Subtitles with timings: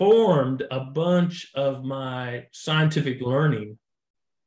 [0.00, 3.78] formed a bunch of my scientific learning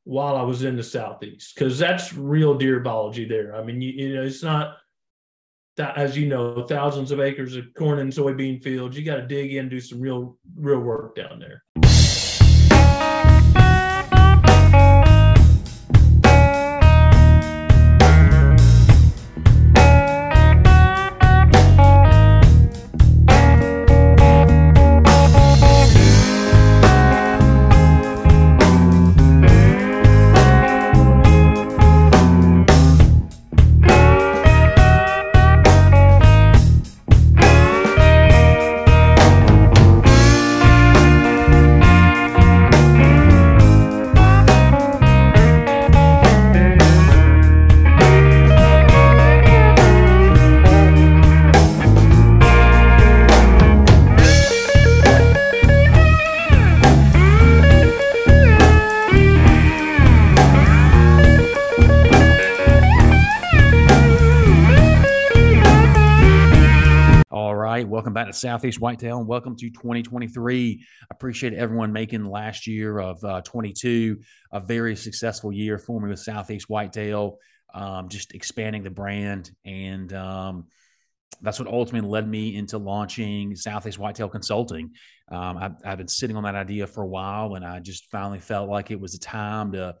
[0.02, 3.54] while I was in the southeast because that's real deer biology there.
[3.54, 4.78] I mean, you, you know, it's not
[5.76, 8.98] that as you know, thousands of acres of corn and soybean fields.
[8.98, 11.62] You got to dig in, do some real real work down there.
[68.32, 70.84] Southeast Whitetail, and welcome to 2023.
[71.10, 74.20] Appreciate everyone making last year of uh, 22
[74.52, 77.38] a very successful year for me with Southeast Whitetail,
[77.74, 79.50] um, just expanding the brand.
[79.64, 80.66] And um,
[81.42, 84.92] that's what ultimately led me into launching Southeast Whitetail Consulting.
[85.30, 88.40] Um, I've, I've been sitting on that idea for a while, and I just finally
[88.40, 89.96] felt like it was a time to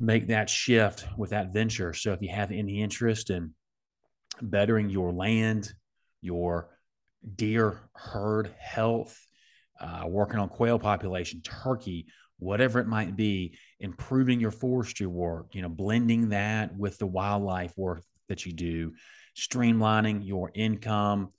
[0.00, 1.92] make that shift with that venture.
[1.92, 3.52] So if you have any interest in
[4.40, 5.72] bettering your land,
[6.20, 6.70] your
[7.34, 9.18] deer herd health,
[9.80, 12.06] uh, working on quail population, turkey,
[12.38, 17.72] whatever it might be, improving your forestry work, you know, blending that with the wildlife
[17.76, 18.92] work that you do,
[19.36, 21.32] streamlining your income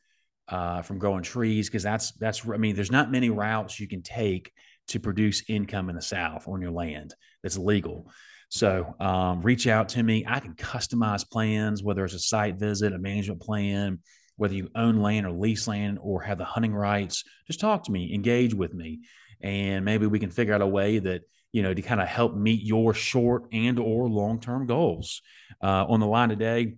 [0.47, 4.01] uh, from growing trees, because that's that's I mean, there's not many routes you can
[4.01, 4.51] take
[4.87, 7.13] to produce income in the South on your land
[7.43, 8.09] that's legal.
[8.49, 10.25] So um, reach out to me.
[10.27, 13.99] I can customize plans, whether it's a site visit, a management plan,
[14.39, 17.91] whether you own land or lease land or have the hunting rights, just talk to
[17.91, 19.01] me, engage with me,
[19.41, 22.35] and maybe we can figure out a way that you know to kind of help
[22.35, 25.21] meet your short and or long term goals.
[25.61, 26.75] Uh, on the line today,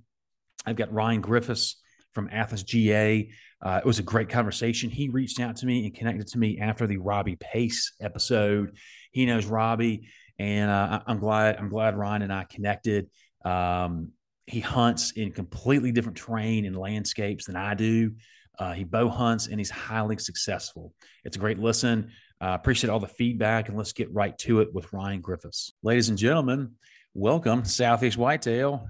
[0.65, 1.79] I've got Ryan Griffiths
[2.13, 3.29] from Athens GA.
[3.61, 4.89] Uh, it was a great conversation.
[4.89, 8.75] He reached out to me and connected to me after the Robbie Pace episode.
[9.11, 13.07] He knows Robbie, and uh, I'm glad I'm glad Ryan and I connected.
[13.45, 14.13] Um,
[14.51, 18.11] he hunts in completely different terrain and landscapes than I do.
[18.59, 20.93] Uh, he bow hunts and he's highly successful.
[21.23, 22.11] It's a great listen.
[22.41, 25.71] Uh, appreciate all the feedback and let's get right to it with Ryan Griffiths.
[25.83, 26.73] Ladies and gentlemen,
[27.13, 28.85] welcome Southeast Whitetail.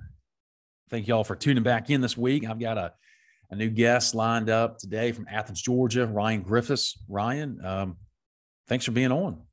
[0.89, 2.43] Thank you all for tuning back in this week.
[2.49, 2.93] I've got a,
[3.51, 6.97] a new guest lined up today from Athens, Georgia, Ryan Griffiths.
[7.07, 7.97] Ryan, um,
[8.67, 9.43] thanks for being on.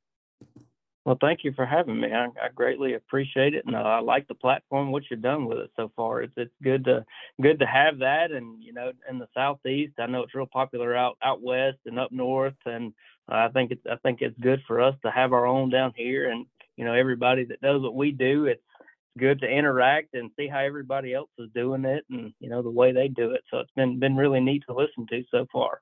[1.05, 2.13] Well, thank you for having me.
[2.13, 4.91] I, I greatly appreciate it, and uh, I like the platform.
[4.91, 7.05] What you've done with it so far, it's it's good to
[7.41, 8.31] good to have that.
[8.31, 11.97] And you know, in the southeast, I know it's real popular out out west and
[11.97, 12.93] up north, and
[13.31, 15.93] uh, I think it's I think it's good for us to have our own down
[15.95, 16.29] here.
[16.29, 16.45] And
[16.77, 18.61] you know, everybody that does what we do, it's
[19.17, 22.69] good to interact and see how everybody else is doing it, and you know the
[22.69, 23.41] way they do it.
[23.49, 25.81] So it's been been really neat to listen to so far.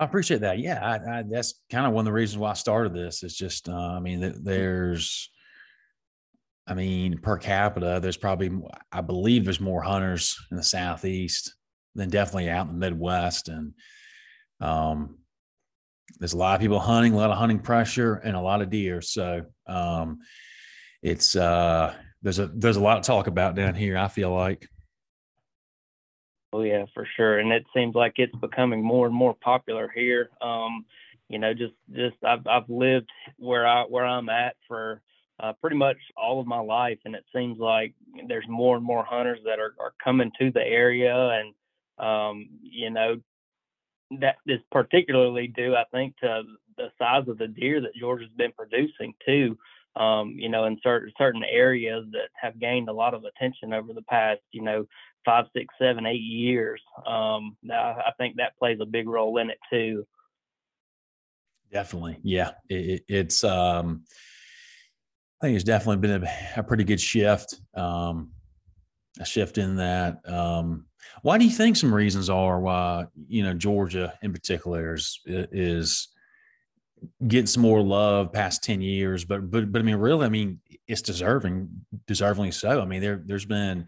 [0.00, 0.58] I appreciate that.
[0.58, 3.22] Yeah, I, I, that's kind of one of the reasons why I started this.
[3.22, 5.30] Is just, uh, I mean, there's,
[6.66, 8.50] I mean, per capita, there's probably,
[8.90, 11.54] I believe, there's more hunters in the southeast
[11.94, 13.74] than definitely out in the Midwest, and
[14.60, 15.18] um,
[16.18, 18.70] there's a lot of people hunting, a lot of hunting pressure, and a lot of
[18.70, 19.02] deer.
[19.02, 20.20] So um,
[21.02, 23.98] it's uh, there's a there's a lot to talk about down here.
[23.98, 24.66] I feel like.
[26.52, 27.38] Oh yeah, for sure.
[27.38, 30.30] And it seems like it's becoming more and more popular here.
[30.40, 30.84] Um,
[31.28, 35.00] you know, just just I've I've lived where I where I'm at for
[35.38, 37.94] uh, pretty much all of my life, and it seems like
[38.26, 41.54] there's more and more hunters that are are coming to the area, and
[42.04, 43.20] um, you know,
[44.20, 46.42] that is particularly due, I think, to
[46.76, 49.56] the size of the deer that Georgia's been producing too.
[49.96, 53.92] Um, you know, in certain certain areas that have gained a lot of attention over
[53.92, 54.86] the past, you know,
[55.24, 56.80] five, six, seven, eight years.
[57.06, 60.06] Um, I think that plays a big role in it too.
[61.72, 62.52] Definitely, yeah.
[62.68, 64.04] It, it's um,
[65.40, 67.60] I think it's definitely been a, a pretty good shift.
[67.74, 68.30] Um,
[69.18, 70.18] a shift in that.
[70.28, 70.86] Um,
[71.22, 76.08] why do you think some reasons are why you know Georgia in particular is is
[77.26, 80.60] getting some more love past 10 years but but but i mean really i mean
[80.86, 81.68] it's deserving
[82.06, 83.86] deservingly so i mean there there's been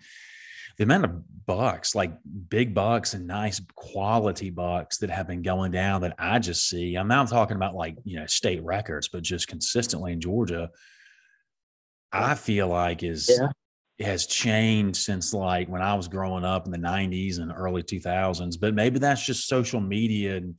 [0.76, 2.12] the amount of bucks, like
[2.48, 6.94] big bucks and nice quality bucks that have been going down that I just see.
[6.94, 10.70] I'm not talking about like, you know, state records, but just consistently in Georgia,
[12.10, 14.06] I feel like is yeah.
[14.06, 18.58] has changed since like when I was growing up in the 90s and early 2000s.
[18.60, 20.54] But maybe that's just social media and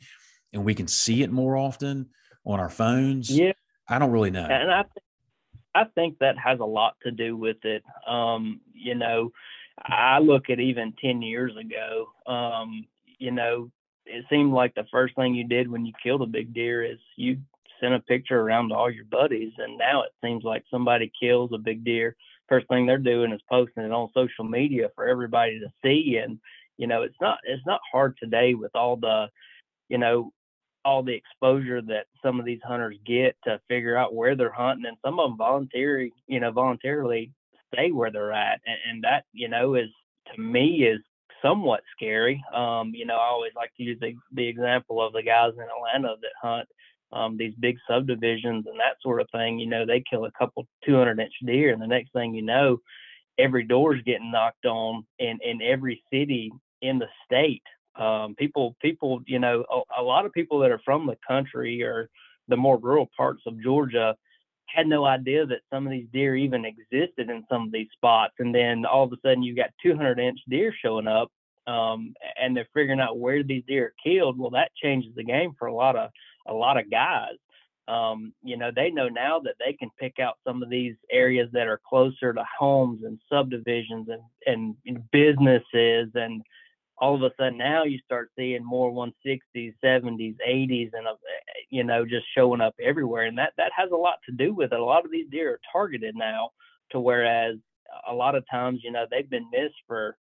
[0.54, 2.08] and we can see it more often
[2.46, 3.30] on our phones.
[3.30, 3.54] Yeah.
[3.88, 4.46] I don't really know.
[4.46, 4.84] And I
[5.76, 7.84] I think that has a lot to do with it.
[8.08, 9.32] Um, you know,
[9.78, 12.86] I look at even 10 years ago, um,
[13.18, 13.72] you know,
[14.06, 17.00] it seemed like the first thing you did when you killed a big deer is
[17.16, 17.38] you
[17.80, 19.54] sent a picture around to all your buddies.
[19.58, 22.16] And now it seems like somebody kills a big deer.
[22.48, 26.20] First thing they're doing is posting it on social media for everybody to see.
[26.24, 26.40] And,
[26.78, 29.28] you know, it's not, it's not hard today with all the,
[29.90, 30.32] you know,
[30.86, 34.86] all the exposure that some of these hunters get to figure out where they're hunting
[34.86, 37.32] and some of them voluntarily you know voluntarily
[37.74, 39.90] stay where they're at, and, and that you know is
[40.34, 41.00] to me is
[41.42, 42.44] somewhat scary.
[42.54, 45.64] Um, you know, I always like to use the, the example of the guys in
[45.64, 46.68] Atlanta that hunt
[47.12, 49.60] um, these big subdivisions and that sort of thing.
[49.60, 52.78] You know, they kill a couple 200 inch deer, and the next thing you know,
[53.38, 56.52] every door's getting knocked on in in every city
[56.82, 57.64] in the state.
[57.96, 61.84] Um, people, people, you know, a, a lot of people that are from the country
[61.84, 62.10] or
[62.48, 64.16] the more rural parts of Georgia
[64.66, 68.34] had no idea that some of these deer even existed in some of these spots.
[68.40, 71.32] And then all of a sudden you got 200 inch deer showing up,
[71.68, 74.40] um, and they're figuring out where these deer are killed.
[74.40, 76.10] Well, that changes the game for a lot of
[76.48, 77.36] a lot of guys.
[77.88, 81.50] Um, you know, they know now that they can pick out some of these areas
[81.52, 86.42] that are closer to homes and subdivisions and, and, and businesses and
[86.98, 91.16] all of a sudden now you start seeing more 160s, 70s, 80s, and uh,
[91.70, 94.74] you know just showing up everywhere, and that that has a lot to do with
[94.74, 94.80] it.
[94.80, 96.50] A lot of these deer are targeted now,
[96.92, 97.56] to whereas
[98.08, 100.18] a lot of times you know they've been missed for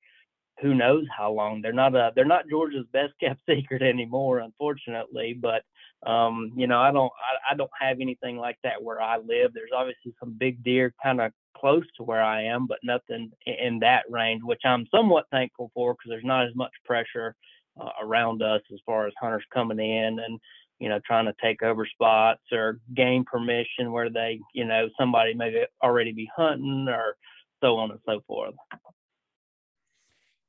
[0.61, 1.61] who knows how long.
[1.63, 5.37] They're not a they're not Georgia's best kept secret anymore, unfortunately.
[5.41, 5.63] But
[6.07, 7.13] um, you know I don't
[7.49, 9.53] I, I don't have anything like that where I live.
[9.55, 13.79] There's obviously some big deer kind of close to where I am, but nothing in
[13.81, 17.37] that range, which I'm somewhat thankful for because there's not as much pressure
[17.81, 20.41] uh, around us as far as hunters coming in and
[20.79, 25.35] you know trying to take over spots or gain permission where they you know somebody
[25.35, 27.17] may already be hunting or
[27.63, 28.55] so on and so forth.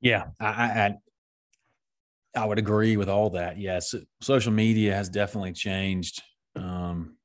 [0.02, 0.96] Yeah, I, I
[2.36, 3.60] I would agree with all that.
[3.60, 6.22] Yes, social media has definitely changed
[6.56, 7.18] um,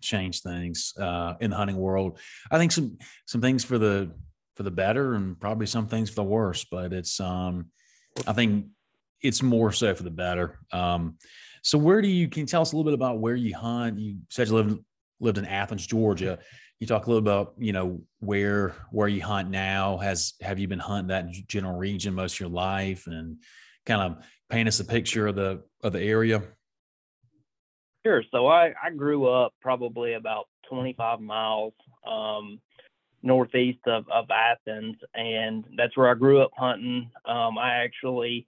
[0.00, 2.18] change things uh, in the hunting world.
[2.50, 4.10] I think some some things for the
[4.56, 7.66] for the better and probably some things for the worse, but it's um
[8.26, 8.66] I think
[9.22, 10.58] it's more so for the better.
[10.70, 11.16] Um,
[11.62, 13.98] so where do you can you tell us a little bit about where you hunt?
[13.98, 14.78] You said you lived
[15.20, 16.38] lived in Athens, Georgia.
[16.78, 19.96] You talk a little about you know where where you hunt now.
[19.96, 23.38] Has have you been hunting that general region most of your life, and
[23.86, 26.42] kind of paint us a picture of the of the area?
[28.04, 28.22] Sure.
[28.30, 31.72] So I, I grew up probably about 25 miles
[32.06, 32.60] um,
[33.22, 37.10] northeast of, of Athens, and that's where I grew up hunting.
[37.24, 38.46] Um, I actually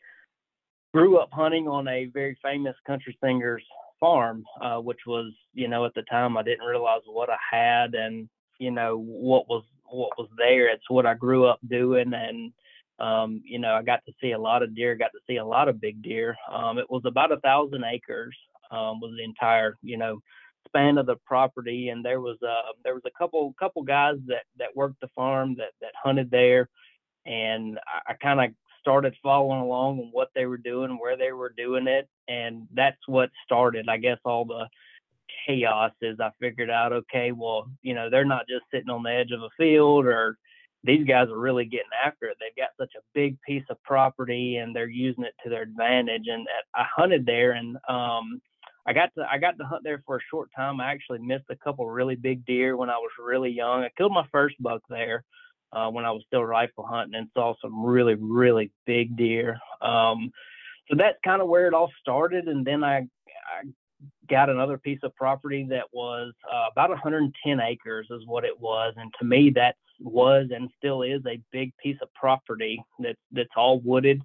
[0.93, 3.65] grew up hunting on a very famous country singer's
[3.99, 7.95] farm, uh, which was, you know, at the time I didn't realize what I had
[7.95, 8.29] and,
[8.59, 10.69] you know, what was what was there.
[10.69, 12.53] It's what I grew up doing, and
[12.99, 15.45] um, you know, I got to see a lot of deer, got to see a
[15.45, 16.37] lot of big deer.
[16.51, 18.37] Um, it was about a thousand acres,
[18.71, 20.21] um, was the entire you know
[20.67, 24.45] span of the property, and there was uh there was a couple couple guys that
[24.59, 26.69] that worked the farm that that hunted there,
[27.27, 31.33] and I, I kind of started following along on what they were doing, where they
[31.33, 34.69] were doing it, and that's what started, I guess, all the
[35.47, 35.93] chaos.
[36.01, 39.33] Is I figured out, okay, well, you know, they're not just sitting on the edge
[39.33, 40.39] of a field or
[40.85, 42.37] these guys are really getting after it.
[42.41, 46.27] They've got such a big piece of property and they're using it to their advantage.
[46.29, 48.41] And I hunted there and um,
[48.87, 50.81] I got to I got to hunt there for a short time.
[50.81, 53.83] I actually missed a couple really big deer when I was really young.
[53.83, 55.25] I killed my first buck there
[55.73, 59.59] uh, when I was still rifle hunting and saw some really really big deer.
[59.83, 60.31] Um,
[60.89, 62.47] so that's kind of where it all started.
[62.47, 63.65] And then I, I
[64.29, 68.95] got another piece of property that was uh, about 110 acres is what it was,
[68.97, 73.51] and to me that was and still is a big piece of property that's that's
[73.57, 74.21] all wooded.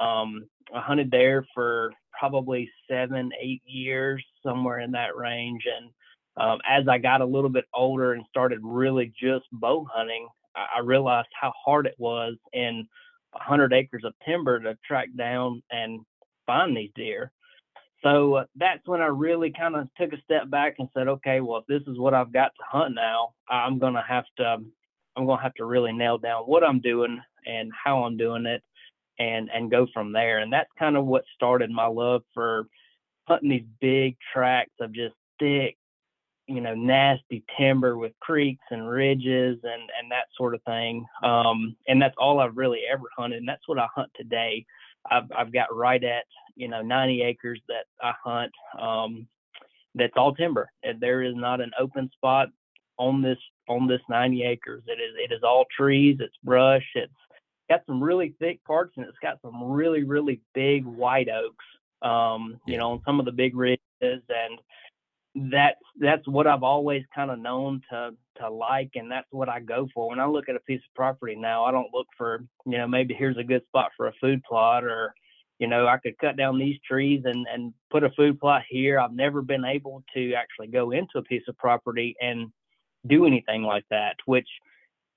[0.00, 5.62] Um, I hunted there for probably seven, eight years, somewhere in that range.
[5.76, 5.90] And
[6.36, 10.66] um, as I got a little bit older and started really just bow hunting, I,
[10.76, 12.86] I realized how hard it was in
[13.32, 16.00] 100 acres of timber to track down and
[16.46, 17.32] find these deer.
[18.02, 21.40] So uh, that's when I really kind of took a step back and said, okay,
[21.40, 24.56] well, if this is what I've got to hunt now, I'm going to have to,
[25.16, 28.46] I'm going to have to really nail down what I'm doing and how I'm doing
[28.46, 28.62] it
[29.18, 30.38] and and go from there.
[30.38, 32.66] And that's kind of what started my love for
[33.28, 35.76] hunting these big tracts of just thick,
[36.46, 41.04] you know, nasty timber with creeks and ridges and and that sort of thing.
[41.22, 44.64] Um, and that's all I've really ever hunted, and that's what I hunt today.
[45.10, 46.24] I've I've got right at
[46.60, 48.52] you know 90 acres that I hunt.
[48.78, 49.26] Um,
[49.94, 50.70] that's all timber.
[50.82, 52.48] And there is not an open spot
[52.98, 53.38] on this
[53.68, 54.82] on this 90 acres.
[54.86, 56.18] It is it is all trees.
[56.20, 56.86] It's brush.
[56.94, 57.12] It's
[57.70, 61.64] got some really thick parts and it's got some really really big white oaks.
[62.02, 64.58] Um, you know, on some of the big ridges and
[65.52, 69.60] that's that's what I've always kind of known to to like, and that's what I
[69.60, 70.08] go for.
[70.08, 72.86] When I look at a piece of property now, I don't look for you know
[72.86, 75.14] maybe here's a good spot for a food plot or
[75.60, 78.98] you know I could cut down these trees and and put a food plot here.
[78.98, 82.50] I've never been able to actually go into a piece of property and
[83.06, 84.48] do anything like that, which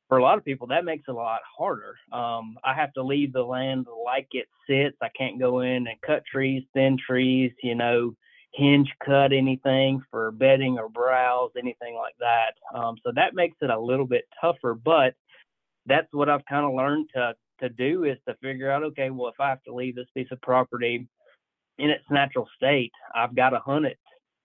[0.08, 1.96] for a lot of people that makes it a lot harder.
[2.12, 4.98] Um, I have to leave the land like it sits.
[5.02, 8.14] I can't go in and cut trees, thin trees, you know
[8.54, 12.54] hinge cut anything for bedding or browse, anything like that.
[12.78, 15.16] Um, so that makes it a little bit tougher, but
[15.86, 19.29] that's what I've kind of learned to to do is to figure out, okay, well,
[19.29, 21.08] if I have to leave this piece of property
[21.77, 23.98] in its natural state, I've got to hunt it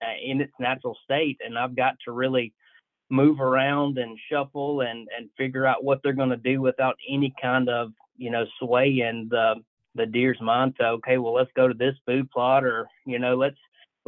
[0.02, 2.52] uh, in its natural state, and I've got to really
[3.10, 7.32] move around and shuffle and and figure out what they're going to do without any
[7.40, 9.54] kind of you know sway in the
[9.94, 13.34] the deer's mind to okay well let's go to this food plot or you know
[13.34, 13.56] let's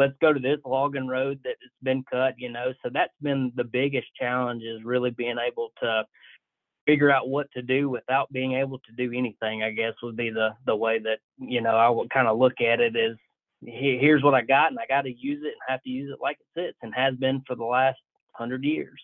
[0.00, 2.72] let's go to this logging road that has been cut, you know.
[2.82, 6.04] So that's been the biggest challenge is really being able to
[6.90, 10.30] figure out what to do without being able to do anything, I guess would be
[10.30, 13.16] the the way that, you know, I would kind of look at it is
[13.64, 16.18] here's what I got and I got to use it and have to use it
[16.20, 17.98] like it sits and has been for the last
[18.32, 19.00] hundred years.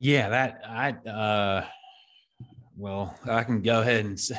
[0.00, 1.66] Yeah, that I uh
[2.78, 4.38] well, I can go ahead and say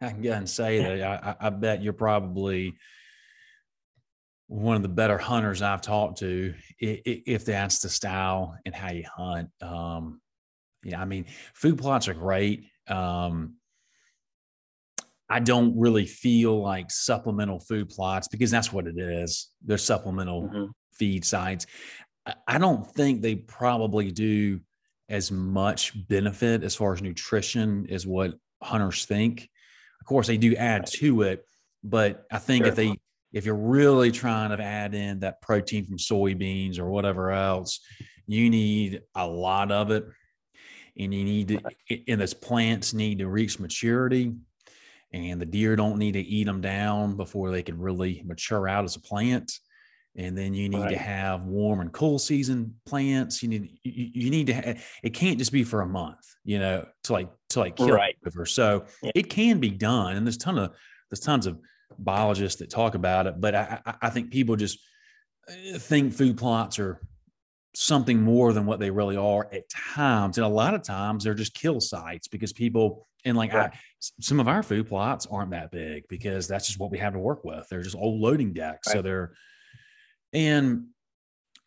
[0.00, 2.72] I can go ahead and say that I, I bet you're probably
[4.46, 9.04] one of the better hunters I've talked to, if that's the style and how you
[9.12, 9.50] hunt.
[9.60, 10.20] Um,
[10.84, 12.66] yeah, I mean, food plots are great.
[12.88, 13.54] Um,
[15.28, 19.48] I don't really feel like supplemental food plots because that's what it is.
[19.64, 20.64] They're supplemental mm-hmm.
[20.92, 21.66] feed sites.
[22.46, 24.60] I don't think they probably do
[25.08, 29.48] as much benefit as far as nutrition as what hunters think.
[30.00, 31.44] Of course, they do add to it,
[31.82, 32.70] but I think sure.
[32.70, 32.94] if they
[33.32, 37.80] if you're really trying to add in that protein from soybeans or whatever else,
[38.26, 40.06] you need a lot of it.
[40.98, 41.60] And you need to,
[42.08, 44.32] and those plants need to reach maturity.
[45.12, 48.84] And the deer don't need to eat them down before they can really mature out
[48.84, 49.52] as a plant.
[50.16, 50.90] And then you need right.
[50.90, 53.42] to have warm and cool season plants.
[53.42, 54.54] You need you, you need to.
[54.54, 57.90] Have, it can't just be for a month, you know, to like to like kill
[57.90, 58.16] right.
[58.22, 58.46] river.
[58.46, 59.10] So yeah.
[59.14, 60.74] it can be done, and there's ton of
[61.10, 61.58] there's tons of
[61.98, 64.78] biologists that talk about it, but I, I think people just
[65.48, 67.00] uh, think food plots are
[67.74, 70.38] something more than what they really are at times.
[70.38, 73.70] And a lot of times they're just kill sites because people, and like I,
[74.20, 77.18] some of our food plots aren't that big because that's just what we have to
[77.18, 77.66] work with.
[77.68, 78.88] They're just old loading decks.
[78.88, 78.92] Right.
[78.94, 79.32] So they're,
[80.32, 80.86] and,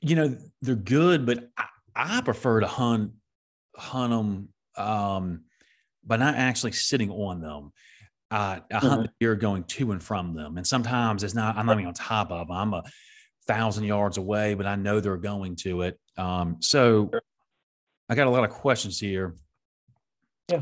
[0.01, 3.11] you know, they're good, but I, I prefer to hunt,
[3.75, 5.41] hunt them, um,
[6.05, 7.71] but not actually sitting on them
[8.29, 8.87] uh, a mm-hmm.
[8.87, 10.57] hundred deer going to and from them.
[10.57, 12.55] And sometimes it's not, I'm not even on top of them.
[12.55, 12.83] I'm a
[13.47, 15.99] thousand yards away, but I know they're going to it.
[16.17, 17.09] Um, so
[18.09, 19.35] I got a lot of questions here.
[20.49, 20.61] Yeah.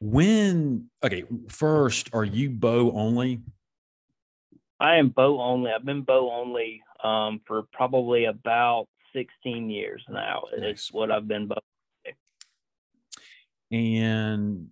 [0.00, 3.40] When, okay, first, are you bow only?
[4.78, 5.70] I am bow only.
[5.72, 10.44] I've been bow only um, for probably about 16 years now.
[10.52, 10.62] Nice.
[10.62, 11.56] It's what I've been bow.
[13.70, 14.68] And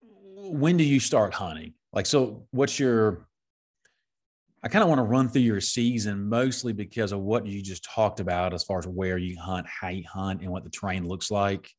[0.00, 1.74] when do you start hunting?
[1.92, 3.27] Like, so what's your,
[4.62, 7.84] I kind of want to run through your season mostly because of what you just
[7.84, 11.06] talked about as far as where you hunt, how you hunt, and what the terrain
[11.06, 11.70] looks like.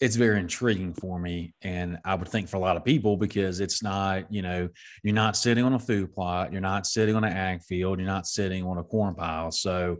[0.00, 1.54] It's very intriguing for me.
[1.62, 4.68] And I would think for a lot of people because it's not, you know,
[5.02, 8.06] you're not sitting on a food plot, you're not sitting on an ag field, you're
[8.06, 9.50] not sitting on a corn pile.
[9.50, 9.98] So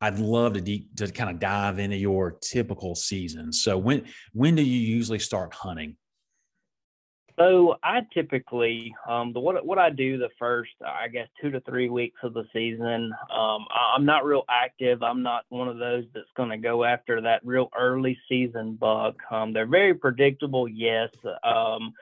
[0.00, 3.52] I'd love to deep, to kind of dive into your typical season.
[3.52, 5.96] So when when do you usually start hunting?
[7.38, 11.60] So I typically um, the what what I do the first I guess two to
[11.60, 13.12] three weeks of the season.
[13.30, 15.02] Um, I'm not real active.
[15.02, 19.16] I'm not one of those that's going to go after that real early season buck.
[19.30, 21.10] Um, they're very predictable, yes.
[21.44, 21.92] Um,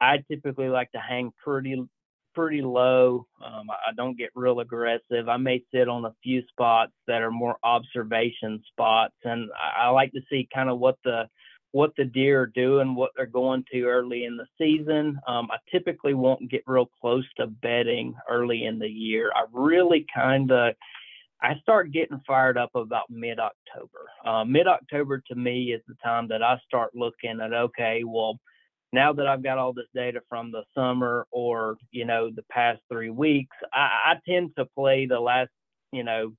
[0.00, 1.80] I typically like to hang pretty
[2.34, 3.26] pretty low.
[3.42, 5.28] Um, I don't get real aggressive.
[5.28, 9.88] I may sit on a few spots that are more observation spots, and I, I
[9.90, 11.28] like to see kind of what the
[11.72, 15.18] what the deer are doing, what they're going to early in the season.
[15.26, 19.30] Um, I typically won't get real close to bedding early in the year.
[19.34, 20.74] I really kind of
[21.42, 24.08] I start getting fired up about mid October.
[24.24, 28.38] Uh, mid October to me is the time that I start looking at okay, well,
[28.92, 32.80] now that I've got all this data from the summer or you know the past
[32.90, 35.50] three weeks, I, I tend to play the last
[35.92, 36.32] you know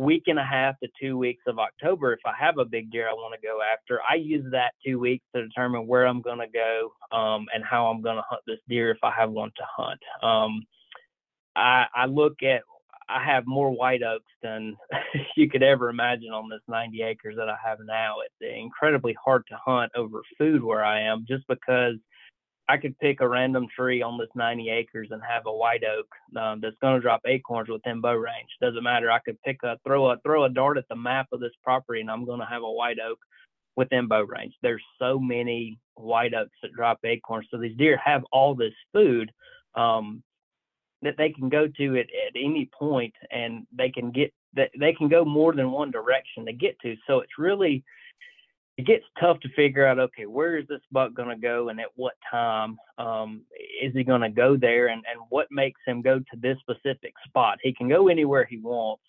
[0.00, 2.14] week and a half to two weeks of October.
[2.14, 4.98] If I have a big deer I want to go after, I use that two
[4.98, 8.42] weeks to determine where I'm going to go um, and how I'm going to hunt
[8.46, 10.00] this deer if I have one to hunt.
[10.22, 10.62] Um,
[11.54, 12.62] I, I look at
[13.10, 14.76] I have more white oaks than
[15.36, 18.16] you could ever imagine on this 90 acres that I have now.
[18.24, 21.96] It's incredibly hard to hunt over food where I am just because
[22.70, 26.06] I could pick a random tree on this 90 acres and have a white oak
[26.40, 28.48] um, that's going to drop acorns within bow range.
[28.60, 29.10] Doesn't matter.
[29.10, 32.00] I could pick a throw a throw a dart at the map of this property
[32.00, 33.18] and I'm going to have a white oak
[33.74, 34.54] within bow range.
[34.62, 39.32] There's so many white oaks that drop acorns, so these deer have all this food.
[39.74, 40.22] Um,
[41.02, 44.92] that they can go to at, at any point and they can get that they
[44.92, 46.94] can go more than one direction to get to.
[47.06, 47.82] So it's really
[48.80, 51.80] it gets tough to figure out okay where is this buck going to go and
[51.80, 53.42] at what time um,
[53.82, 57.14] is he going to go there and, and what makes him go to this specific
[57.26, 59.02] spot he can go anywhere he wants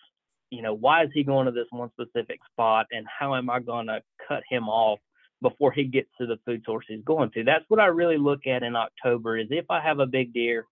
[0.50, 3.60] you know why is he going to this one specific spot and how am i
[3.60, 4.98] going to cut him off
[5.40, 8.46] before he gets to the food source he's going to that's what i really look
[8.46, 10.66] at in october is if i have a big deer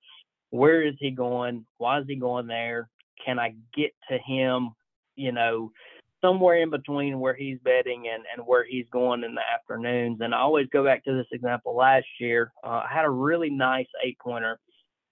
[0.51, 1.65] where is he going?
[1.79, 2.91] Why is he going there?
[3.25, 4.71] Can I get to him,
[5.17, 5.73] you know,
[6.21, 10.19] somewhere in between where he's bedding and, and where he's going in the afternoons?
[10.21, 12.53] And I always go back to this example last year.
[12.65, 14.59] Uh, I had a really nice eight pointer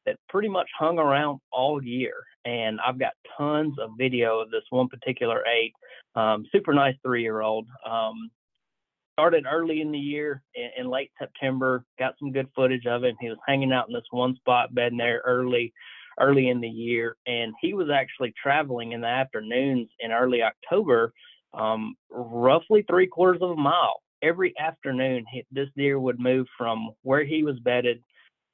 [0.07, 2.15] that pretty much hung around all year.
[2.45, 5.73] And I've got tons of video of this one particular eight,
[6.15, 7.67] um, super nice three year old.
[7.88, 8.31] Um,
[9.19, 11.85] started early in the year in, in, late September.
[11.99, 13.17] Got some good footage of him.
[13.21, 15.73] He was hanging out in this one spot bedding there early,
[16.20, 21.12] early in the year, and he was actually traveling in the afternoons in early October,
[21.54, 25.24] um, roughly three quarters of a mile every afternoon.
[25.31, 28.02] He, this deer would move from where he was bedded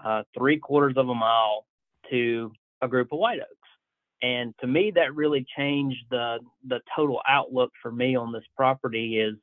[0.05, 1.67] uh, three quarters of a mile
[2.11, 3.51] to a group of white oaks.
[4.23, 9.19] And to me, that really changed the the total outlook for me on this property.
[9.19, 9.35] Is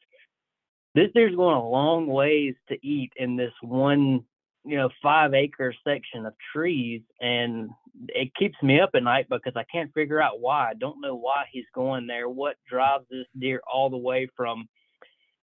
[0.96, 4.24] this deer's going a long ways to eat in this one
[4.64, 7.70] you know five acre section of trees and
[8.10, 10.70] it keeps me up at night because i can't figure out why.
[10.70, 14.68] I don't know why he's going there what drives this deer all the way from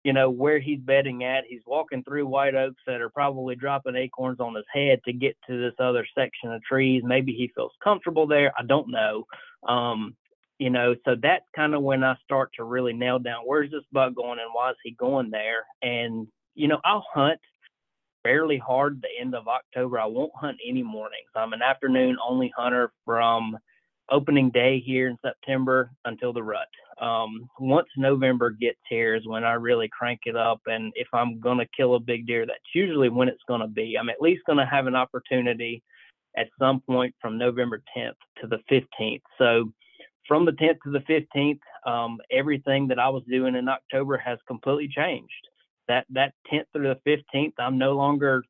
[0.04, 1.44] you know where he's bedding at.
[1.50, 5.36] He's walking through white oaks that are probably dropping acorns on his head to get
[5.48, 7.04] to this other section of trees.
[7.06, 8.54] Maybe he feels comfortable there.
[8.58, 9.26] I don't know.
[9.68, 10.16] Um
[10.60, 13.84] you know, so that's kind of when I start to really nail down where's this
[13.92, 15.66] buck going and why is he going there.
[15.82, 17.40] And, you know, I'll hunt
[18.24, 20.00] fairly hard the end of October.
[20.00, 21.30] I won't hunt any mornings.
[21.36, 23.58] I'm an afternoon only hunter from
[24.10, 26.68] opening day here in September until the rut.
[27.02, 30.62] Um, once November gets here is when I really crank it up.
[30.66, 33.68] And if I'm going to kill a big deer, that's usually when it's going to
[33.68, 33.98] be.
[33.98, 35.84] I'm at least going to have an opportunity
[36.38, 39.22] at some point from November 10th to the 15th.
[39.38, 39.72] So,
[40.28, 44.38] from the 10th to the 15th, um, everything that I was doing in October has
[44.46, 45.32] completely changed.
[45.88, 48.44] That that 10th through the 15th, I'm no longer.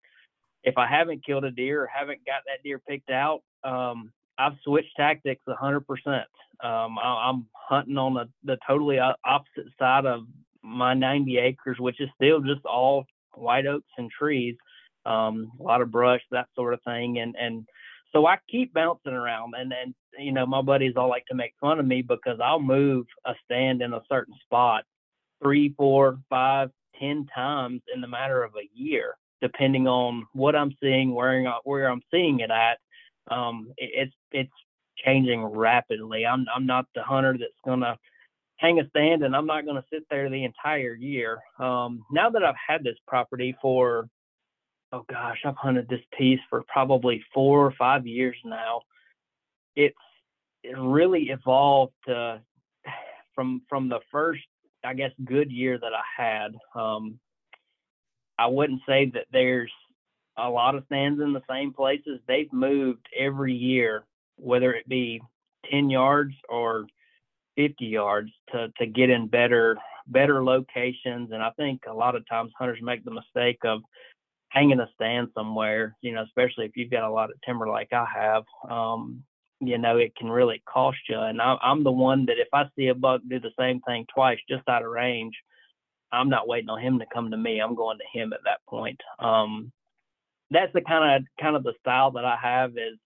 [0.64, 4.58] If I haven't killed a deer or haven't got that deer picked out, um, I've
[4.64, 5.82] switched tactics a 100%.
[6.64, 10.22] Um, I, am hunting on the, the totally opposite side of
[10.64, 14.56] my 90 acres, which is still just all white oaks and trees,
[15.06, 17.66] um, a lot of brush, that sort of thing, and and
[18.12, 21.54] so I keep bouncing around, and and you know my buddies all like to make
[21.62, 24.84] fun of me because I'll move a stand in a certain spot
[25.42, 30.76] three, four, five, ten times in the matter of a year, depending on what I'm
[30.82, 32.78] seeing, where where I'm seeing it at.
[33.30, 34.54] Um, it, it's it's
[35.04, 36.26] changing rapidly.
[36.26, 37.98] I'm I'm not the hunter that's gonna
[38.58, 41.40] hang a stand and I'm not gonna sit there the entire year.
[41.60, 44.10] Um, now that I've had this property for
[44.94, 48.82] oh gosh, I've hunted this piece for probably four or five years now.
[49.76, 49.96] It's
[50.64, 52.38] it really evolved uh,
[53.36, 54.44] from from the first,
[54.84, 56.56] I guess, good year that I had.
[56.80, 57.20] Um,
[58.38, 59.72] I wouldn't say that there's
[60.38, 62.20] a lot of stands in the same places.
[62.28, 64.06] They've moved every year,
[64.38, 65.22] whether it be
[65.72, 66.86] 10 yards or
[67.56, 69.78] 50 yards to, to get in better
[70.10, 71.32] better locations.
[71.32, 73.82] And I think a lot of times hunters make the mistake of
[74.50, 77.92] hanging a stand somewhere, you know, especially if you've got a lot of timber like
[77.92, 79.24] I have, um,
[79.60, 81.20] you know, it can really cost you.
[81.20, 84.06] And I, I'm the one that if I see a buck do the same thing
[84.14, 85.34] twice just out of range,
[86.12, 87.60] I'm not waiting on him to come to me.
[87.60, 89.02] I'm going to him at that point.
[89.20, 89.72] Um,
[90.52, 92.98] that's the kind of kind of the style that I have is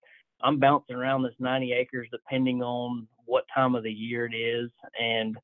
[0.44, 4.70] I'm bouncing around this 90 acres depending on what time of the year it is,
[5.00, 5.38] and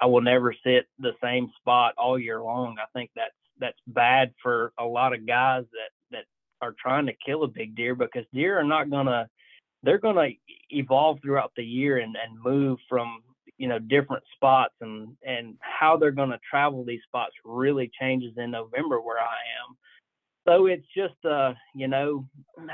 [0.00, 2.76] I will never sit the same spot all year long.
[2.78, 6.24] I think that's that's bad for a lot of guys that that
[6.62, 9.28] are trying to kill a big deer because deer are not gonna
[9.84, 10.28] they're gonna
[10.70, 13.22] evolve throughout the year and, and move from
[13.58, 18.32] you know different spots and and how they're going to travel these spots really changes
[18.36, 19.76] in November where I am.
[20.46, 22.26] So it's just uh you know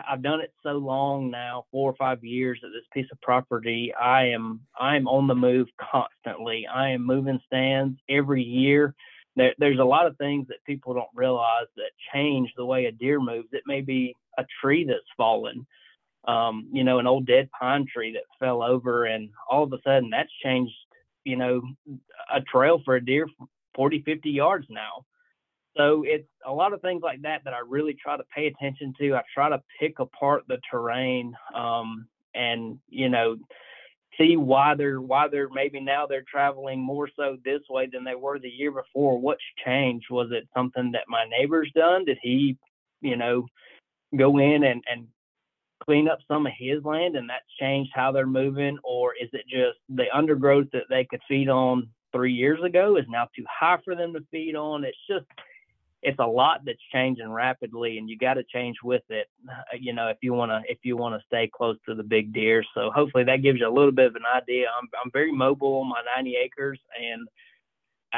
[0.09, 3.93] I've done it so long now, four or five years at this piece of property.
[3.95, 6.67] I am I am on the move constantly.
[6.67, 8.95] I am moving stands every year.
[9.37, 12.93] There, there's a lot of things that people don't realize that change the way a
[12.93, 13.49] deer moves.
[13.53, 15.67] It may be a tree that's fallen
[16.27, 19.79] um, you know, an old dead pine tree that fell over, and all of a
[19.85, 20.75] sudden that's changed,
[21.25, 21.63] you know,
[22.33, 23.27] a trail for a deer
[23.75, 25.05] 40, 50 yards now.
[25.77, 28.93] So it's a lot of things like that that I really try to pay attention
[29.01, 29.15] to.
[29.15, 33.37] I try to pick apart the terrain um, and, you know,
[34.19, 38.15] see why they're why they're maybe now they're traveling more so this way than they
[38.15, 39.19] were the year before.
[39.19, 40.07] What's changed?
[40.11, 42.05] Was it something that my neighbor's done?
[42.05, 42.57] Did he,
[43.01, 43.47] you know,
[44.17, 45.07] go in and and
[45.83, 48.79] clean up some of his land and that's changed how they're moving?
[48.85, 53.07] Or is it just the undergrowth that they could feed on three years ago is
[53.09, 54.85] now too high for them to feed on?
[54.85, 55.27] It's just
[56.03, 59.93] it's a lot that's changing rapidly and you got to change with it uh, you
[59.93, 62.65] know if you want to if you want to stay close to the big deer.
[62.75, 64.67] So hopefully that gives you a little bit of an idea.
[64.77, 67.29] I'm, I'm very mobile on my 90 acres and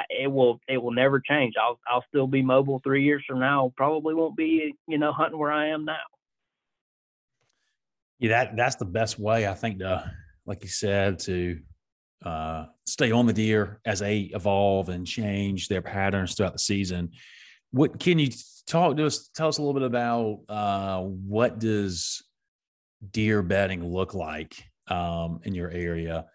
[0.09, 1.55] it will it will never change.
[1.61, 3.73] I'll i'll still be mobile three years from now.
[3.77, 5.97] Probably won't be you know hunting where i am now
[8.23, 10.09] yeah, that that's the best way I think to,
[10.47, 11.59] like you said, to
[12.25, 17.11] uh, stay on the deer as they evolve and change their patterns throughout the season.
[17.73, 18.29] What can you
[18.69, 19.29] talk to us?
[19.35, 22.23] Tell us a little bit about uh, what does
[23.11, 24.55] deer bedding look like
[24.87, 26.27] um, in your area,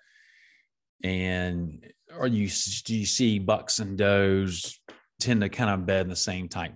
[1.06, 1.86] and
[2.20, 2.50] are you
[2.84, 4.78] do you see bucks and does
[5.22, 6.76] tend to kind of bed in the same type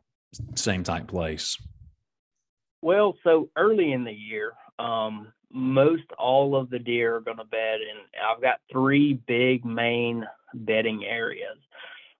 [0.55, 1.57] same type place?
[2.81, 7.45] Well, so early in the year, um, most all of the deer are going to
[7.45, 11.57] bed, and I've got three big main bedding areas.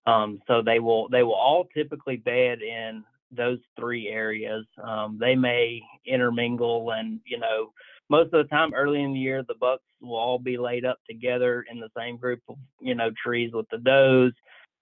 [0.05, 4.65] Um, so they will they will all typically bed in those three areas.
[4.83, 7.71] Um, they may intermingle, and you know,
[8.09, 10.99] most of the time early in the year, the bucks will all be laid up
[11.09, 14.33] together in the same group of you know trees with the does.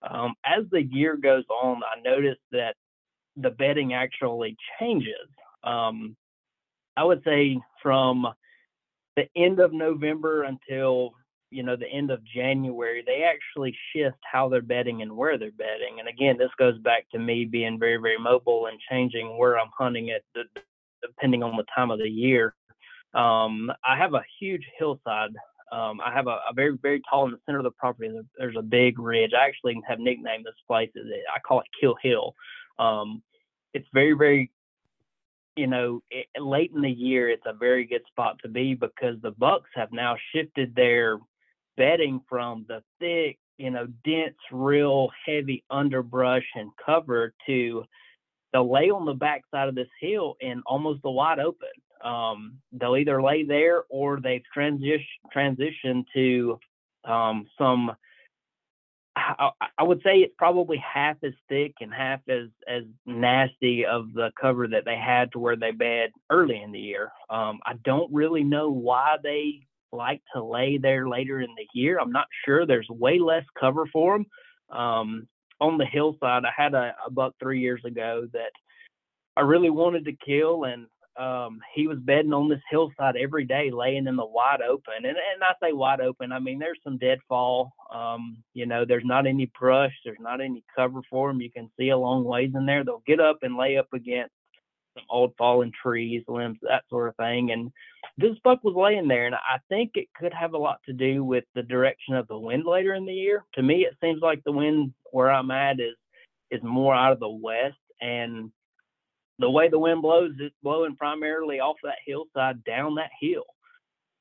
[0.02, 2.76] Um, as the year goes on, I noticed that
[3.36, 5.30] the bedding actually changes.
[5.64, 6.16] Um,
[6.98, 8.28] I would say from
[9.16, 11.14] the end of November until
[11.52, 15.52] you know the end of January, they actually shift how they're bedding and where they're
[15.52, 16.00] bedding.
[16.00, 19.72] And again, this goes back to me being very very mobile and changing where I'm
[19.78, 20.24] hunting it
[21.02, 22.56] depending on the time of the year.
[23.14, 25.32] Um, I have a huge hillside.
[25.72, 28.12] Um, I have a, a, very very tall in the center of the property.
[28.38, 29.32] There's a big ridge.
[29.38, 30.90] I actually have nicknamed this place.
[30.96, 32.34] I call it Kill Hill.
[32.78, 33.22] Um,
[33.74, 34.52] it's very very
[35.60, 39.16] you know, it, late in the year, it's a very good spot to be because
[39.22, 41.20] the Bucks have now shifted their
[41.76, 47.84] bedding from the thick, you know, dense, real heavy underbrush and cover to
[48.54, 51.68] they'll lay on the backside of this hill in almost the wide open.
[52.04, 55.04] Um, they'll either lay there or they've transition
[55.36, 56.58] transitioned to
[57.04, 57.92] um, some
[59.38, 64.14] I, I would say it's probably half as thick and half as as nasty of
[64.14, 67.12] the cover that they had to where they bed early in the year.
[67.30, 69.62] Um, I don't really know why they
[69.92, 72.00] like to lay there later in the year.
[72.00, 72.66] I'm not sure.
[72.66, 74.78] There's way less cover for them.
[74.78, 75.28] Um,
[75.62, 78.52] on the hillside, I had a, a buck three years ago that
[79.36, 80.88] I really wanted to kill, and
[81.20, 84.94] um, he was bedding on this hillside every day, laying in the wide open.
[84.98, 87.74] And, and I say wide open, I mean, there's some deadfall.
[87.94, 91.42] Um, you know, there's not any brush, there's not any cover for them.
[91.42, 92.86] You can see a long ways in there.
[92.86, 94.32] They'll get up and lay up against
[94.94, 97.52] some old fallen trees, limbs, that sort of thing.
[97.52, 97.72] And
[98.18, 101.24] this buck was laying there, and I think it could have a lot to do
[101.26, 103.44] with the direction of the wind later in the year.
[103.56, 105.96] To me, it seems like the wind where I'm at is
[106.50, 108.52] is more out of the west, and
[109.40, 113.46] the way the wind blows, it's blowing primarily off that hillside down that hill.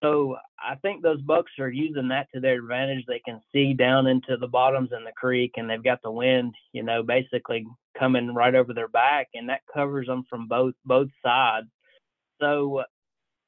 [0.02, 3.04] So I think those bucks are using that to their advantage.
[3.06, 6.54] They can see down into the bottoms in the creek, and they've got the wind,
[6.72, 7.66] you know, basically
[7.98, 11.66] coming right over their back, and that covers them from both both sides.
[12.40, 12.84] So,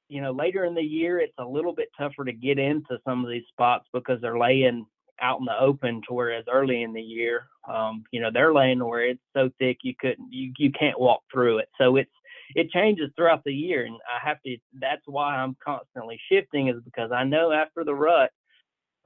[0.09, 3.25] you know, later in the year, it's a little bit tougher to get into some
[3.25, 4.87] of these spots because they're laying
[5.21, 8.85] out in the open to whereas early in the year, um, you know, they're laying
[8.85, 11.69] where it's so thick you couldn't you you can't walk through it.
[11.79, 12.11] So it's
[12.55, 16.77] it changes throughout the year and I have to that's why I'm constantly shifting is
[16.85, 18.31] because I know after the rut,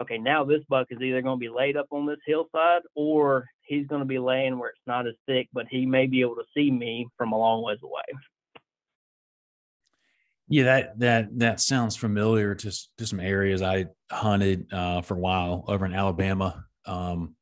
[0.00, 3.46] okay, now this buck is either going to be laid up on this hillside or
[3.62, 6.36] he's going to be laying where it's not as thick, but he may be able
[6.36, 8.02] to see me from a long ways away.
[10.48, 15.20] Yeah, that that that sounds familiar to to some areas I hunted uh, for a
[15.20, 17.34] while over in Alabama, um,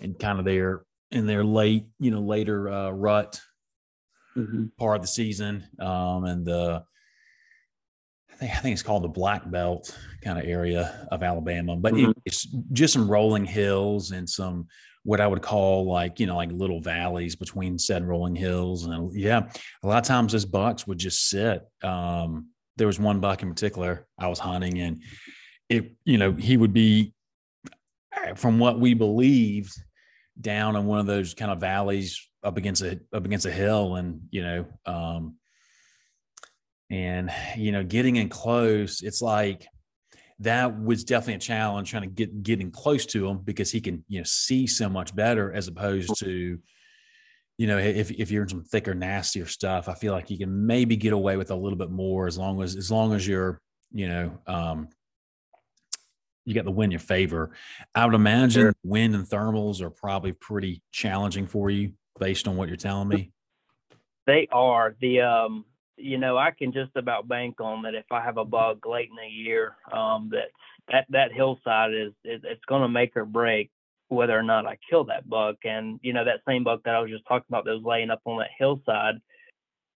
[0.00, 3.40] and kind of there in their late, you know, later uh, rut
[4.36, 4.66] mm-hmm.
[4.78, 6.82] part of the season, um, and the
[8.32, 11.94] I think I think it's called the Black Belt kind of area of Alabama, but
[11.94, 12.12] mm-hmm.
[12.24, 14.66] it's just some rolling hills and some
[15.08, 18.84] what I would call like, you know, like little valleys between said rolling hills.
[18.84, 19.48] And yeah,
[19.82, 21.66] a lot of times those bucks would just sit.
[21.82, 25.02] Um, there was one buck in particular I was hunting and
[25.70, 27.14] it, you know, he would be
[28.36, 29.72] from what we believed
[30.38, 33.96] down in one of those kind of valleys up against a up against a hill
[33.96, 35.36] and you know um
[36.90, 39.66] and you know getting in close it's like
[40.40, 44.04] that was definitely a challenge trying to get getting close to him because he can
[44.08, 46.58] you know see so much better as opposed to
[47.56, 50.66] you know if, if you're in some thicker nastier stuff i feel like you can
[50.66, 53.60] maybe get away with a little bit more as long as as long as you're
[53.92, 54.88] you know um
[56.48, 57.50] you got the wind in your favor.
[57.94, 58.74] I would imagine sure.
[58.82, 63.32] wind and thermals are probably pretty challenging for you based on what you're telling me.
[64.26, 64.96] They are.
[64.98, 65.66] The um
[65.98, 69.10] you know, I can just about bank on that if I have a bug late
[69.10, 70.50] in the year, um, that
[70.90, 73.70] that that hillside is, is it's going to make or break
[74.08, 75.56] whether or not I kill that buck.
[75.64, 78.10] And you know, that same buck that I was just talking about that was laying
[78.10, 79.16] up on that hillside,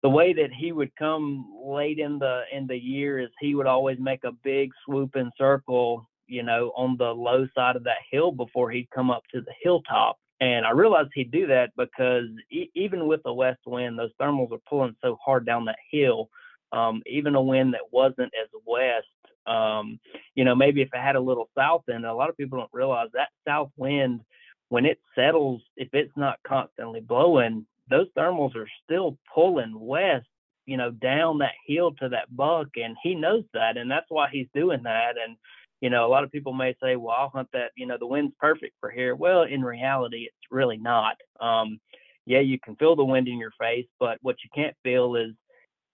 [0.03, 3.67] the way that he would come late in the in the year is he would
[3.67, 8.33] always make a big swooping circle, you know, on the low side of that hill
[8.33, 10.19] before he'd come up to the hilltop.
[10.43, 14.51] And I realized he'd do that because e- even with the west wind, those thermals
[14.51, 16.31] are pulling so hard down that hill.
[16.73, 19.07] Um, even a wind that wasn't as west,
[19.47, 20.01] um,
[20.35, 22.71] you know, maybe if it had a little south it, a lot of people don't
[22.73, 24.23] realize that south wind,
[24.69, 30.27] when it settles, if it's not constantly blowing, those thermals are still pulling west,
[30.67, 32.67] you know, down that hill to that buck.
[32.75, 33.77] And he knows that.
[33.77, 35.15] And that's why he's doing that.
[35.25, 35.37] And,
[35.83, 38.07] you know, a lot of people may say, well, I'll hunt that, you know, the
[38.07, 39.17] wind's perfect for here.
[39.17, 41.17] Well, in reality, it's really not.
[41.41, 41.81] Um,
[42.25, 45.33] yeah, you can feel the wind in your face, but what you can't feel is,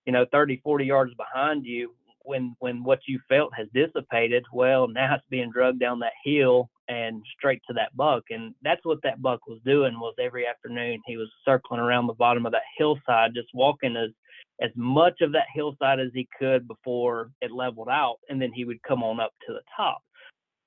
[0.05, 4.45] you know, 30, 40 yards behind you when, when what you felt has dissipated.
[4.53, 8.25] Well, now it's being drugged down that hill and straight to that buck.
[8.29, 12.13] And that's what that buck was doing was every afternoon he was circling around the
[12.13, 14.11] bottom of that hillside, just walking as,
[14.61, 18.65] as much of that hillside as he could before it leveled out, and then he
[18.65, 20.03] would come on up to the top.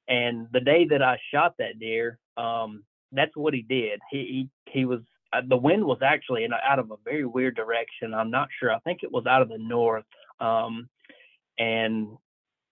[0.08, 4.00] And the day that I shot that deer, um, that's what he did.
[4.10, 5.02] He he, he was
[5.34, 8.14] uh, the wind was actually in, out of a very weird direction.
[8.14, 8.72] I'm not sure.
[8.72, 10.06] I think it was out of the north.
[10.40, 10.90] Um,
[11.60, 12.08] and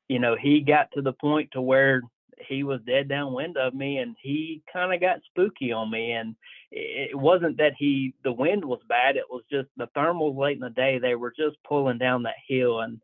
[0.07, 2.01] you know he got to the point to where
[2.47, 6.35] he was dead downwind of me and he kind of got spooky on me and
[6.71, 10.61] it wasn't that he the wind was bad it was just the thermals late in
[10.61, 12.99] the day they were just pulling down that hill and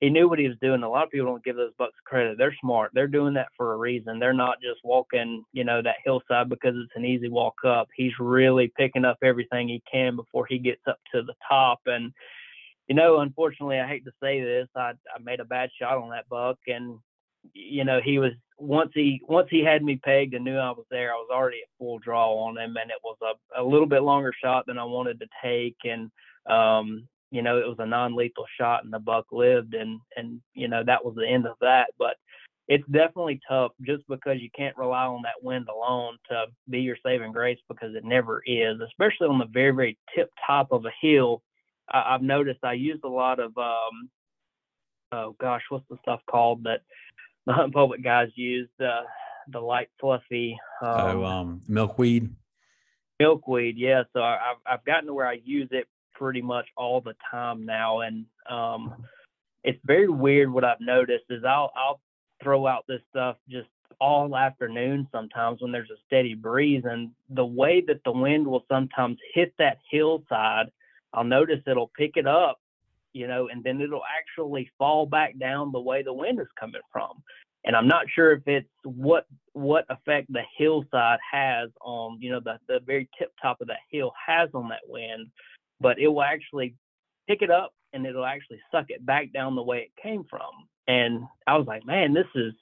[0.00, 0.82] he knew what he was doing.
[0.82, 2.38] A lot of people don't give those bucks credit.
[2.38, 2.90] They're smart.
[2.94, 4.18] They're doing that for a reason.
[4.18, 7.88] They're not just walking you know that hillside because it's an easy walk up.
[7.94, 12.14] He's really picking up everything he can before he gets up to the top and
[12.90, 16.10] you know unfortunately i hate to say this i i made a bad shot on
[16.10, 16.98] that buck and
[17.54, 20.84] you know he was once he once he had me pegged and knew I was
[20.90, 23.86] there, I was already at full draw on him, and it was a, a little
[23.86, 26.10] bit longer shot than I wanted to take, and
[26.46, 30.68] um, you know it was a non-lethal shot, and the buck lived, and and you
[30.68, 31.90] know that was the end of that.
[31.98, 32.16] But
[32.68, 36.96] it's definitely tough just because you can't rely on that wind alone to be your
[37.04, 40.92] saving grace because it never is, especially on the very very tip top of a
[41.00, 41.42] hill.
[41.90, 44.10] I, I've noticed I used a lot of um,
[45.12, 46.82] oh gosh, what's the stuff called that
[47.46, 49.00] the hunt public guys use the
[49.48, 50.56] the light fluffy.
[50.82, 52.30] Um, oh, um, milkweed.
[53.18, 54.04] Milkweed, yeah.
[54.12, 57.64] So I, have I've gotten to where I use it pretty much all the time
[57.64, 58.94] now, and um,
[59.64, 60.52] it's very weird.
[60.52, 62.00] What I've noticed is I'll I'll
[62.42, 63.68] throw out this stuff just
[64.00, 68.64] all afternoon sometimes when there's a steady breeze, and the way that the wind will
[68.68, 70.70] sometimes hit that hillside,
[71.12, 72.60] I'll notice it'll pick it up
[73.12, 76.80] you know, and then it'll actually fall back down the way the wind is coming
[76.92, 77.22] from.
[77.64, 82.40] And I'm not sure if it's what what effect the hillside has on, you know,
[82.40, 85.26] the, the very tip top of that hill has on that wind,
[85.80, 86.74] but it will actually
[87.28, 90.50] pick it up and it'll actually suck it back down the way it came from.
[90.88, 92.52] And I was like, man, this is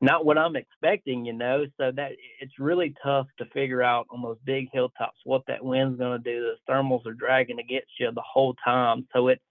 [0.00, 1.64] not what I'm expecting, you know.
[1.78, 5.98] So that it's really tough to figure out on those big hilltops what that wind's
[5.98, 6.54] going to do.
[6.66, 9.06] The thermals are dragging against you the whole time.
[9.12, 9.42] So it's,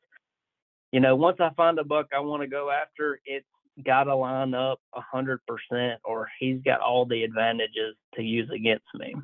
[0.93, 3.47] you know, once I find a buck I want to go after, it's
[3.83, 8.47] got to line up a hundred percent, or he's got all the advantages to use
[8.53, 9.15] against me.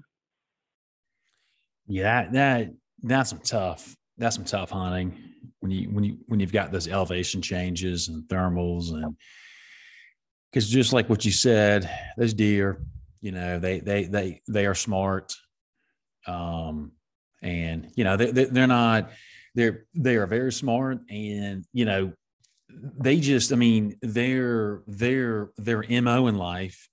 [1.88, 3.96] Yeah, that, that that's some tough.
[4.18, 5.16] That's some tough hunting
[5.60, 9.16] when you when you when you've got those elevation changes and thermals and
[10.52, 12.82] because just like what you said, those deer,
[13.22, 15.36] you know, they they they they are smart,
[16.26, 16.94] um,
[17.44, 19.12] and you know they, they are not
[19.60, 22.14] they're they are very smart, and you know
[22.70, 26.88] they just I mean their their their mo in life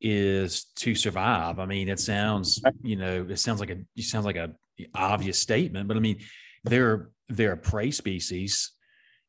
[0.00, 1.60] is to survive.
[1.60, 4.52] I mean, it sounds you know it sounds like a it sounds like a
[4.94, 6.18] obvious statement, but I mean
[6.64, 8.72] they're they're a prey species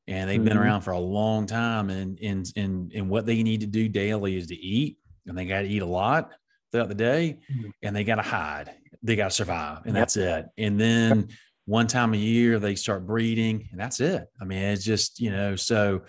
[0.07, 0.49] and they've mm-hmm.
[0.49, 3.88] been around for a long time and and and and what they need to do
[3.88, 6.31] daily is to eat and they got to eat a lot
[6.71, 7.69] throughout the day mm-hmm.
[7.81, 10.01] and they got to hide they got to survive and yep.
[10.01, 11.27] that's it and then
[11.65, 15.32] one time a year they start breeding and that's it i mean it's just you
[15.32, 16.02] know so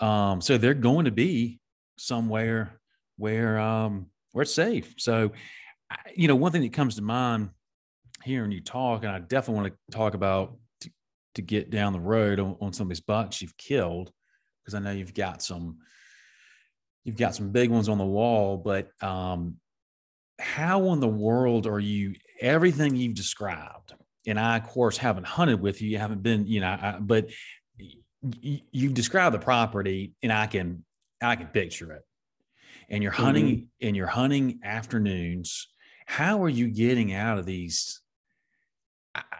[0.00, 1.60] um so they're going to be
[1.98, 2.80] somewhere
[3.16, 5.32] where um where it's safe so
[6.14, 7.50] you know one thing that comes to mind
[8.24, 10.56] hearing you talk and i definitely want to talk about
[11.36, 14.10] to get down the road on, on some of these bucks you've killed
[14.66, 15.78] because I know you've got some
[17.04, 19.56] you've got some big ones on the wall, but um,
[20.40, 23.94] how in the world are you everything you've described?
[24.26, 25.90] And I, of course, haven't hunted with you.
[25.90, 27.28] You haven't been, you know, I, but
[27.78, 30.84] you, you've described the property, and I can
[31.22, 32.02] I can picture it.
[32.88, 33.86] And you're hunting mm-hmm.
[33.86, 35.68] and you're hunting afternoons.
[36.06, 38.00] How are you getting out of these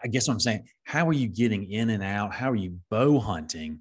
[0.03, 2.33] I guess what I'm saying, how are you getting in and out?
[2.33, 3.79] How are you bow hunting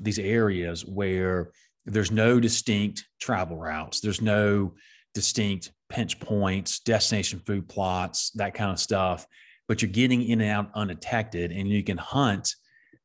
[0.00, 1.52] these areas where
[1.86, 4.74] there's no distinct travel routes, there's no
[5.14, 9.26] distinct pinch points, destination food plots, that kind of stuff,
[9.68, 12.54] but you're getting in and out undetected, and you can hunt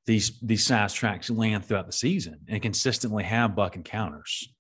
[0.06, 4.54] these these size tracks land throughout the season and consistently have buck encounters.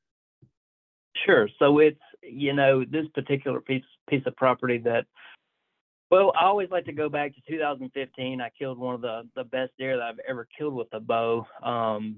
[1.26, 1.50] Sure.
[1.60, 5.06] So it's you know this particular piece piece of property that
[6.10, 8.40] well, I always like to go back to 2015.
[8.40, 11.46] I killed one of the the best deer that I've ever killed with a bow,
[11.64, 12.18] um,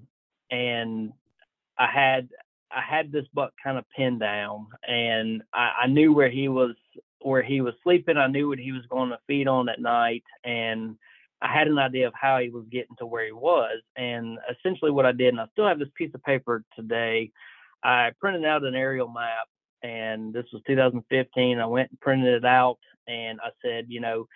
[0.52, 1.12] and
[1.78, 2.30] I had
[2.72, 6.76] I had this buck kind of pinned down, and I, I knew where he was
[7.22, 8.18] where he was sleeping.
[8.18, 10.96] I knew what he was going to feed on at night, and
[11.42, 13.82] I had an idea of how he was getting to where he was.
[13.96, 17.32] And essentially, what I did, and I still have this piece of paper today.
[17.84, 19.48] I printed out an aerial map,
[19.84, 21.60] and this was 2015.
[21.60, 22.78] I went and printed it out
[23.10, 24.28] and I said, you know,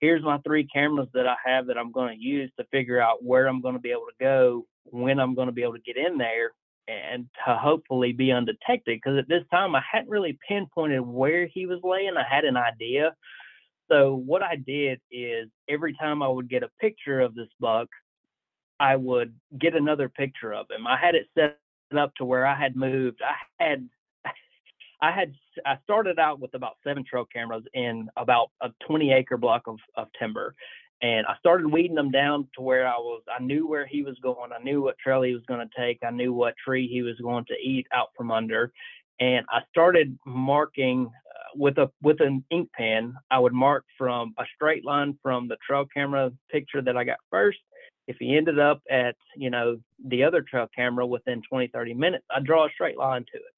[0.00, 3.22] here's my three cameras that I have that I'm going to use to figure out
[3.22, 5.80] where I'm going to be able to go, when I'm going to be able to
[5.80, 6.52] get in there,
[6.88, 9.00] and to hopefully be undetected.
[9.02, 12.16] Because at this time, I hadn't really pinpointed where he was laying.
[12.16, 13.14] I had an idea.
[13.90, 17.88] So what I did is every time I would get a picture of this buck,
[18.80, 20.86] I would get another picture of him.
[20.86, 21.58] I had it set
[21.96, 23.20] up to where I had moved.
[23.22, 23.88] I had
[25.02, 25.34] I had
[25.66, 29.76] I started out with about seven trail cameras in about a 20 acre block of,
[29.96, 30.54] of timber,
[31.02, 33.22] and I started weeding them down to where I was.
[33.28, 34.52] I knew where he was going.
[34.52, 35.98] I knew what trail he was going to take.
[36.02, 38.72] I knew what tree he was going to eat out from under,
[39.20, 43.14] and I started marking uh, with a with an ink pen.
[43.30, 47.18] I would mark from a straight line from the trail camera picture that I got
[47.30, 47.58] first.
[48.06, 52.24] If he ended up at you know the other trail camera within 20 30 minutes,
[52.30, 53.54] I draw a straight line to it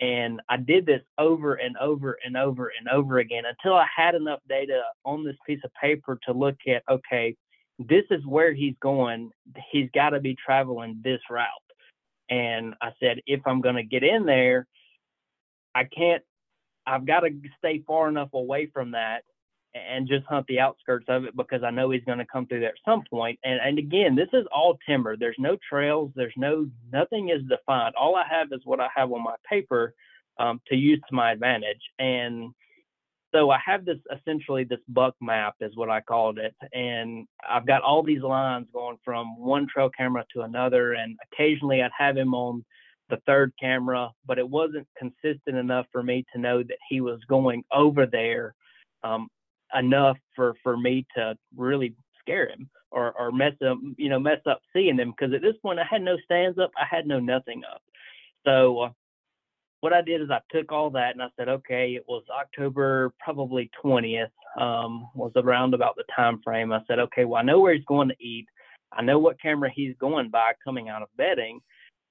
[0.00, 4.14] and I did this over and over and over and over again until I had
[4.14, 7.36] enough data on this piece of paper to look at, okay,
[7.78, 9.30] this is where he's going.
[9.72, 11.46] He's got to be traveling this route.
[12.30, 14.66] And I said, if I'm going to get in there,
[15.74, 16.22] I can't,
[16.86, 19.22] I've got to stay far enough away from that
[19.90, 22.60] and just hunt the outskirts of it because I know he's going to come through
[22.60, 23.38] there at some point.
[23.44, 25.16] And and again, this is all timber.
[25.16, 26.10] There's no trails.
[26.14, 27.94] There's no nothing is defined.
[27.96, 29.94] All I have is what I have on my paper
[30.38, 31.80] um, to use to my advantage.
[31.98, 32.52] And
[33.34, 37.66] so I have this essentially this buck map is what I called it, and I've
[37.66, 42.16] got all these lines going from one trail camera to another, and occasionally I'd have
[42.16, 42.64] him on
[43.10, 47.20] the third camera, but it wasn't consistent enough for me to know that he was
[47.28, 48.54] going over there
[49.02, 49.28] um,
[49.74, 54.40] enough for for me to really scare him or or mess up you know mess
[54.46, 57.20] up seeing them because at this point I had no stands up I had no
[57.20, 57.82] nothing up.
[58.46, 58.90] So uh,
[59.80, 63.12] what I did is I took all that and I said okay it was October
[63.20, 66.72] probably 20th um, was around about the time frame.
[66.72, 68.46] I said okay well I know where he's going to eat.
[68.92, 71.60] I know what camera he's going by coming out of bedding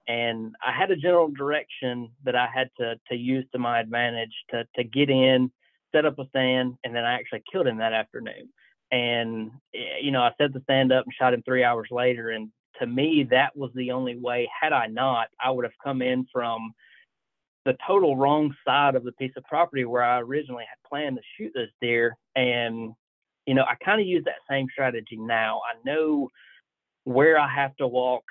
[0.07, 4.33] and I had a general direction that I had to to use to my advantage
[4.51, 5.51] to to get in,
[5.97, 8.49] set up a stand, and then I actually killed him that afternoon.
[8.91, 12.29] And eh, you know, I set the stand up and shot him three hours later.
[12.29, 14.49] And to me, that was the only way.
[14.61, 16.73] Had I not, I would have come in from
[17.65, 21.21] the total wrong side of the piece of property where I originally had planned to
[21.37, 22.15] shoot this deer.
[22.35, 22.93] And
[23.45, 25.61] you know, I kind of use that same strategy now.
[25.65, 26.29] I know
[27.05, 28.23] where I have to walk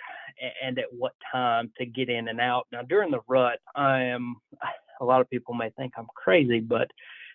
[0.62, 2.66] and at what time to get in and out.
[2.70, 4.36] Now, during the rut, I am,
[5.00, 6.90] a lot of people may think I'm crazy, but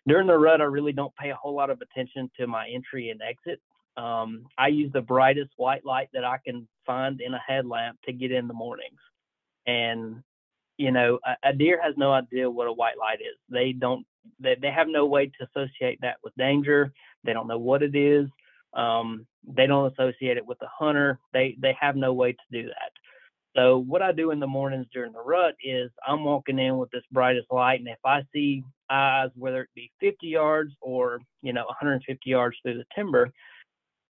[0.07, 3.09] during the rut, I really don't pay a whole lot of attention to my entry
[3.09, 3.61] and exit.
[3.97, 8.13] Um, I use the brightest white light that I can find in a headlamp to
[8.13, 8.99] get in the mornings.
[9.67, 10.23] And,
[10.77, 13.37] you know, a, a deer has no idea what a white light is.
[13.49, 14.05] They don't,
[14.39, 16.91] they, they have no way to associate that with danger.
[17.23, 18.27] They don't know what it is.
[18.73, 21.19] Um, they don't associate it with the hunter.
[21.33, 22.91] They they have no way to do that.
[23.55, 26.89] So what I do in the mornings during the rut is I'm walking in with
[26.91, 31.53] this brightest light, and if I see eyes, whether it be 50 yards or you
[31.53, 33.31] know 150 yards through the timber,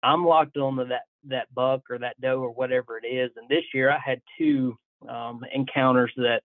[0.03, 3.32] I'm locked onto that that buck or that doe or whatever it is.
[3.36, 4.77] And this year I had two
[5.07, 6.41] um, encounters that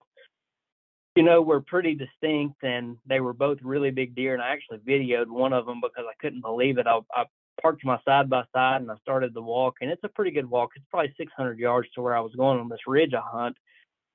[1.14, 4.34] you know were pretty distinct, and they were both really big deer.
[4.34, 6.86] And I actually videoed one of them because I couldn't believe it.
[6.86, 7.24] I, I
[7.62, 10.48] parked my side by side and I started the walk, and it's a pretty good
[10.48, 10.70] walk.
[10.76, 13.56] It's probably 600 yards to where I was going on this ridge I hunt.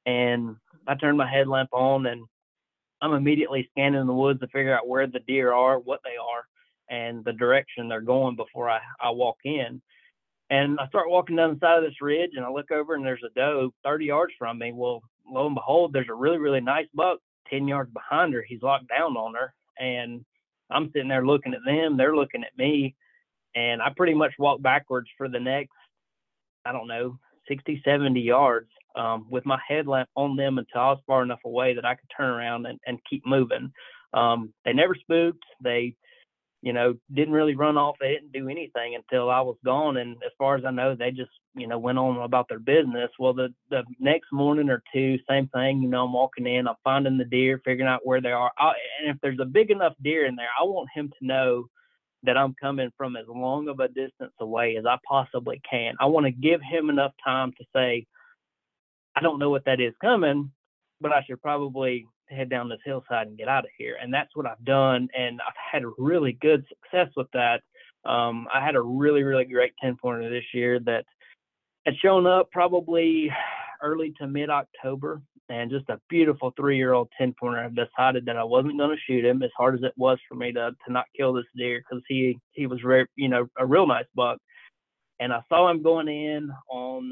[0.06, 0.56] And
[0.88, 2.26] I turned my headlamp on, and
[3.02, 6.46] I'm immediately scanning the woods to figure out where the deer are, what they are,
[6.90, 9.82] and the direction they're going before I, I walk in.
[10.50, 13.06] And I start walking down the side of this ridge, and I look over, and
[13.06, 14.72] there's a doe 30 yards from me.
[14.74, 17.20] Well, lo and behold, there's a really, really nice buck
[17.50, 18.44] 10 yards behind her.
[18.48, 20.26] He's locked down on her, and
[20.72, 21.98] I'm sitting there looking at them.
[21.98, 22.96] They're looking at me
[23.56, 25.74] and I pretty much walk backwards for the next,
[26.66, 31.02] I don't know, 60, 70 yards um, with my headlamp on them until I was
[31.06, 33.72] far enough away that I could turn around and, and keep moving.
[34.14, 35.44] Um, they never spooked.
[35.64, 35.96] They,
[36.62, 37.96] you know, didn't really run off.
[38.00, 39.98] They didn't do anything until I was gone.
[39.98, 43.10] And as far as I know, they just, you know, went on about their business.
[43.18, 45.82] Well, the the next morning or two, same thing.
[45.82, 48.52] You know, I'm walking in, I'm finding the deer, figuring out where they are.
[48.58, 51.70] I, and if there's a big enough deer in there, I want him to know
[52.24, 55.96] that I'm coming from as long of a distance away as I possibly can.
[56.00, 58.06] I want to give him enough time to say,
[59.16, 60.52] I don't know what that is coming,
[61.02, 63.98] but I should probably head down this hillside and get out of here.
[64.02, 65.08] And that's what I've done.
[65.18, 67.62] And I've had really good success with that.
[68.06, 71.06] Um, I had a really, really great 10 pointer this year that
[71.86, 73.32] had shown up probably
[73.82, 77.60] early to mid October and just a beautiful three year old 10 pointer.
[77.60, 80.36] I've decided that I wasn't going to shoot him as hard as it was for
[80.36, 83.66] me to, to not kill this deer because he, he was very, you know, a
[83.66, 84.38] real nice buck.
[85.20, 87.12] And I saw him going in on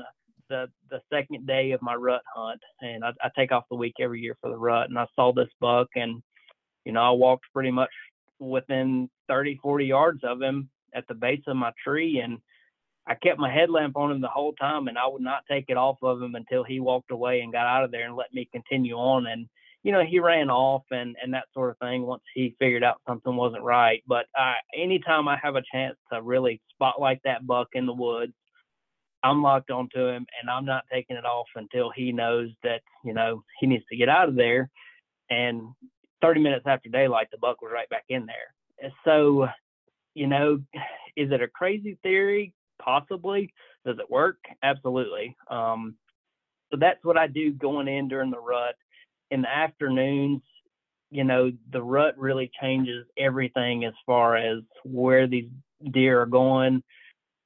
[0.49, 2.61] the, the second day of my rut hunt.
[2.81, 4.89] And I, I take off the week every year for the rut.
[4.89, 6.21] And I saw this buck and,
[6.85, 7.89] you know, I walked pretty much
[8.39, 12.21] within 30, 40 yards of him at the base of my tree.
[12.23, 12.39] And,
[13.09, 15.77] I kept my headlamp on him the whole time, and I would not take it
[15.77, 18.49] off of him until he walked away and got out of there and let me
[18.51, 19.27] continue on.
[19.27, 19.47] And
[19.83, 23.01] you know, he ran off and and that sort of thing once he figured out
[23.07, 24.03] something wasn't right.
[24.07, 28.33] But uh, anytime I have a chance to really spotlight that buck in the woods,
[29.27, 33.13] I'm locked onto him, and I'm not taking it off until he knows that you
[33.13, 34.69] know he needs to get out of there.
[35.29, 35.61] And
[36.21, 38.91] 30 minutes after daylight, the buck was right back in there.
[39.05, 39.47] So,
[40.13, 40.59] you know,
[41.15, 42.53] is it a crazy theory?
[42.81, 43.53] Possibly.
[43.85, 44.37] Does it work?
[44.63, 45.35] Absolutely.
[45.49, 45.95] Um,
[46.71, 48.75] so that's what I do going in during the rut.
[49.31, 50.41] In the afternoons,
[51.09, 55.49] you know, the rut really changes everything as far as where these
[55.91, 56.83] deer are going.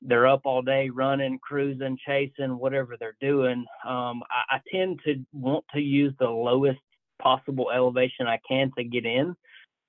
[0.01, 3.65] They're up all day running, cruising, chasing, whatever they're doing.
[3.85, 6.79] Um, I, I tend to want to use the lowest
[7.21, 9.35] possible elevation I can to get in.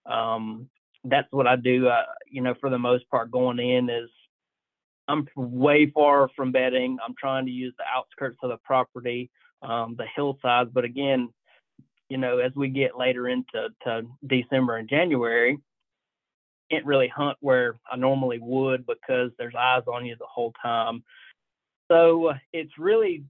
[0.05, 0.69] Um,
[1.05, 1.89] that's what I do.
[1.89, 4.11] Uh, you know, for the most part, going in is
[5.09, 6.99] I'm way far from bedding.
[7.05, 9.31] I'm trying to use the outskirts of the property,
[9.63, 10.71] um, the hillsides.
[10.73, 11.31] But again,
[12.09, 15.59] you know, as we get later into to December and January,
[16.73, 21.03] can't really hunt where I normally would because there's eyes on you the whole time.
[21.91, 23.25] So uh, it's really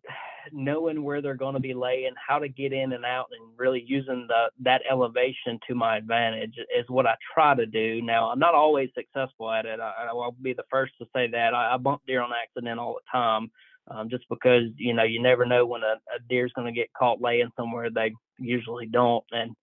[0.52, 3.84] knowing where they're going to be laying, how to get in and out, and really
[3.86, 8.00] using the that elevation to my advantage is what I try to do.
[8.02, 9.80] Now I'm not always successful at it.
[9.80, 12.78] I, I will be the first to say that I, I bump deer on accident
[12.78, 13.50] all the time,
[13.88, 16.92] um, just because you know you never know when a, a deer's going to get
[16.92, 19.56] caught laying somewhere they usually don't, and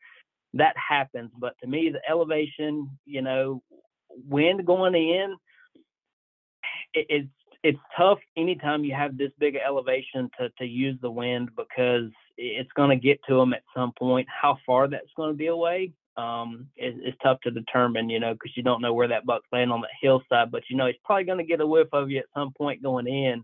[0.53, 1.31] that happens.
[1.37, 3.61] But to me, the elevation, you know,
[4.27, 5.35] wind going in,
[6.93, 7.29] it, it's
[7.61, 12.71] it's tough anytime you have this big elevation to to use the wind because it's
[12.73, 14.27] going to get to them at some point.
[14.29, 18.55] How far that's going to be away um, is, tough to determine, you know, because
[18.55, 20.51] you don't know where that buck's laying on that hillside.
[20.51, 22.83] But you know, he's probably going to get a whiff of you at some point
[22.83, 23.43] going in.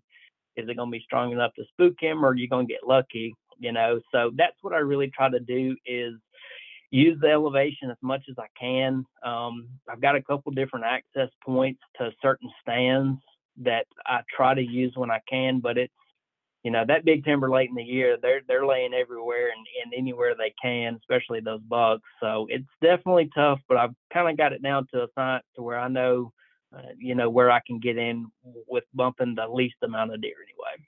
[0.55, 2.73] Is it going to be strong enough to spook him, or are you going to
[2.73, 3.35] get lucky?
[3.59, 6.13] You know, so that's what I really try to do is
[6.95, 9.05] use the elevation as much as I can.
[9.23, 13.19] Um, I've got a couple different access points to certain stands
[13.63, 15.93] that I try to use when I can, but it's
[16.63, 19.93] you know that big timber late in the year they're they're laying everywhere and, and
[19.95, 24.51] anywhere they can especially those bucks so it's definitely tough but i've kind of got
[24.51, 26.33] it down to a science to where i know
[26.75, 28.25] uh, you know where i can get in
[28.67, 30.83] with bumping the least amount of deer anyway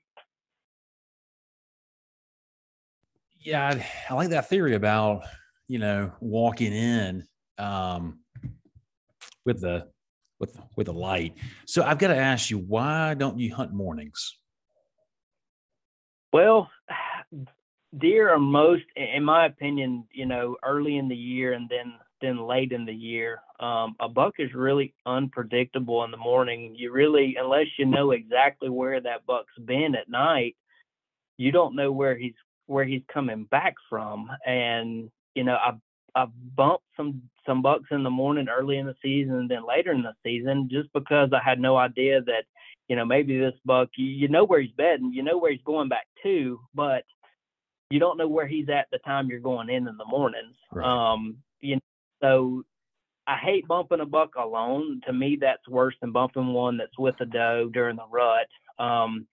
[3.39, 3.79] yeah
[4.09, 5.21] I like that theory about
[5.67, 7.25] you know walking in
[7.57, 8.19] um
[9.45, 9.87] with the
[10.39, 14.37] with with the light so i've got to ask you why don't you hunt mornings
[16.33, 16.69] well,
[17.97, 22.47] deer are most, in my opinion, you know, early in the year and then then
[22.47, 23.39] late in the year.
[23.59, 26.75] Um, a buck is really unpredictable in the morning.
[26.75, 30.55] You really, unless you know exactly where that buck's been at night,
[31.37, 32.33] you don't know where he's
[32.65, 34.29] where he's coming back from.
[34.45, 35.71] And you know, I
[36.15, 36.25] I
[36.55, 40.01] bumped some some bucks in the morning early in the season and then later in
[40.01, 42.43] the season just because I had no idea that
[42.87, 45.61] you know, maybe this buck, you, you know where he's bedding, you know where he's
[45.65, 47.03] going back to, but
[47.89, 50.55] you don't know where he's at the time you're going in in the mornings.
[50.71, 50.85] Right.
[50.85, 51.81] Um, you know,
[52.21, 52.63] so
[53.27, 55.01] I hate bumping a buck alone.
[55.05, 58.47] To me, that's worse than bumping one that's with a doe during the rut.
[58.79, 59.27] Um,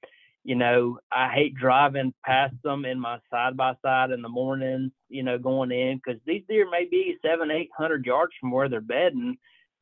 [0.44, 4.92] you know, I hate driving past them in my side by side in the mornings,
[5.08, 8.68] you know, going in because these deer may be seven, eight hundred yards from where
[8.68, 9.36] they're bedding.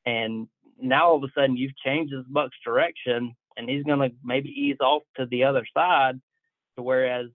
[0.06, 0.48] And
[0.80, 4.48] now all of a sudden you've changed this buck's direction and he's going to maybe
[4.48, 6.20] ease off to the other side
[6.76, 7.26] whereas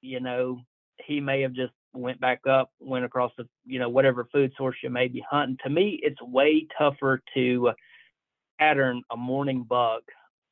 [0.00, 0.60] you know
[1.04, 4.76] he may have just went back up went across the you know whatever food source
[4.82, 7.70] you may be hunting to me it's way tougher to
[8.58, 10.02] pattern a morning buck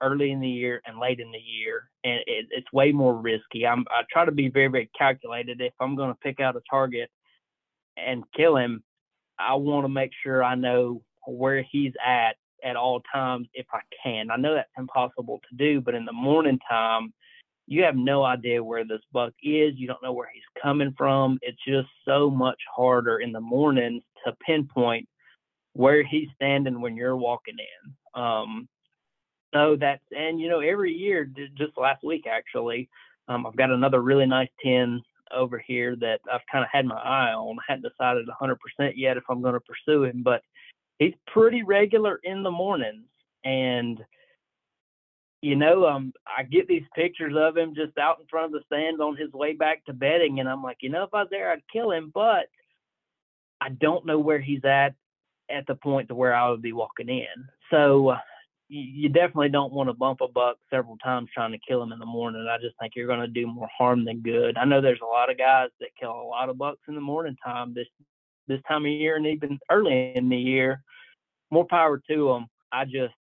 [0.03, 3.66] early in the year and late in the year and it, it's way more risky
[3.66, 6.61] i'm i try to be very very calculated if i'm going to pick out a
[6.68, 7.11] target
[7.96, 8.82] and kill him
[9.38, 13.80] i want to make sure i know where he's at at all times if I
[14.03, 14.30] can.
[14.30, 17.12] I know that's impossible to do, but in the morning time,
[17.66, 19.74] you have no idea where this buck is.
[19.76, 21.38] You don't know where he's coming from.
[21.42, 25.09] It's just so much harder in the mornings to pinpoint
[25.74, 28.20] where he's standing when you're walking in.
[28.20, 28.68] Um,
[29.53, 31.24] so that's and you know every year,
[31.57, 32.88] just last week actually,
[33.28, 36.96] um, I've got another really nice ten over here that I've kind of had my
[36.96, 37.57] eye on.
[37.59, 38.57] I hadn't decided 100%
[38.96, 40.42] yet if I'm going to pursue him, but
[40.98, 43.07] he's pretty regular in the mornings
[43.44, 43.98] and
[45.42, 48.61] you know um i get these pictures of him just out in front of the
[48.66, 51.28] stand on his way back to bedding and i'm like you know if i was
[51.30, 52.46] there i'd kill him but
[53.61, 54.94] i don't know where he's at
[55.51, 57.24] at the point to where i would be walking in
[57.70, 58.14] so
[58.73, 61.99] you definitely don't want to bump a buck several times trying to kill him in
[61.99, 62.47] the morning.
[62.49, 64.57] I just think you're going to do more harm than good.
[64.57, 67.01] I know there's a lot of guys that kill a lot of bucks in the
[67.01, 67.89] morning time this
[68.47, 70.83] this time of year and even early in the year
[71.51, 72.47] more power to them.
[72.73, 73.14] I just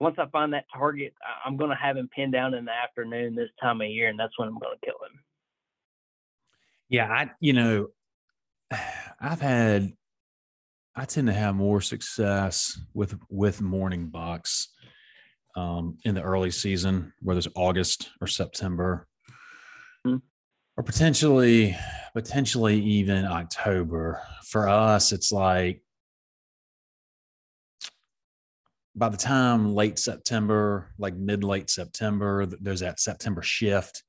[0.00, 1.12] once I find that target,
[1.44, 4.18] I'm going to have him pinned down in the afternoon this time of year, and
[4.18, 5.20] that's when I'm going to kill him.
[6.88, 7.88] Yeah, I you know,
[9.20, 9.92] I've had
[10.98, 14.68] I tend to have more success with with morning bucks
[15.56, 19.06] um, in the early season, whether it's August or September,
[20.06, 20.18] mm-hmm.
[20.76, 21.76] or potentially
[22.14, 24.22] potentially even October.
[24.44, 25.82] For us, it's like
[28.98, 34.02] by the time late September, like mid late September, there's that September shift.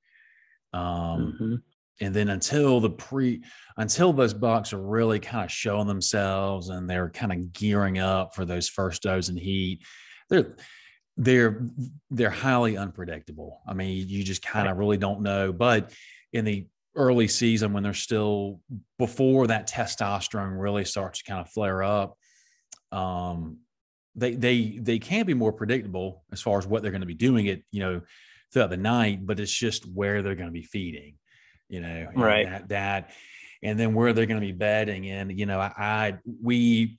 [0.73, 1.55] Um, mm-hmm.
[2.01, 3.43] And then until the pre,
[3.77, 8.33] until those bucks are really kind of showing themselves and they're kind of gearing up
[8.33, 9.81] for those first does and heat,
[10.29, 10.55] they're
[11.19, 11.61] they're
[12.09, 13.61] they're highly unpredictable.
[13.67, 15.51] I mean, you just kind of really don't know.
[15.51, 15.91] But
[16.31, 16.65] in the
[16.95, 18.61] early season, when they're still
[18.97, 22.17] before that testosterone really starts to kind of flare up,
[22.93, 23.57] um,
[24.15, 27.13] they they they can be more predictable as far as what they're going to be
[27.13, 28.01] doing it you know
[28.51, 31.13] throughout the night but it's just where they're going to be feeding
[31.69, 33.11] you know right that, that
[33.61, 36.97] and then where they're going to be bedding and you know I, I we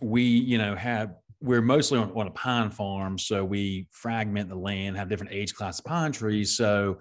[0.00, 1.14] we you know have
[1.44, 5.54] we're mostly on, on, a pine farm so we fragment the land have different age
[5.54, 6.98] class of pine trees so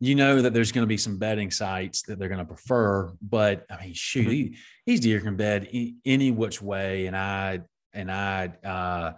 [0.00, 3.12] you know that there's going to be some bedding sites that they're going to prefer
[3.22, 4.54] but i mean shoot mm-hmm.
[4.86, 5.68] these deer can bed
[6.04, 7.60] any which way and i
[7.96, 9.12] and I uh,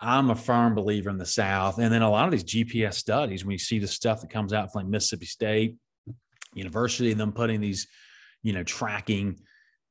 [0.00, 1.78] I'm a firm believer in the South.
[1.78, 4.52] And then a lot of these GPS studies, when you see the stuff that comes
[4.52, 5.76] out from like Mississippi State
[6.54, 7.86] University, and them putting these,
[8.42, 9.38] you know, tracking,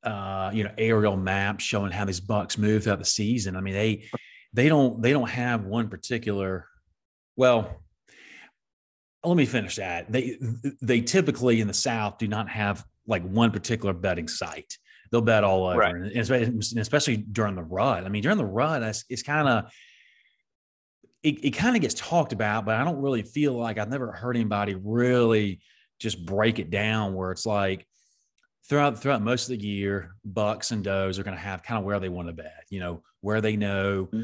[0.04, 3.56] uh, you know, aerial maps showing how these bucks move throughout the season.
[3.56, 4.06] I mean, they
[4.54, 6.68] they don't they don't have one particular.
[7.36, 7.82] Well,
[9.24, 10.12] let me finish that.
[10.12, 10.38] They
[10.82, 14.78] they typically in the South do not have like one particular betting site.
[15.12, 15.96] They'll bet all over, right.
[15.96, 16.18] and
[16.78, 18.06] especially during the rut.
[18.06, 19.72] I mean, during the rut, it's, it's kind of
[21.24, 24.12] it, it kind of gets talked about, but I don't really feel like I've never
[24.12, 25.60] heard anybody really
[26.00, 27.86] just break it down where it's like
[28.70, 31.86] throughout throughout most of the year, bucks and does are going to have kind of
[31.86, 34.24] where they want to bet, you know, where they know mm-hmm.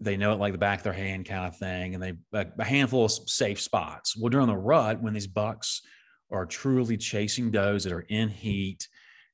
[0.00, 2.46] they know it like the back of their hand kind of thing, and they a,
[2.58, 4.16] a handful of safe spots.
[4.16, 5.82] Well, during the rut, when these bucks
[6.30, 8.88] are truly chasing does that are in heat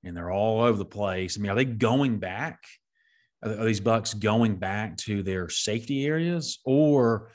[0.04, 2.62] and they're all over the place, I mean, are they going back?
[3.42, 7.32] Are these bucks going back to their safety areas or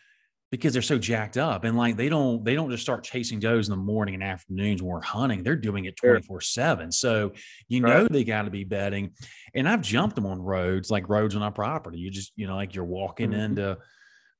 [0.52, 3.68] because they're so jacked up and like they don't they don't just start chasing does
[3.68, 7.32] in the morning and afternoons when we're hunting they're doing it 24 7 so
[7.68, 8.12] you know right.
[8.12, 9.12] they got to be betting
[9.54, 12.56] and i've jumped them on roads like roads on our property you just you know
[12.56, 13.41] like you're walking mm-hmm.
[13.41, 13.78] into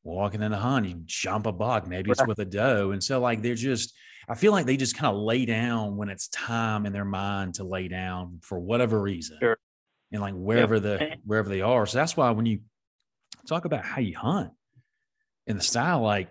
[0.04, 2.18] walking in the hunt you jump a buck maybe right.
[2.18, 3.94] it's with a doe and so like they're just
[4.30, 7.56] i feel like they just kind of lay down when it's time in their mind
[7.56, 9.58] to lay down for whatever reason sure
[10.12, 10.84] and like wherever yep.
[10.84, 11.86] the wherever they are.
[11.86, 12.60] So that's why when you
[13.48, 14.52] talk about how you hunt
[15.48, 16.30] in the style, like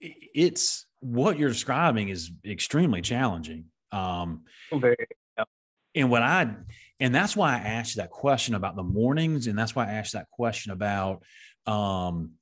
[0.00, 3.66] it's what you're describing is extremely challenging.
[3.92, 4.42] Um,
[4.72, 4.96] Very,
[5.38, 5.48] yep.
[5.94, 6.54] and what I
[6.98, 10.12] and that's why I asked that question about the mornings, and that's why I asked
[10.12, 11.22] that question about
[11.66, 12.32] um,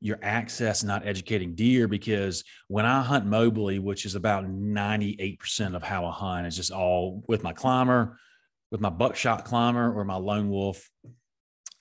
[0.00, 5.82] your access not educating deer because when I hunt mobily, which is about 98% of
[5.82, 8.18] how I hunt, is just all with my climber,
[8.70, 10.90] with my buckshot climber or my lone wolf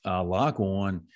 [0.06, 1.08] uh, lock on,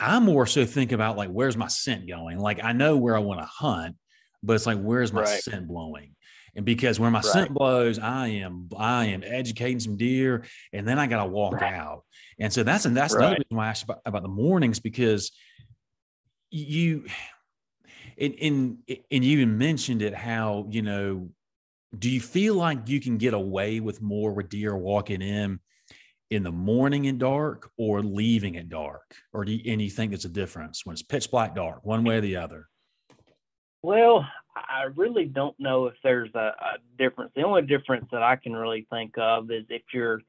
[0.00, 2.38] I more so think about like where's my scent going.
[2.38, 3.96] Like I know where I want to hunt,
[4.42, 5.42] but it's like where's my right.
[5.42, 6.14] scent blowing.
[6.56, 7.24] And because where my right.
[7.24, 11.54] scent blows, I am I am educating some deer, and then I got to walk
[11.54, 11.74] right.
[11.74, 12.04] out.
[12.40, 13.30] And so that's and that's right.
[13.30, 15.30] the reason why I asked about, about the mornings because
[16.50, 17.04] you
[18.18, 21.30] and, and and you even mentioned it how you know
[21.96, 25.60] do you feel like you can get away with more with deer walking in
[26.30, 29.16] in the morning in dark or leaving it dark?
[29.32, 32.04] Or do you, and you think it's a difference when it's pitch black dark one
[32.04, 32.68] way or the other?
[33.82, 34.26] Well
[34.56, 37.32] i really don't know if there's a, a difference.
[37.34, 40.20] The only difference that i can really think of is if you're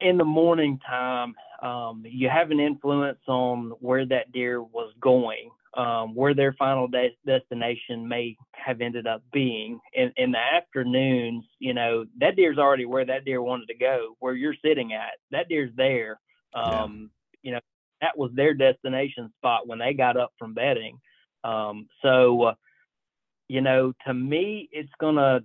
[0.00, 5.50] in the morning time um, you have an influence on where that deer was going
[5.76, 9.80] um, where their final de- destination may have ended up being.
[9.92, 14.16] In, in the afternoons, you know, that deer's already where that deer wanted to go,
[14.20, 15.14] where you're sitting at.
[15.30, 16.20] That deer's there.
[16.54, 17.10] Um,
[17.42, 17.48] yeah.
[17.48, 17.60] You know,
[18.00, 20.98] that was their destination spot when they got up from bedding.
[21.42, 22.54] Um, so, uh,
[23.48, 25.40] you know, to me, it's gonna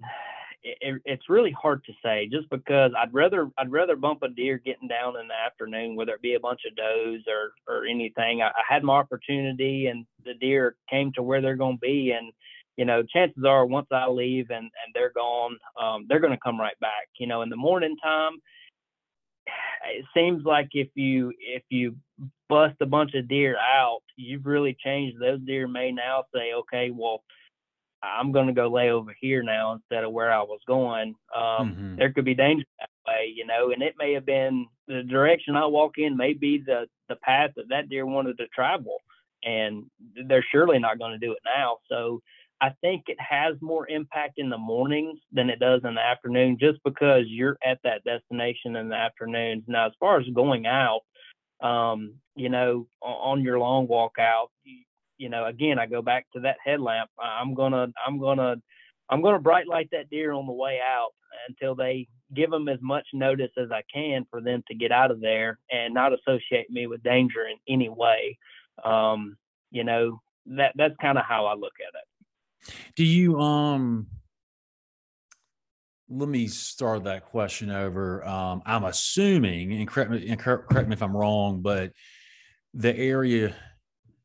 [0.64, 4.62] it, it's really hard to say just because I'd rather I'd rather bump a deer
[4.64, 8.42] getting down in the afternoon, whether it be a bunch of does or or anything.
[8.42, 12.12] I, I had my opportunity, and the deer came to where they're going to be,
[12.12, 12.32] and
[12.78, 16.40] you know, chances are once I leave and and they're gone, um, they're going to
[16.44, 17.08] come right back.
[17.20, 18.34] You know, in the morning time,
[19.94, 21.96] it seems like if you if you
[22.50, 25.20] bust a bunch of deer out, you've really changed.
[25.20, 27.24] Those deer may now say, okay, well
[28.02, 31.16] I'm going to go lay over here now instead of where I was going.
[31.36, 31.96] Um, mm-hmm.
[31.98, 35.56] There could be danger that way, you know, and it may have been the direction
[35.56, 38.98] I walk in may be the the path that that deer wanted to travel,
[39.44, 39.86] and
[40.28, 41.78] they're surely not going to do it now.
[41.90, 42.22] So
[42.62, 46.58] I think it has more impact in the mornings than it does in the afternoon,
[46.60, 49.64] just because you're at that destination in the afternoons.
[49.68, 51.02] Now, as far as going out,
[51.62, 54.50] um, you know, on your long walk out,
[55.20, 57.12] you know, again, I go back to that headlamp.
[57.22, 58.56] I'm gonna, I'm gonna,
[59.10, 61.12] I'm gonna bright light that deer on the way out
[61.48, 65.12] until they give them as much notice as I can for them to get out
[65.12, 68.38] of there and not associate me with danger in any way.
[68.84, 69.38] Um,
[69.72, 72.74] you know, that that's kind of how I look at it.
[72.96, 74.08] Do you um?
[76.12, 78.26] Let me start that question over.
[78.26, 81.92] Um, I'm assuming, and correct me, and correct me if I'm wrong, but
[82.74, 83.54] the area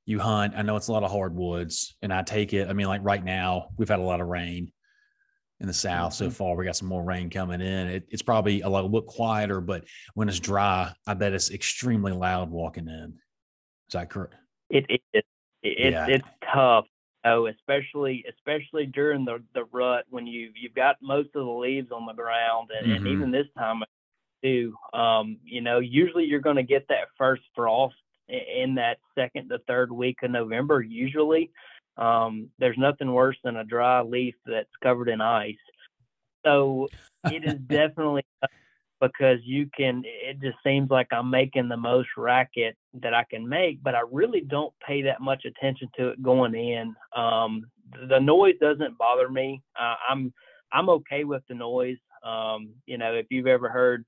[0.06, 0.54] you hunt.
[0.56, 2.68] I know it's a lot of hardwoods, and I take it.
[2.68, 4.70] I mean, like right now, we've had a lot of rain
[5.60, 6.26] in the south mm-hmm.
[6.26, 6.56] so far.
[6.56, 7.88] We got some more rain coming in.
[7.88, 9.84] It, it's probably a little bit quieter, but
[10.14, 13.14] when it's dry, I bet it's extremely loud walking in.
[13.88, 14.34] Is that correct?
[14.70, 14.98] It is.
[15.12, 15.24] It,
[15.62, 16.06] it, yeah.
[16.08, 16.86] It's tough.
[17.26, 21.90] Oh, especially especially during the the rut when you you've got most of the leaves
[21.90, 23.06] on the ground, and, mm-hmm.
[23.06, 23.82] and even this time
[24.42, 24.74] too.
[24.92, 27.94] Um, you know, usually you're going to get that first frost
[28.28, 30.80] in that second to third week of November.
[30.80, 31.50] Usually,
[31.96, 35.54] um, there's nothing worse than a dry leaf that's covered in ice.
[36.44, 36.88] So
[37.24, 38.24] it is definitely
[39.00, 40.02] because you can.
[40.04, 44.02] It just seems like I'm making the most racket that I can make, but I
[44.10, 46.94] really don't pay that much attention to it going in.
[47.16, 47.64] Um,
[48.08, 49.62] the noise doesn't bother me.
[49.78, 50.32] Uh, I'm
[50.72, 51.98] I'm okay with the noise.
[52.24, 54.04] Um, you know, if you've ever heard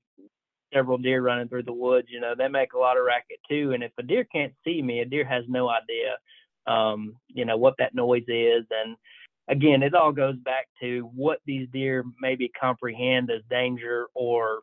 [0.73, 3.71] several deer running through the woods, you know, they make a lot of racket too.
[3.73, 6.17] And if a deer can't see me, a deer has no idea,
[6.67, 8.65] um, you know, what that noise is.
[8.69, 8.95] And
[9.47, 14.59] again, it all goes back to what these deer maybe comprehend as danger or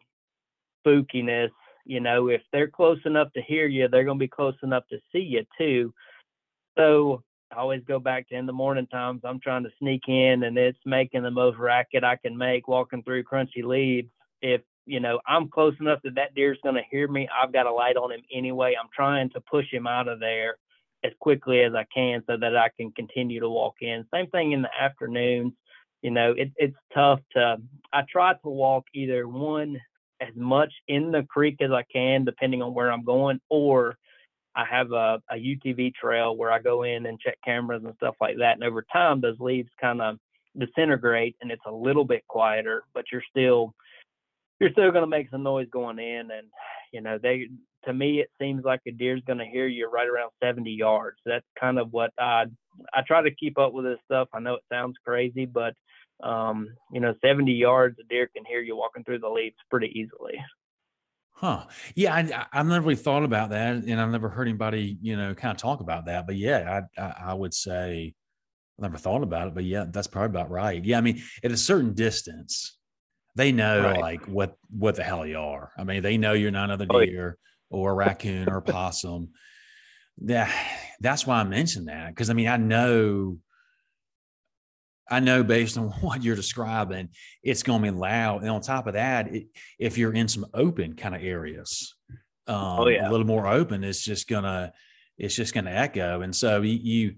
[0.84, 1.50] spookiness.
[1.86, 4.84] You know, if they're close enough to hear you, they're going to be close enough
[4.90, 5.92] to see you too.
[6.76, 9.20] So I always go back to in the morning times.
[9.24, 13.02] I'm trying to sneak in, and it's making the most racket I can make walking
[13.02, 14.08] through crunchy leaves.
[14.42, 17.66] If you know I'm close enough that that deer's going to hear me, I've got
[17.66, 18.74] a light on him anyway.
[18.80, 20.56] I'm trying to push him out of there
[21.04, 24.06] as quickly as I can so that I can continue to walk in.
[24.12, 25.52] Same thing in the afternoons.
[26.02, 27.58] You know, it, it's tough to.
[27.92, 29.80] I try to walk either one
[30.20, 33.96] as much in the creek as I can, depending on where I'm going, or
[34.54, 38.14] I have a, a UTV trail where I go in and check cameras and stuff
[38.20, 38.54] like that.
[38.54, 40.18] And over time, those leaves kind of
[40.58, 43.74] disintegrate and it's a little bit quieter, but you're still
[44.60, 46.30] you're still going to make some noise going in.
[46.30, 46.48] And
[46.92, 47.48] you know, they
[47.84, 51.18] to me it seems like a deer's going to hear you right around 70 yards.
[51.26, 52.46] That's kind of what I
[52.92, 54.28] I try to keep up with this stuff.
[54.32, 55.74] I know it sounds crazy, but
[56.22, 59.88] um, you know, 70 yards, a deer can hear you walking through the leaves pretty
[59.88, 60.38] easily.
[61.32, 61.64] Huh.
[61.96, 65.34] Yeah, I, I've never really thought about that, and I've never heard anybody, you know,
[65.34, 66.26] kind of talk about that.
[66.26, 68.14] But yeah, I, I, I would say
[68.78, 70.82] I never thought about it, but yeah, that's probably about right.
[70.84, 72.78] Yeah, I mean, at a certain distance,
[73.36, 74.00] they know right.
[74.00, 75.72] like what what the hell you are.
[75.76, 77.38] I mean, they know you're not another deer
[77.70, 77.80] oh, yeah.
[77.80, 79.30] or a raccoon or a possum.
[80.18, 80.50] Yeah,
[81.00, 83.38] that's why I mentioned that because I mean, I know
[85.10, 87.10] I know based on what you're describing,
[87.42, 88.42] it's going to be loud.
[88.42, 89.46] And on top of that, it,
[89.78, 91.94] if you're in some open kind of areas,
[92.46, 93.08] um, oh, yeah.
[93.08, 94.72] a little more open, it's just gonna,
[95.16, 96.20] it's just gonna echo.
[96.20, 97.14] And so you, you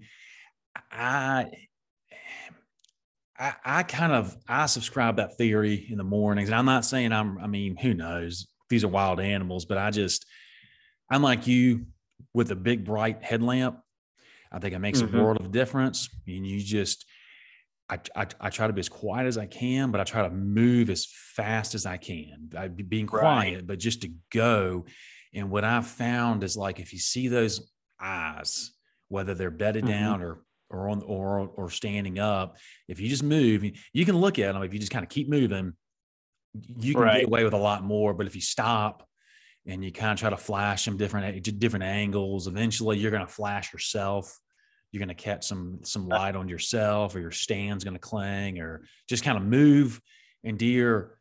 [0.91, 1.47] I,
[3.39, 6.49] I, I kind of I subscribe that theory in the mornings.
[6.49, 7.37] And I'm not saying I'm.
[7.37, 8.47] I mean, who knows?
[8.69, 10.25] These are wild animals, but I just
[11.09, 11.85] I'm like you
[12.33, 13.79] with a big bright headlamp.
[14.51, 15.17] I think it makes mm-hmm.
[15.17, 16.09] a world of difference.
[16.25, 17.05] And you just
[17.89, 20.29] I, I, I, try to be as quiet as I can, but I try to
[20.29, 22.49] move as fast as I can.
[22.57, 23.67] I, being quiet, right.
[23.67, 24.85] but just to go.
[25.33, 28.71] And what I've found is like if you see those eyes,
[29.07, 29.93] whether they're bedded mm-hmm.
[29.93, 32.57] down or or on or or standing up,
[32.87, 33.63] if you just move,
[33.93, 34.63] you can look at them.
[34.63, 35.73] If you just kind of keep moving,
[36.79, 37.19] you can right.
[37.19, 38.13] get away with a lot more.
[38.13, 39.07] But if you stop
[39.65, 43.31] and you kind of try to flash them different different angles, eventually you're going to
[43.31, 44.37] flash yourself
[44.91, 46.15] you're going to catch some some uh.
[46.15, 50.01] light on yourself or your stand's going to clang or just kind of move
[50.43, 51.17] and deer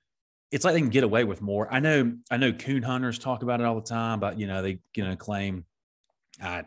[0.52, 3.42] it's like they can get away with more i know i know coon hunters talk
[3.42, 5.64] about it all the time but you know they you know claim
[6.40, 6.62] i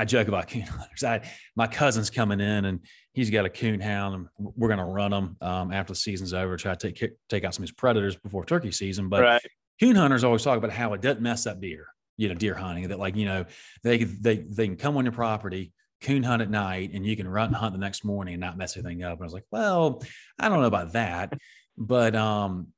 [0.00, 1.20] i joke about coon hunters i
[1.56, 2.80] my cousin's coming in and
[3.12, 6.32] he's got a coon hound and we're going to run him um, after the season's
[6.32, 9.42] over try to take take out some of his predators before turkey season but right.
[9.80, 11.86] coon hunters always talk about how it doesn't mess up deer
[12.16, 13.44] you know deer hunting that like you know
[13.82, 17.28] they they they can come on your property coon hunt at night and you can
[17.28, 19.18] run and hunt the next morning and not mess anything up.
[19.18, 20.02] And I was like, well,
[20.38, 21.34] I don't know about that.
[21.76, 22.68] But um,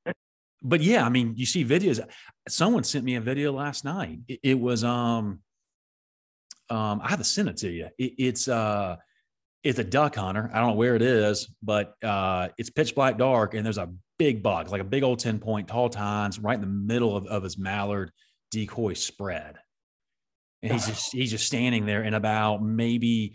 [0.62, 2.04] but yeah, I mean, you see videos.
[2.48, 4.18] Someone sent me a video last night.
[4.28, 5.40] It, it was um
[6.72, 7.88] um, I have to send it to you.
[7.98, 8.96] It, it's uh
[9.62, 10.50] it's a duck hunter.
[10.52, 13.90] I don't know where it is, but uh it's pitch black dark and there's a
[14.18, 17.26] big buck, like a big old 10 point tall tines right in the middle of,
[17.26, 18.10] of his mallard
[18.50, 19.56] decoy spread
[20.62, 23.34] and he's just he's just standing there in about maybe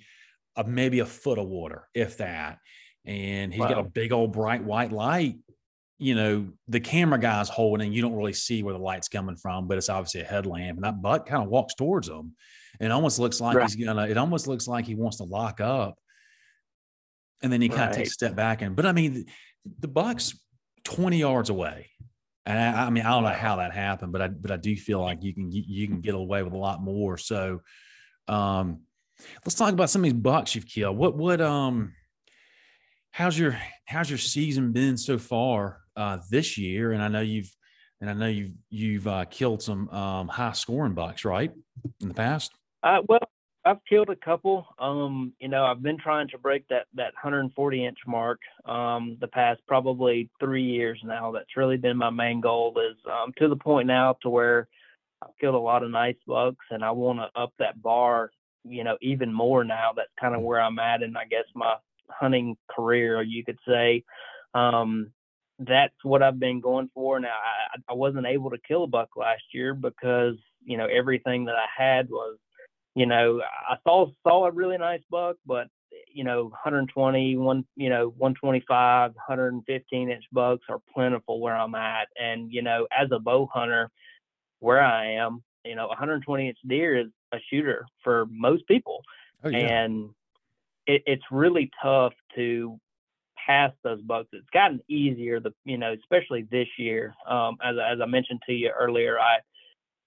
[0.55, 2.57] a maybe a foot of water, if that.
[3.05, 3.69] And he's wow.
[3.69, 5.37] got a big old bright white light.
[5.99, 9.67] You know, the camera guy's holding, you don't really see where the light's coming from,
[9.67, 10.77] but it's obviously a headlamp.
[10.77, 12.35] And that buck kind of walks towards him.
[12.79, 13.69] It almost looks like right.
[13.69, 15.97] he's gonna, it almost looks like he wants to lock up.
[17.41, 17.89] And then he kind right.
[17.91, 19.25] of takes a step back and but I mean
[19.79, 20.33] the buck's
[20.85, 21.89] 20 yards away.
[22.45, 24.73] And I, I, mean, I don't know how that happened, but I but I do
[24.77, 27.17] feel like you can you can get away with a lot more.
[27.17, 27.59] So,
[28.29, 28.83] um,
[29.43, 30.95] let's talk about some of these bucks you've killed.
[30.95, 31.93] What what um,
[33.11, 36.93] how's your how's your season been so far uh, this year?
[36.93, 37.53] And I know you've
[37.99, 41.51] and I know you've you've uh, killed some um, high scoring bucks, right,
[41.99, 42.51] in the past.
[42.83, 43.19] Uh, well,
[43.65, 44.65] I've killed a couple.
[44.79, 49.27] Um, you know, I've been trying to break that that 140 inch mark um, the
[49.27, 51.31] past probably three years now.
[51.31, 52.73] That's really been my main goal.
[52.79, 54.67] Is um, to the point now to where
[55.21, 58.31] I've killed a lot of nice bucks, and I want to up that bar,
[58.63, 59.91] you know, even more now.
[59.95, 61.75] That's kind of where I'm at, and I guess my
[62.09, 64.03] hunting career, you could say.
[64.53, 65.11] Um,
[65.59, 67.19] that's what I've been going for.
[67.19, 71.45] Now, I, I wasn't able to kill a buck last year because you know everything
[71.45, 72.37] that I had was,
[72.97, 75.67] you know, I saw saw a really nice buck, but
[76.11, 82.07] you know 120 one you know 125 115 inch bucks are plentiful where i'm at.
[82.19, 83.91] And you know as a bow hunter
[84.59, 89.03] where i am you know 120 inch deer is a shooter for most people.
[89.43, 89.59] Oh, yeah.
[89.59, 90.09] and
[90.87, 92.79] it, it's really tough to
[93.45, 94.29] pass those bucks.
[94.33, 97.13] It's gotten easier the you know especially this year.
[97.29, 99.37] Um as, as i mentioned to you earlier i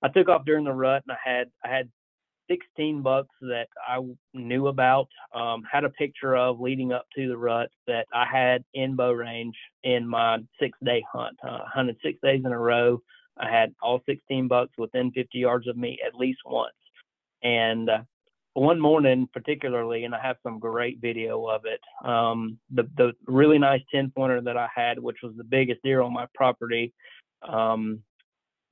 [0.02, 1.88] i took off during the rut and i had i had
[2.50, 4.00] 16 bucks that I
[4.34, 8.64] knew about, um, had a picture of leading up to the rut that I had
[8.74, 11.36] in bow range in my six day hunt.
[11.46, 13.00] Uh, hunted six days in a row.
[13.38, 16.74] I had all 16 bucks within 50 yards of me at least once.
[17.42, 18.02] And uh,
[18.54, 21.80] one morning, particularly, and I have some great video of it.
[22.06, 26.02] Um, the the really nice 10 pointer that I had, which was the biggest deer
[26.02, 26.92] on my property,
[27.48, 28.02] um,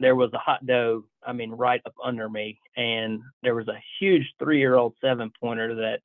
[0.00, 2.60] there was a hot doe, I mean, right up under me.
[2.76, 6.00] And there was a huge three year old seven pointer that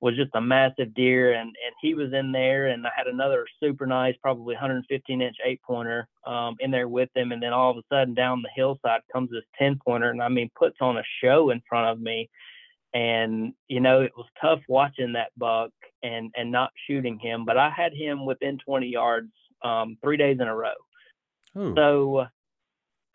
[0.00, 1.32] was just a massive deer.
[1.32, 2.68] And, and he was in there.
[2.68, 7.10] And I had another super nice, probably 115 inch eight pointer um, in there with
[7.14, 7.32] him.
[7.32, 10.10] And then all of a sudden down the hillside comes this 10 pointer.
[10.10, 12.28] And I mean, puts on a show in front of me.
[12.94, 15.70] And, you know, it was tough watching that buck
[16.02, 17.44] and, and not shooting him.
[17.44, 19.30] But I had him within 20 yards
[19.62, 20.72] um, three days in a row.
[21.56, 21.74] Ooh.
[21.76, 22.26] So,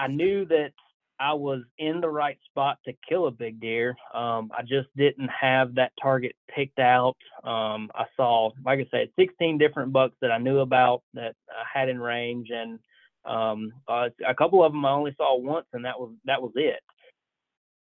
[0.04, 0.74] I knew that
[1.18, 3.96] I was in the right spot to kill a big deer.
[4.14, 7.16] Um, I just didn't have that target picked out.
[7.46, 11.64] Um, I saw, like I said, 16 different bucks that I knew about that I
[11.80, 12.80] had in range, and
[13.24, 16.52] um, uh, a couple of them I only saw once, and that was that was
[16.56, 16.82] it.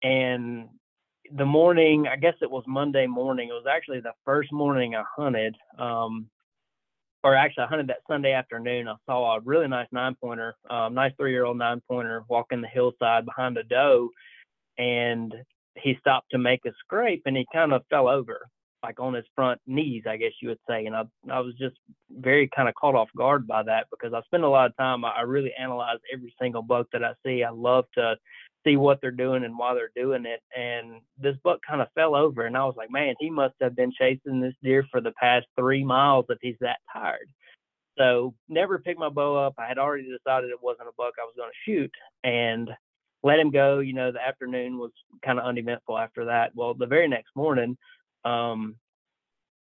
[0.03, 0.69] And
[1.33, 3.49] the morning, I guess it was Monday morning.
[3.49, 5.57] It was actually the first morning I hunted.
[5.79, 6.29] Um,
[7.23, 8.89] or actually I hunted that Sunday afternoon.
[8.89, 12.61] I saw a really nice nine pointer, um, nice three year old nine pointer walking
[12.61, 14.11] the hillside behind a doe,
[14.79, 15.35] and
[15.77, 18.49] he stopped to make a scrape and he kind of fell over
[18.83, 20.87] like on his front knees, I guess you would say.
[20.87, 21.77] And I I was just
[22.11, 25.05] very kind of caught off guard by that because I spend a lot of time.
[25.05, 27.45] I really analyze every single buck that I see.
[27.45, 28.17] I love to
[28.65, 30.41] see what they're doing and why they're doing it.
[30.57, 33.77] And this buck kind of fell over, and I was like, man, he must have
[33.77, 37.29] been chasing this deer for the past three miles if he's that tired.
[37.99, 39.55] So never picked my bow up.
[39.59, 41.93] I had already decided it wasn't a buck I was going to shoot,
[42.25, 42.71] and
[43.23, 43.81] let him go.
[43.81, 44.93] You know, the afternoon was
[45.25, 46.53] kind of uneventful after that.
[46.55, 47.77] Well, the very next morning,
[48.25, 48.77] um,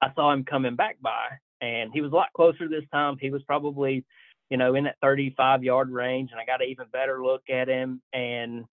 [0.01, 1.27] I saw him coming back by,
[1.61, 3.17] and he was a lot closer this time.
[3.19, 4.05] He was probably,
[4.49, 7.67] you know, in that 35 yard range, and I got an even better look at
[7.67, 8.65] him, and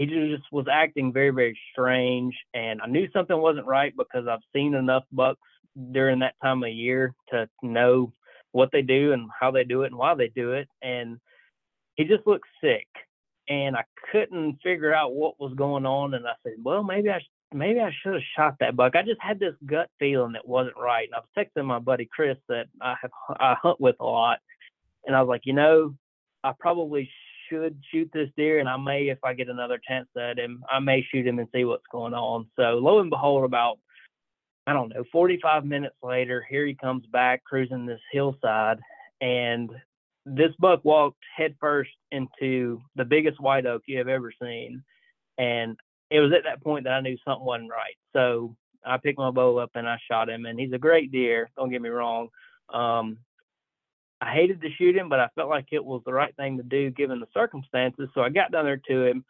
[0.00, 2.34] he just was acting very, very strange.
[2.54, 5.42] And I knew something wasn't right because I've seen enough bucks
[5.92, 8.10] during that time of year to know
[8.52, 10.68] what they do and how they do it and why they do it.
[10.80, 11.18] And
[11.96, 12.86] he just looked sick.
[13.46, 16.14] And I couldn't figure out what was going on.
[16.14, 18.96] And I said, well, maybe I, sh- maybe I should have shot that buck.
[18.96, 21.08] I just had this gut feeling that wasn't right.
[21.08, 24.38] And I was texting my buddy Chris that I have I hunt with a lot,
[25.04, 25.94] and I was like, you know,
[26.42, 27.10] I probably
[27.50, 30.78] should shoot this deer, and I may, if I get another chance at him, I
[30.78, 32.46] may shoot him and see what's going on.
[32.56, 33.78] So lo and behold, about
[34.66, 38.78] I don't know, 45 minutes later, here he comes back cruising this hillside,
[39.20, 39.70] and
[40.24, 44.84] this buck walked headfirst into the biggest white oak you have ever seen,
[45.38, 45.76] and
[46.10, 47.96] it was at that point that I knew something wasn't right.
[48.12, 51.50] So I picked my bow up and I shot him, and he's a great deer.
[51.56, 52.28] Don't get me wrong.
[52.72, 53.18] Um,
[54.20, 56.62] I hated to shoot him, but I felt like it was the right thing to
[56.62, 58.08] do given the circumstances.
[58.14, 59.24] So I got down there to him,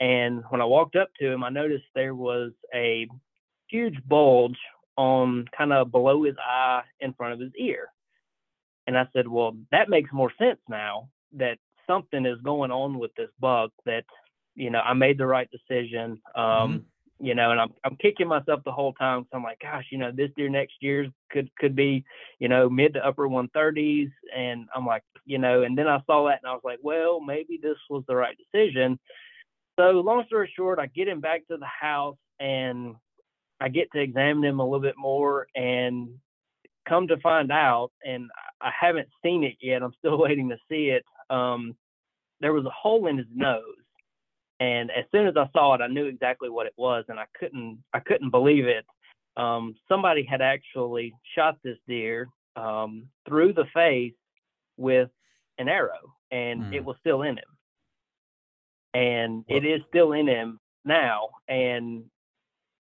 [0.00, 3.08] and when I walked up to him, I noticed there was a
[3.68, 4.58] huge bulge
[4.96, 7.88] on kind of below his eye in front of his ear.
[8.86, 13.14] And I said, Well, that makes more sense now that something is going on with
[13.14, 14.04] this buck that,
[14.54, 16.20] you know, I made the right decision.
[16.34, 16.76] Um, mm-hmm
[17.20, 19.26] you know, and I'm I'm kicking myself the whole time.
[19.30, 22.04] So I'm like, gosh, you know, this deer next year could could be,
[22.38, 26.26] you know, mid to upper 130s, and I'm like, you know, and then I saw
[26.28, 28.98] that and I was like, well, maybe this was the right decision.
[29.78, 32.94] So long story short, I get him back to the house and
[33.60, 36.10] I get to examine him a little bit more, and
[36.88, 39.82] come to find out, and I haven't seen it yet.
[39.82, 41.04] I'm still waiting to see it.
[41.30, 41.74] Um,
[42.40, 43.62] there was a hole in his nose
[44.60, 47.26] and as soon as I saw it, I knew exactly what it was, and I
[47.38, 48.86] couldn't I couldn't believe it.
[49.36, 54.14] Um, somebody had actually shot this deer um, through the face
[54.76, 55.10] with
[55.58, 56.74] an arrow, and mm.
[56.74, 57.44] it was still in him.
[58.94, 61.28] and well, it is still in him now.
[61.48, 62.04] And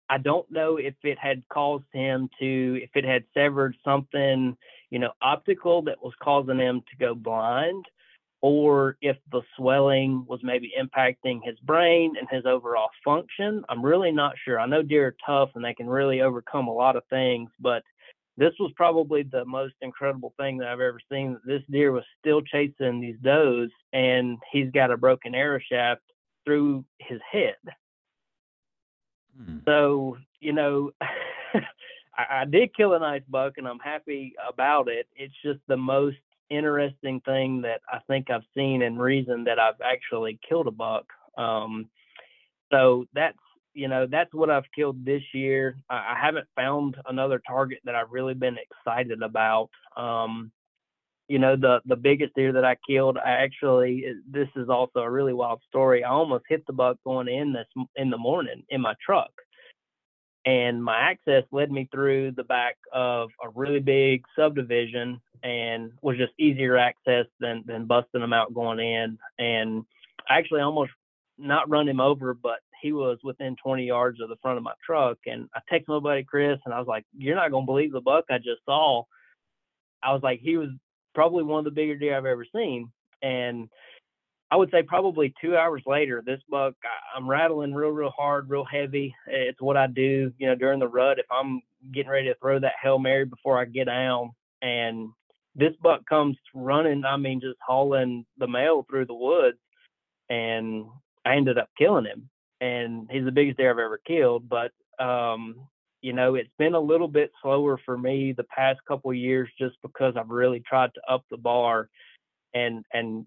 [0.10, 4.58] I don't know if it had caused him to, if it had severed something,
[4.90, 7.86] you know, optical that was causing him to go blind,
[8.44, 13.64] or if the swelling was maybe impacting his brain and his overall function.
[13.70, 14.60] I'm really not sure.
[14.60, 17.84] I know deer are tough and they can really overcome a lot of things, but
[18.36, 21.40] this was probably the most incredible thing that I've ever seen.
[21.46, 26.02] This deer was still chasing these does, and he's got a broken arrow shaft
[26.44, 27.56] through his head.
[29.38, 29.60] Hmm.
[29.64, 35.08] So, you know, I, I did kill a nice buck, and I'm happy about it.
[35.16, 36.18] It's just the most
[36.56, 41.06] interesting thing that I think I've seen and reason that I've actually killed a buck.
[41.38, 41.90] Um,
[42.72, 43.38] so that's
[43.74, 45.78] you know that's what I've killed this year.
[45.90, 49.70] I, I haven't found another target that I've really been excited about.
[49.98, 50.52] Um,
[51.28, 53.18] you know the the biggest deer that I killed.
[53.18, 56.04] I actually this is also a really wild story.
[56.04, 59.32] I almost hit the buck going in this in the morning in my truck
[60.46, 66.18] and my access led me through the back of a really big subdivision and was
[66.18, 69.18] just easier access than than busting them out going in.
[69.40, 69.86] And
[70.30, 70.92] I actually almost
[71.38, 74.74] not run him over but he was within 20 yards of the front of my
[74.86, 75.18] truck.
[75.26, 77.94] And I texted my buddy Chris and I was like you're not going to believe
[77.94, 79.04] the buck I just saw.
[80.04, 80.70] I was like he was
[81.16, 82.92] probably one of the bigger deer I've ever seen.
[83.22, 83.70] And
[84.54, 86.76] I would say probably two hours later, this buck,
[87.16, 89.16] I'm rattling real, real hard, real heavy.
[89.26, 91.18] It's what I do, you know, during the rut.
[91.18, 91.60] If I'm
[91.92, 94.30] getting ready to throw that Hail Mary before I get down,
[94.62, 95.10] and
[95.56, 99.58] this buck comes running, I mean, just hauling the mail through the woods,
[100.30, 100.86] and
[101.26, 102.30] I ended up killing him.
[102.62, 104.48] And he's the biggest deer I've ever killed.
[104.48, 104.72] But,
[105.04, 105.68] um,
[106.02, 109.78] you know, it's been a little bit slower for me the past couple years just
[109.82, 111.90] because I've really tried to up the bar
[112.54, 113.26] and and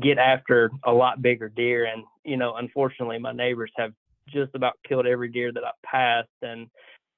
[0.00, 1.86] get after a lot bigger deer.
[1.86, 3.92] And, you know, unfortunately, my neighbors have
[4.28, 6.28] just about killed every deer that I passed.
[6.42, 6.68] And,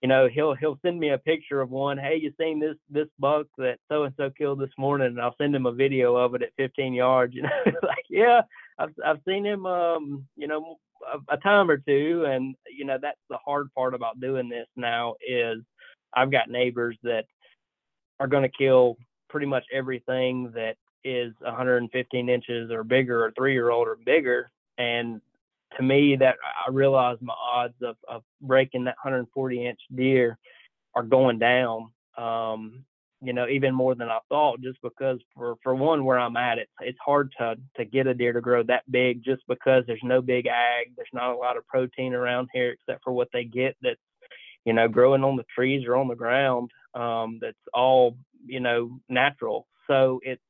[0.02, 1.98] you know, he'll he'll send me a picture of one.
[1.98, 5.08] Hey, you seen this this buck that so and so killed this morning?
[5.08, 7.34] And I'll send him a video of it at 15 yards.
[7.34, 7.48] You know,
[7.82, 8.42] like yeah,
[8.78, 9.66] I've I've seen him.
[9.66, 10.78] Um, you know,
[11.12, 12.24] a, a time or two.
[12.28, 15.58] And you know, that's the hard part about doing this now is
[16.12, 17.24] I've got neighbors that
[18.20, 18.96] are going to kill
[19.28, 24.50] pretty much everything that is 115 inches or bigger or three year old or bigger.
[24.78, 25.20] And
[25.76, 26.36] to me, that
[26.66, 30.38] I realize my odds of, of breaking that 140 inch deer
[30.94, 31.90] are going down.
[32.16, 32.84] Um,
[33.24, 36.58] you know, even more than I thought, just because for for one, where I'm at,
[36.58, 40.00] it's it's hard to to get a deer to grow that big, just because there's
[40.02, 43.44] no big ag, there's not a lot of protein around here, except for what they
[43.44, 44.00] get that's,
[44.66, 46.70] you know, growing on the trees or on the ground.
[46.94, 49.66] Um, that's all you know natural.
[49.86, 50.42] So it's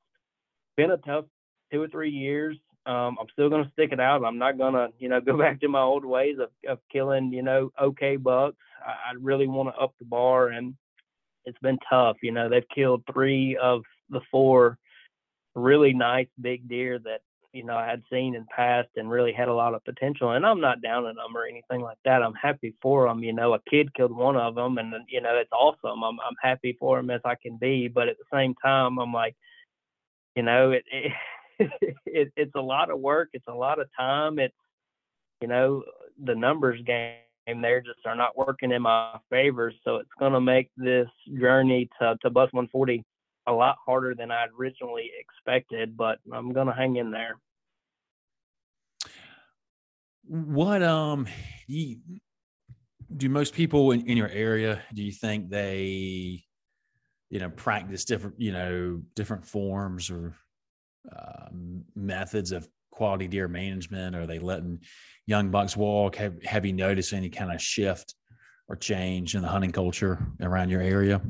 [0.77, 1.25] been a tough
[1.72, 2.57] two or three years.
[2.87, 4.25] Um, I'm still going to stick it out.
[4.25, 7.33] I'm not going to, you know, go back to my old ways of, of killing,
[7.33, 8.57] you know, okay bucks.
[8.85, 10.75] I, I really want to up the bar, and
[11.45, 12.16] it's been tough.
[12.22, 14.79] You know, they've killed three of the four
[15.55, 17.20] really nice big deer that
[17.53, 20.33] you know I had seen in past and really had a lot of potential.
[20.33, 22.22] And I'm not down on them or anything like that.
[22.22, 23.22] I'm happy for them.
[23.22, 26.03] You know, a kid killed one of them, and you know it's awesome.
[26.03, 27.89] I'm I'm happy for them as I can be.
[27.89, 29.37] But at the same time, I'm like
[30.35, 31.12] you know, it, it,
[32.07, 33.30] it it's a lot of work.
[33.32, 34.39] It's a lot of time.
[34.39, 34.55] It's,
[35.41, 35.82] you know,
[36.22, 37.16] the numbers game
[37.47, 39.72] there just are not working in my favor.
[39.85, 41.09] So it's going to make this
[41.39, 43.05] journey to, to bus 140
[43.47, 47.37] a lot harder than I'd originally expected, but I'm going to hang in there.
[50.26, 51.26] What, um,
[51.66, 51.99] you,
[53.14, 56.43] do most people in, in your area, do you think they
[57.35, 60.37] you know practice different you know different forms or
[61.14, 61.49] uh,
[61.97, 64.78] methods of quality deer management are they letting
[65.26, 68.14] young bucks walk have, have you noticed any kind of shift
[68.68, 71.20] or change in the hunting culture around your area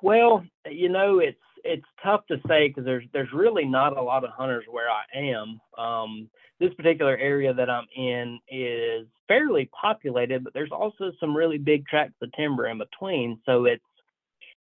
[0.00, 4.22] well you know it's it's tough to say because there's there's really not a lot
[4.22, 5.58] of hunters where I am.
[5.82, 6.28] Um,
[6.60, 11.86] this particular area that I'm in is fairly populated, but there's also some really big
[11.86, 13.40] tracts of timber in between.
[13.46, 13.82] So it's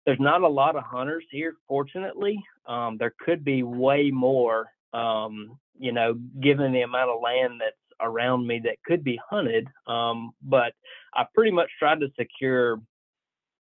[0.06, 2.42] there's not a lot of hunters here, fortunately.
[2.68, 7.76] Um, there could be way more, um, you know, given the amount of land that's
[8.02, 9.68] around me that could be hunted.
[9.88, 10.74] Um, but
[11.14, 12.82] I pretty much tried to secure,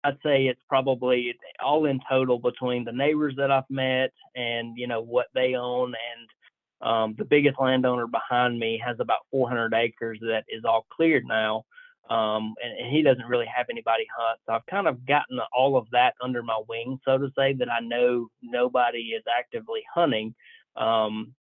[0.03, 4.87] I'd say it's probably all in total between the neighbors that I've met and, you
[4.87, 5.93] know, what they own.
[5.93, 11.25] And um, the biggest landowner behind me has about 400 acres that is all cleared
[11.25, 11.65] now
[12.11, 14.39] um, and, and, he doesn't really have anybody hunt.
[14.45, 17.71] So I've kind of gotten all of that under my wing, so to say, that
[17.71, 20.35] I know nobody is actively hunting.
[20.75, 21.33] Um,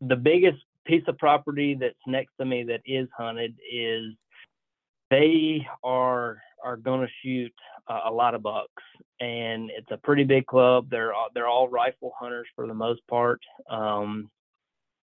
[0.00, 4.06] the biggest piece of property that's next to me that is hunted is
[5.10, 7.52] they are are going to shoot
[7.88, 8.82] uh, a lot of bucks,
[9.20, 10.88] and it's a pretty big club.
[10.90, 13.40] They're all, they're all rifle hunters for the most part.
[13.70, 14.30] Um,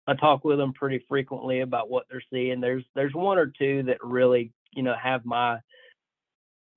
[0.07, 2.61] I talk with them pretty frequently about what they're seeing.
[2.61, 5.59] There's there's one or two that really you know have my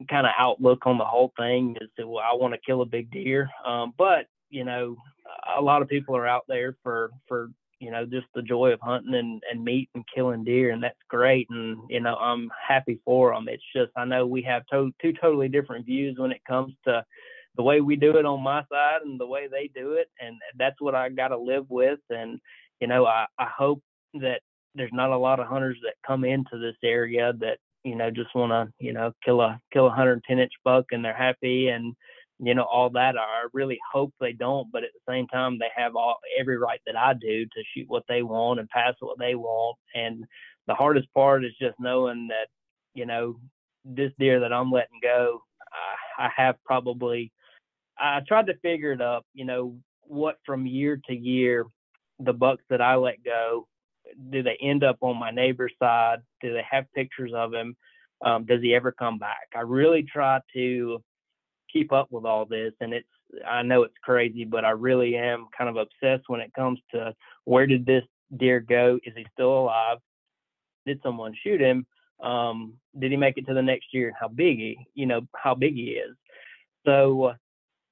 [0.09, 2.85] kind of outlook on the whole thing is that well I want to kill a
[2.85, 4.95] big deer, um, but you know
[5.57, 8.79] a lot of people are out there for for you know just the joy of
[8.81, 12.99] hunting and and meat and killing deer and that's great and you know I'm happy
[13.05, 13.47] for them.
[13.49, 17.03] It's just I know we have to- two totally different views when it comes to
[17.55, 20.35] the way we do it on my side and the way they do it and
[20.57, 22.39] that's what I got to live with and
[22.79, 23.81] you know, I, I hope
[24.15, 24.41] that
[24.75, 27.57] there's not a lot of hunters that come into this area that,
[27.87, 31.03] you know, just want to, you know, kill a, kill a 110 inch buck and
[31.03, 31.95] they're happy and,
[32.39, 33.17] you know, all that.
[33.17, 36.81] I really hope they don't, but at the same time, they have all, every right
[36.85, 39.77] that I do to shoot what they want and pass what they want.
[39.95, 40.25] And
[40.67, 42.47] the hardest part is just knowing that,
[42.93, 43.39] you know,
[43.85, 45.41] this deer that I'm letting go,
[46.19, 47.31] I, I have probably,
[47.97, 51.65] I tried to figure it up, you know, what from year to year
[52.19, 53.67] the bucks that I let go,
[54.29, 56.19] do they end up on my neighbor's side?
[56.41, 57.75] Do they have pictures of him?
[58.25, 59.47] Um, does he ever come back?
[59.55, 61.03] I really try to
[61.71, 63.07] keep up with all this, and it's
[63.47, 67.13] I know it's crazy, but I really am kind of obsessed when it comes to
[67.45, 68.03] where did this
[68.35, 68.99] deer go?
[69.03, 69.97] Is he still alive?
[70.85, 71.85] Did someone shoot him?
[72.21, 74.13] Um, did he make it to the next year?
[74.19, 76.15] How big he, you know, how big he is.
[76.85, 77.33] So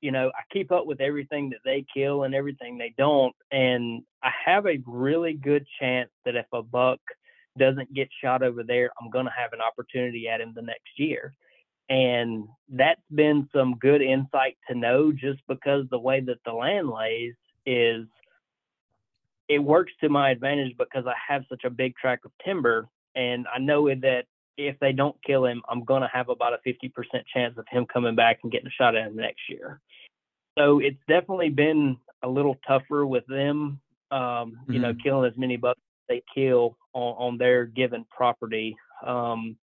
[0.01, 3.35] you know, I keep up with everything that they kill and everything they don't.
[3.51, 6.99] And I have a really good chance that if a buck
[7.57, 10.97] doesn't get shot over there, I'm going to have an opportunity at him the next
[10.97, 11.33] year.
[11.89, 16.89] And that's been some good insight to know just because the way that the land
[16.89, 17.33] lays
[17.65, 18.05] is
[19.47, 22.87] it works to my advantage because I have such a big tract of timber.
[23.15, 24.25] And I know that
[24.57, 26.91] if they don't kill him, I'm going to have about a 50%
[27.33, 29.81] chance of him coming back and getting a shot at him next year.
[30.57, 33.79] So it's definitely been a little tougher with them,
[34.11, 34.73] um, mm-hmm.
[34.73, 35.01] you know, mm-hmm.
[35.01, 38.75] killing as many bucks as they kill on, on their given property.
[39.05, 39.57] Um,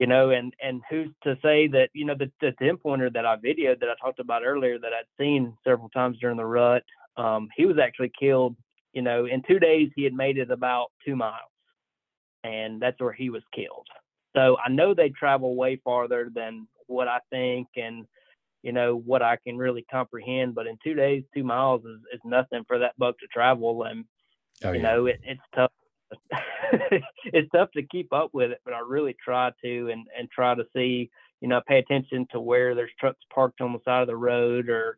[0.00, 3.24] you know, and and who's to say that you know the the ten pointer that
[3.24, 6.82] I videoed that I talked about earlier that I'd seen several times during the rut,
[7.16, 8.56] um, he was actually killed.
[8.92, 11.48] You know, in two days he had made it about two miles
[12.44, 13.86] and that's where he was killed.
[14.36, 18.06] So I know they travel way farther than what I think and
[18.62, 20.54] you know what I can really comprehend.
[20.54, 24.04] But in two days, two miles is, is nothing for that buck to travel, and
[24.64, 24.82] oh, you yeah.
[24.82, 25.70] know it, it's tough.
[27.24, 30.54] it's tough to keep up with it, but I really try to and and try
[30.54, 31.10] to see
[31.42, 34.70] you know pay attention to where there's trucks parked on the side of the road
[34.70, 34.96] or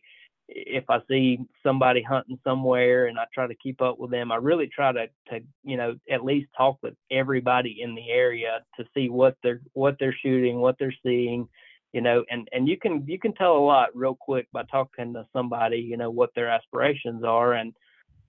[0.48, 4.36] if I see somebody hunting somewhere and I try to keep up with them, I
[4.36, 8.84] really try to, to you know at least talk with everybody in the area to
[8.94, 11.48] see what they're what they're shooting, what they're seeing,
[11.92, 15.14] you know, and and you can you can tell a lot real quick by talking
[15.14, 17.74] to somebody, you know, what their aspirations are, and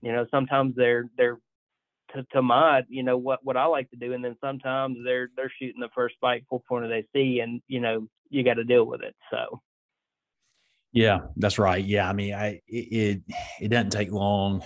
[0.02, 1.38] you know sometimes they're they're
[2.14, 5.28] to, to my you know what what I like to do, and then sometimes they're
[5.36, 8.84] they're shooting the first spiteful pointer they see, and you know you got to deal
[8.84, 9.14] with it.
[9.30, 9.60] So.
[10.92, 11.84] Yeah, that's right.
[11.84, 13.22] Yeah, I mean, I it
[13.60, 14.62] it doesn't take long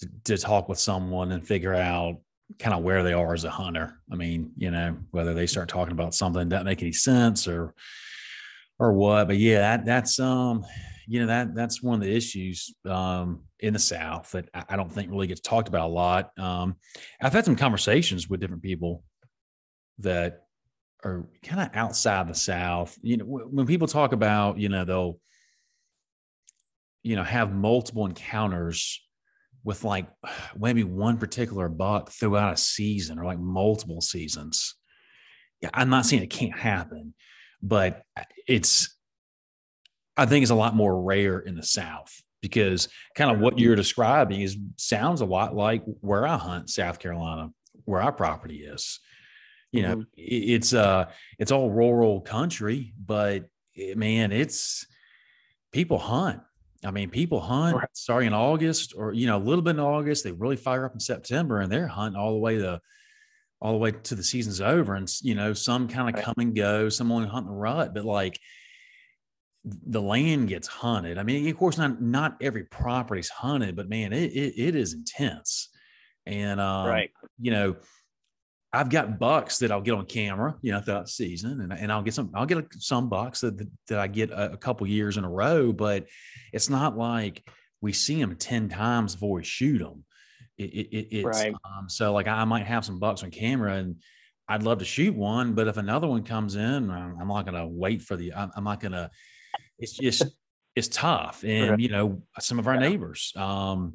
[0.00, 2.20] to, to talk with someone and figure out
[2.58, 3.98] kind of where they are as a hunter.
[4.12, 7.74] I mean, you know, whether they start talking about something that make any sense or
[8.78, 9.26] or what.
[9.28, 10.64] But yeah, that that's um,
[11.06, 14.92] you know, that that's one of the issues um in the South that I don't
[14.92, 16.38] think really gets talked about a lot.
[16.38, 16.76] Um,
[17.22, 19.02] I've had some conversations with different people
[19.98, 20.43] that
[21.04, 22.98] are kind of outside the South.
[23.02, 25.20] You know, when people talk about, you know, they'll,
[27.02, 29.00] you know, have multiple encounters
[29.62, 30.06] with like
[30.58, 34.74] maybe one particular buck throughout a season or like multiple seasons.
[35.60, 37.14] Yeah, I'm not saying it can't happen,
[37.62, 38.96] but uh, it's,
[40.16, 43.74] I think it's a lot more rare in the South because kind of what you're
[43.74, 47.50] describing is sounds a lot like where I hunt South Carolina,
[47.84, 49.00] where our property is
[49.74, 50.02] you know mm-hmm.
[50.16, 54.86] it's uh it's all rural country but eh, man it's
[55.72, 56.40] people hunt
[56.84, 57.88] i mean people hunt right.
[57.92, 60.94] starting in august or you know a little bit in august they really fire up
[60.94, 62.80] in september and they're hunting all the way to
[63.60, 66.24] all the way to the season's over and you know some kind of right.
[66.24, 68.38] come and go some only hunt the rut but like
[69.64, 74.12] the land gets hunted i mean of course not not every property's hunted but man
[74.12, 75.70] it it, it is intense
[76.26, 77.10] and um, right
[77.40, 77.74] you know
[78.74, 81.92] I've got bucks that I'll get on camera, you know, throughout the season, and, and
[81.92, 85.16] I'll get some, I'll get some bucks that, that I get a, a couple years
[85.16, 86.06] in a row, but
[86.52, 87.46] it's not like
[87.80, 90.04] we see them 10 times before we shoot them.
[90.58, 91.54] It, it, it's right.
[91.64, 93.96] um, so like I might have some bucks on camera and
[94.48, 97.66] I'd love to shoot one, but if another one comes in, I'm not going to
[97.66, 98.34] wait for the.
[98.34, 99.10] I'm, I'm not going to.
[99.78, 100.24] It's just
[100.76, 103.94] it's tough, and you know some of our neighbors, um,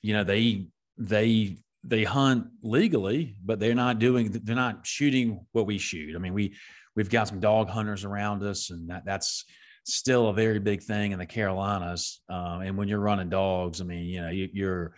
[0.00, 5.66] you know they they they hunt legally, but they're not doing they're not shooting what
[5.66, 6.14] we shoot.
[6.14, 6.54] I mean we
[6.96, 9.44] we've got some dog hunters around us, and that that's
[9.84, 12.20] still a very big thing in the Carolinas.
[12.28, 14.94] Um, and when you're running dogs, I mean you know you, you're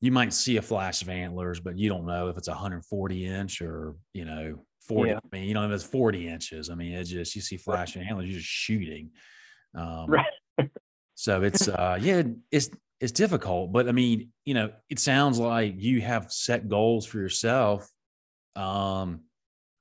[0.00, 3.60] you might see a flash of antlers, but you don't know if it's 140 inch
[3.60, 5.10] or you know 40.
[5.10, 5.16] Yeah.
[5.16, 8.02] I mean, you know, if it's 40 inches, I mean, it's just you see flashing
[8.02, 9.10] antlers, you're just shooting.
[9.74, 10.70] Um, right.
[11.14, 12.70] so it's uh, yeah, it's
[13.00, 17.18] it's difficult, but I mean, you know, it sounds like you have set goals for
[17.18, 17.88] yourself.
[18.56, 19.20] Um,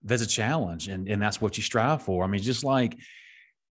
[0.04, 2.24] there's a challenge, and and that's what you strive for.
[2.24, 2.98] I mean, just like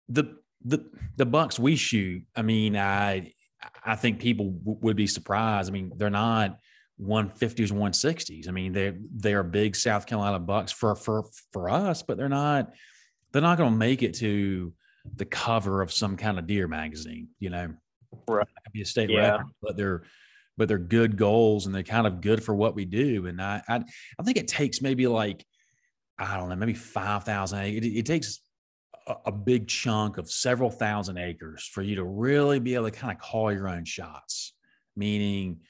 [0.09, 0.85] the the
[1.17, 2.25] the bucks we shoot.
[2.35, 3.33] I mean, I
[3.85, 5.71] I think people w- would be surprised.
[5.71, 6.59] I mean, they're not
[7.01, 8.49] 150s, 160s.
[8.49, 12.29] I mean, they they are big South Carolina bucks for for for us, but they're
[12.29, 12.73] not
[13.33, 14.73] they're not going to make it to
[15.15, 17.29] the cover of some kind of deer magazine.
[17.39, 17.75] You know,
[18.29, 18.47] right?
[18.73, 19.31] Be a state yeah.
[19.31, 20.03] record, but they're
[20.59, 23.27] but they're good goals and they're kind of good for what we do.
[23.27, 23.77] And I I,
[24.19, 25.45] I think it takes maybe like
[26.19, 27.61] I don't know, maybe five thousand.
[27.61, 28.41] It, it takes
[29.25, 33.13] a big chunk of several thousand acres for you to really be able to kind
[33.13, 34.53] of call your own shots,
[34.97, 35.61] meaning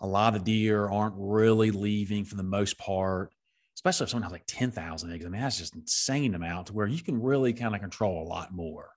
[0.00, 3.32] a lot of deer aren't really leaving for the most part,
[3.76, 5.26] especially if someone has like 10,000 acres.
[5.26, 8.28] I mean, that's just insane amount to where you can really kind of control a
[8.28, 8.90] lot more.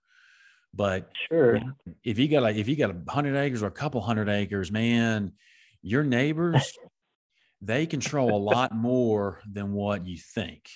[0.74, 1.60] But sure,
[2.04, 4.72] if you got like if you got a hundred acres or a couple hundred acres,
[4.72, 5.34] man,
[5.82, 6.78] your neighbors
[7.62, 10.70] they control a lot more than what you think.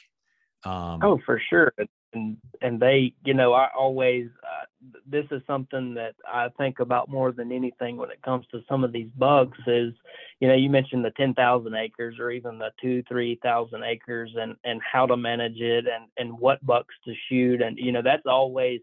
[0.63, 1.73] Um, oh, for sure.
[2.13, 4.65] And and they you know i always uh,
[5.07, 8.83] this is something that i think about more than anything when it comes to some
[8.83, 9.93] of these bucks is
[10.41, 14.81] you know you mentioned the 10,000 acres or even the 2 3,000 acres and and
[14.81, 17.61] how to manage it and and what bucks to shoot.
[17.61, 18.81] And you know that's always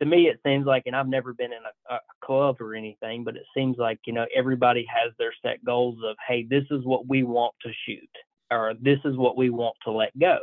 [0.00, 3.24] to me it seems like and I've never been in a, a club or anything
[3.24, 6.84] but it seems like you know everybody has their set goals of hey this is
[6.84, 8.08] what we want to shoot
[8.50, 10.38] or this is what we want to let go.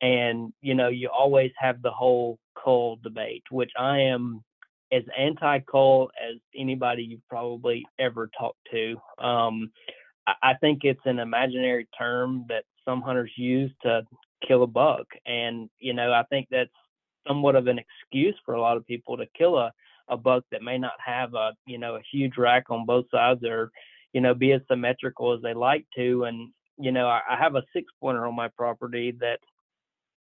[0.00, 4.42] And you know you always have the whole cull debate which i am
[4.90, 8.96] as anti-cull as anybody you've probably ever talked to.
[9.22, 9.70] Um,
[10.26, 14.02] I, I think it's an imaginary term that some hunters use to
[14.46, 16.70] kill a buck and you know i think that's
[17.28, 19.72] somewhat of an excuse for a lot of people to kill a,
[20.08, 23.44] a buck that may not have a you know a huge rack on both sides
[23.44, 23.70] or
[24.12, 26.24] you know be as symmetrical as they like to.
[26.24, 29.38] And you know I, I have a six pointer on my property that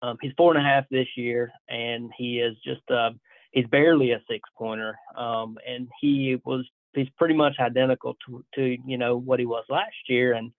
[0.01, 3.11] um, he's four and a half this year, and he is just uh,
[3.51, 8.77] he's barely a six pointer, um, and he was he's pretty much identical to to
[8.85, 10.51] you know what he was last year, and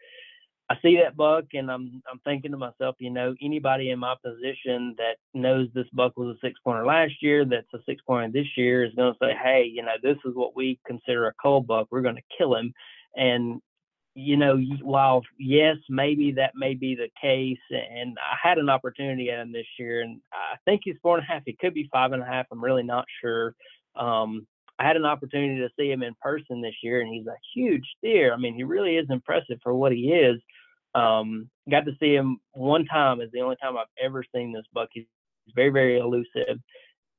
[0.68, 4.16] I see that buck, and I'm I'm thinking to myself, you know, anybody in my
[4.24, 8.32] position that knows this buck was a six pointer last year, that's a six pointer
[8.32, 11.32] this year, is going to say, hey, you know, this is what we consider a
[11.40, 11.86] cull buck.
[11.90, 12.72] We're going to kill him,
[13.14, 13.60] and
[14.14, 19.30] you know, while yes, maybe that may be the case, and I had an opportunity
[19.30, 21.42] at him this year, and I think he's four and a half.
[21.46, 22.46] He could be five and a half.
[22.50, 23.54] I'm really not sure.
[23.94, 24.46] Um,
[24.78, 27.84] I had an opportunity to see him in person this year, and he's a huge
[27.98, 28.32] steer.
[28.32, 30.40] I mean, he really is impressive for what he is.
[30.94, 34.64] Um, got to see him one time is the only time I've ever seen this
[34.72, 34.88] buck.
[34.92, 35.06] He's
[35.54, 36.58] very, very elusive.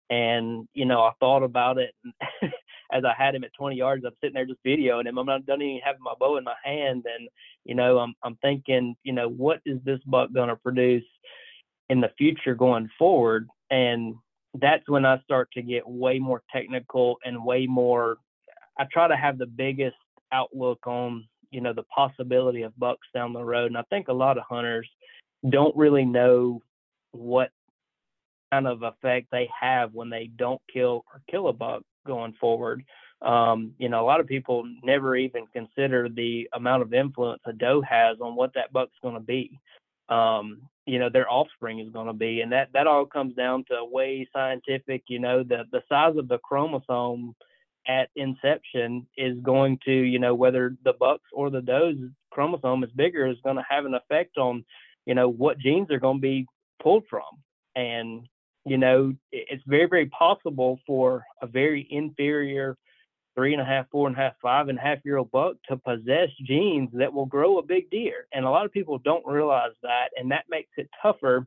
[0.10, 1.94] And, you know, I thought about it.
[2.92, 5.18] as I had him at 20 yards, I'm sitting there just videoing him.
[5.18, 7.30] I'm not done even having my bow in my hand, and
[7.66, 11.04] you know, I'm I'm thinking, you know, what is this buck going to produce
[11.90, 13.48] in the future going forward?
[13.70, 14.16] And
[14.56, 18.18] that's when I start to get way more technical and way more.
[18.80, 19.96] I try to have the biggest
[20.32, 24.14] outlook on you know the possibility of bucks down the road, and I think a
[24.14, 24.88] lot of hunters
[25.50, 26.62] don't really know
[27.12, 27.52] what
[28.52, 32.84] kind of effect they have when they don't kill or kill a buck going forward.
[33.22, 37.54] Um, you know, a lot of people never even consider the amount of influence a
[37.54, 39.60] doe has on what that buck's going to be.
[40.10, 43.66] Um, you know, their offspring is going to be, and that that all comes down
[43.66, 45.04] to a way scientific.
[45.08, 47.36] You know, the the size of the chromosome
[47.88, 51.96] at inception is going to, you know, whether the bucks or the doe's
[52.32, 54.66] chromosome is bigger is going to have an effect on,
[55.06, 56.46] you know, what genes are going to be
[56.82, 57.24] pulled from.
[57.76, 58.28] And
[58.66, 62.78] you know, it's very, very possible for a very inferior
[63.38, 65.58] three and a half, four and a half, five and a half year old buck
[65.70, 68.26] to possess genes that will grow a big deer.
[68.34, 70.08] And a lot of people don't realize that.
[70.18, 71.46] And that makes it tougher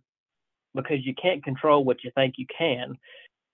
[0.74, 2.96] because you can't control what you think you can.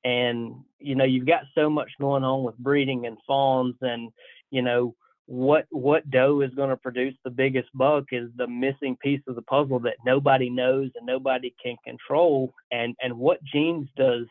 [0.05, 4.11] And, you know, you've got so much going on with breeding and fawns and,
[4.51, 4.95] you know,
[5.29, 9.35] what what doe is going to produce the biggest buck is the missing piece of
[9.35, 14.27] the puzzle that nobody knows and nobody can control and and what genes does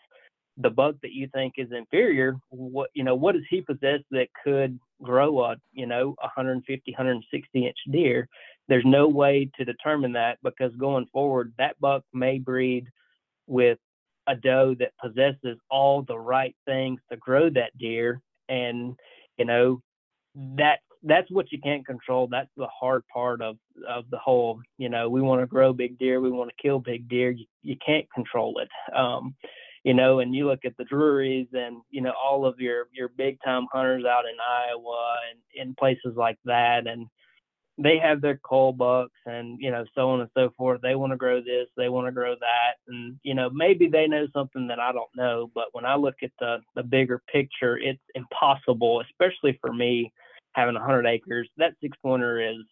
[0.57, 4.27] the buck that you think is inferior what you know what does he possess that
[4.43, 8.27] could grow a you know 150 160 inch deer
[8.67, 12.87] there's no way to determine that because going forward that buck may breed
[13.47, 13.77] with
[14.27, 18.95] a doe that possesses all the right things to grow that deer and
[19.37, 19.81] you know
[20.35, 22.27] that that's what you can't control.
[22.27, 23.57] That's the hard part of
[23.87, 24.59] of the whole.
[24.77, 27.29] You know, we want to grow big deer, we want to kill big deer.
[27.31, 28.69] You, you can't control it.
[28.95, 29.35] Um,
[29.85, 33.07] you know, and you look at the Drurys and you know all of your your
[33.07, 37.05] big time hunters out in Iowa and in places like that, and
[37.77, 40.81] they have their cull bucks and you know so on and so forth.
[40.81, 44.07] They want to grow this, they want to grow that, and you know maybe they
[44.07, 45.51] know something that I don't know.
[45.53, 50.11] But when I look at the the bigger picture, it's impossible, especially for me
[50.53, 51.47] having a 100 acres.
[51.57, 52.63] That six pointer is,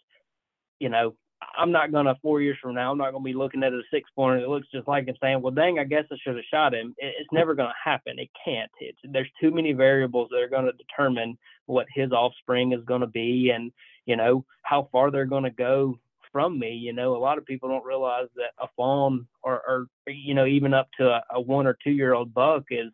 [0.79, 1.13] you know,
[1.57, 3.73] I'm not going to, four years from now, I'm not going to be looking at
[3.73, 6.35] a six pointer that looks just like and saying, well, dang, I guess I should
[6.35, 6.95] have shot him.
[6.97, 7.35] It's mm-hmm.
[7.35, 8.19] never going to happen.
[8.19, 8.71] It can't.
[8.79, 13.01] It's, there's too many variables that are going to determine what his offspring is going
[13.01, 13.71] to be and,
[14.05, 15.97] you know, how far they're going to go
[16.31, 16.71] from me.
[16.71, 20.45] You know, a lot of people don't realize that a fawn or, or you know,
[20.45, 22.91] even up to a, a one or two year old buck is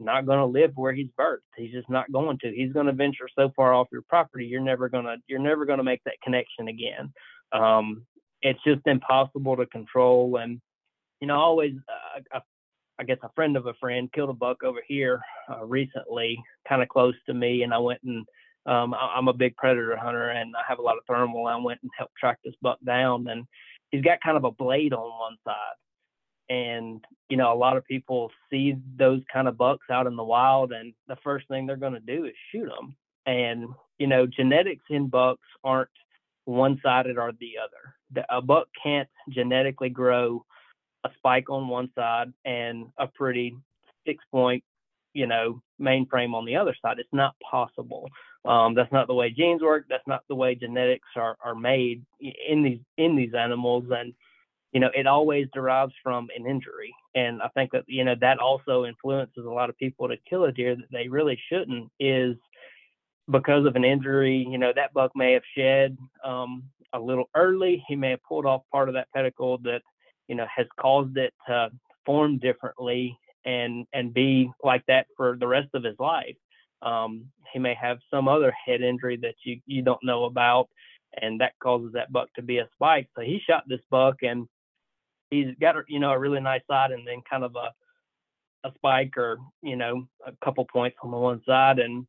[0.00, 1.38] not going to live where he's birthed.
[1.56, 2.52] He's just not going to.
[2.52, 5.64] He's going to venture so far off your property, you're never going to you're never
[5.64, 7.12] going to make that connection again.
[7.52, 8.06] Um,
[8.42, 10.36] it's just impossible to control.
[10.36, 10.60] And
[11.20, 12.42] you know, always, uh, a,
[12.98, 15.20] I guess a friend of a friend killed a buck over here
[15.50, 18.26] uh, recently, kind of close to me, and I went and
[18.66, 21.46] um, I, I'm a big predator hunter, and I have a lot of thermal.
[21.46, 23.44] I went and helped track this buck down, and
[23.90, 25.76] he's got kind of a blade on one side
[26.50, 30.24] and you know a lot of people see those kind of bucks out in the
[30.24, 32.94] wild and the first thing they're going to do is shoot them
[33.24, 33.64] and
[33.98, 35.88] you know genetics in bucks aren't
[36.44, 37.94] one sided or the other.
[38.12, 40.44] The, a buck can't genetically grow
[41.04, 43.56] a spike on one side and a pretty
[44.06, 44.62] six point
[45.12, 46.98] you know mainframe on the other side.
[46.98, 48.08] It's not possible.
[48.44, 49.86] Um, that's not the way genes work.
[49.88, 53.84] That's not the way genetics are, are made in these in these animals.
[53.90, 54.14] And
[54.72, 56.94] you know, it always derives from an injury.
[57.14, 60.44] And I think that, you know, that also influences a lot of people to kill
[60.44, 62.36] a deer that they really shouldn't is
[63.30, 64.46] because of an injury.
[64.48, 67.84] You know, that buck may have shed um, a little early.
[67.88, 69.82] He may have pulled off part of that pedicle that,
[70.28, 71.70] you know, has caused it to
[72.06, 76.36] form differently and and be like that for the rest of his life.
[76.82, 80.68] Um, he may have some other head injury that you you don't know about,
[81.20, 83.08] and that causes that buck to be a spike.
[83.16, 84.46] So he shot this buck, and
[85.30, 87.70] he's got you know a really nice side and then kind of a
[88.66, 92.06] a spike or you know a couple points on the one side and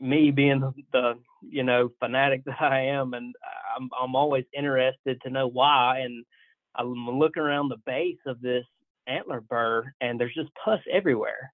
[0.00, 0.60] me being
[0.92, 3.34] the you know fanatic that I am and
[3.76, 6.24] I'm I'm always interested to know why and
[6.74, 8.64] I'm looking around the base of this
[9.06, 11.52] antler burr and there's just pus everywhere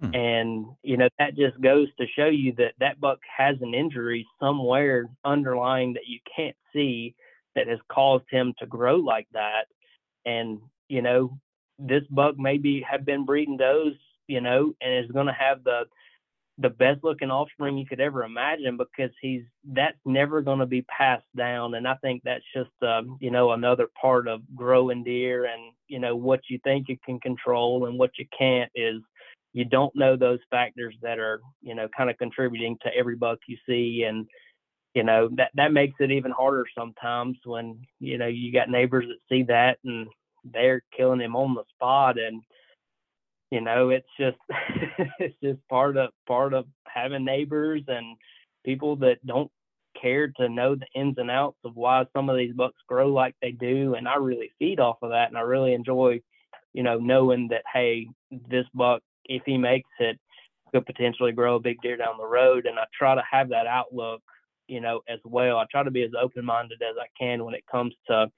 [0.00, 0.14] hmm.
[0.14, 4.26] and you know that just goes to show you that that buck has an injury
[4.40, 7.14] somewhere underlying that you can't see
[7.54, 9.66] that has caused him to grow like that
[10.26, 10.58] and
[10.88, 11.38] you know
[11.78, 13.92] this buck maybe have been breeding does
[14.26, 15.82] you know and is going to have the
[16.60, 20.82] the best looking offspring you could ever imagine because he's that's never going to be
[20.82, 21.74] passed down.
[21.74, 25.98] And i think that's just um, you know another part of growing deer and you
[25.98, 29.00] know what you think you can control and what you can't is
[29.52, 33.38] you don't know those factors that are you know kind of contributing to every buck
[33.46, 34.04] you see.
[34.06, 34.26] And
[34.94, 39.06] you know that that makes it even harder sometimes when you know you got neighbors
[39.06, 40.08] that see that and
[40.44, 42.18] they're killing him on the spot.
[42.18, 42.42] And
[43.50, 44.38] you know it's just
[45.18, 48.16] it's just part of part of having neighbors and
[48.64, 49.50] people that don't
[50.00, 53.34] care to know the ins and outs of why some of these bucks grow like
[53.42, 56.20] they do and I really feed off of that and I really enjoy
[56.72, 58.08] you know knowing that hey
[58.48, 60.18] this buck if he makes it
[60.72, 63.66] could potentially grow a big deer down the road and I try to have that
[63.66, 64.22] outlook
[64.68, 65.56] you know as well.
[65.56, 68.30] I try to be as open minded as I can when it comes to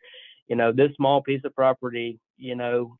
[0.51, 2.99] you know, this small piece of property, you know,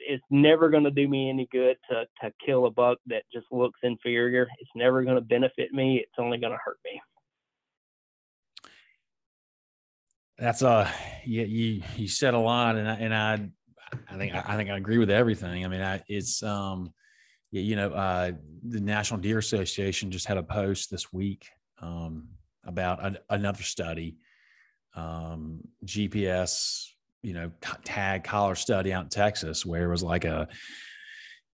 [0.00, 3.46] it's never going to do me any good to to kill a buck that just
[3.50, 4.48] looks inferior.
[4.60, 5.98] It's never going to benefit me.
[5.98, 7.00] It's only going to hurt me.
[10.38, 10.90] That's uh,
[11.24, 13.48] yeah, you you said a lot, and I, and I,
[14.10, 15.64] I think I think I agree with everything.
[15.64, 16.92] I mean, I, it's um,
[17.50, 18.32] you know, uh,
[18.66, 21.46] the National Deer Association just had a post this week
[21.80, 22.28] um
[22.64, 24.16] about a, another study
[24.94, 26.86] um, GPS,
[27.22, 27.50] you know,
[27.84, 30.48] tag collar study out in Texas, where it was like a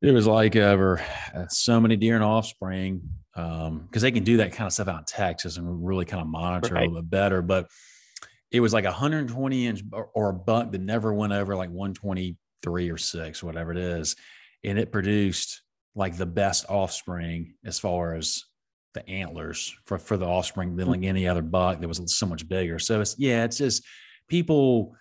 [0.03, 1.01] it was like over
[1.33, 3.01] uh, so many deer and offspring
[3.35, 6.05] Um, because um, they can do that kind of stuff out in Texas and really
[6.05, 6.83] kind of monitor right.
[6.83, 7.41] a little bit better.
[7.41, 7.67] But
[8.51, 9.81] it was like a 120 inch
[10.13, 14.15] or a buck that never went over like 123 or six, whatever it is,
[14.63, 15.61] and it produced
[15.95, 18.43] like the best offspring as far as
[18.93, 22.47] the antlers for for the offspring than like any other buck that was so much
[22.47, 22.77] bigger.
[22.77, 23.83] So it's yeah, it's just
[24.27, 24.95] people.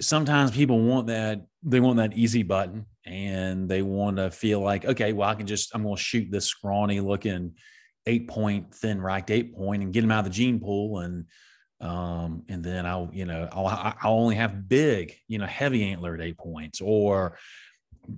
[0.00, 4.84] Sometimes people want that they want that easy button and they want to feel like
[4.84, 7.54] okay, well I can just I'm going to shoot this scrawny looking
[8.06, 11.26] eight point thin racked eight point and get them out of the gene pool and
[11.80, 16.20] um and then I'll you know I'll I'll only have big you know heavy antlered
[16.20, 17.38] eight points or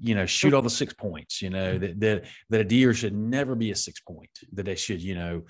[0.01, 3.15] you know, shoot all the six points, you know, that, that, that a deer should
[3.15, 5.43] never be a six point, that they should, you know,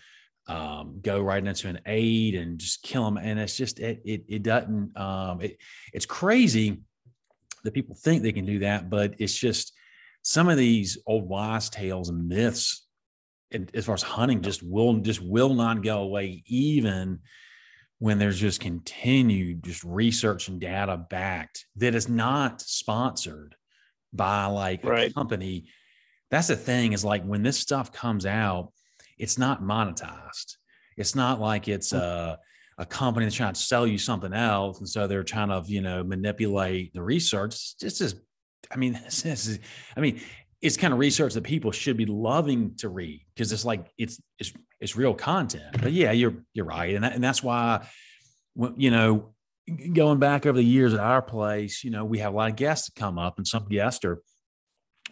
[0.48, 3.16] um, go right into an eight and just kill them.
[3.16, 5.59] And it's just, it, it, it doesn't, um, it,
[5.93, 6.82] it's crazy
[7.64, 9.73] that people think they can do that, but it's just
[10.23, 12.86] some of these old wise tales and myths
[13.52, 17.20] and as far as hunting just will, just will not go away, even
[17.98, 23.55] when there's just continued just research and data backed that is not sponsored
[24.12, 25.10] by like right.
[25.10, 25.66] a company.
[26.31, 28.73] That's the thing is like when this stuff comes out,
[29.18, 30.56] it's not monetized.
[30.97, 31.98] It's not like it's mm.
[31.98, 32.38] a,
[32.78, 34.78] a company that's trying to sell you something else.
[34.78, 37.74] And so they're trying to, you know, manipulate the research.
[37.80, 38.16] It's just,
[38.70, 39.59] I mean, this is,
[39.97, 40.20] I mean,
[40.62, 44.20] it's kind of research that people should be loving to read because it's like it's
[44.38, 45.80] it's it's real content.
[45.82, 47.86] But yeah, you're you're right, and that, and that's why,
[48.76, 49.34] you know,
[49.93, 52.56] going back over the years at our place, you know, we have a lot of
[52.56, 54.22] guests that come up, and some guests are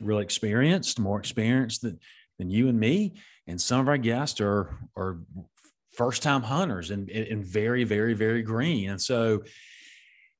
[0.01, 1.99] really experienced, more experienced than,
[2.39, 3.15] than you and me.
[3.47, 5.19] And some of our guests are are
[5.97, 8.91] first time hunters and, and very, very, very green.
[8.91, 9.45] And so,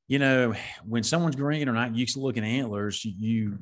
[0.09, 0.55] you know,
[0.85, 3.59] when someone's green or not used to looking at antlers, you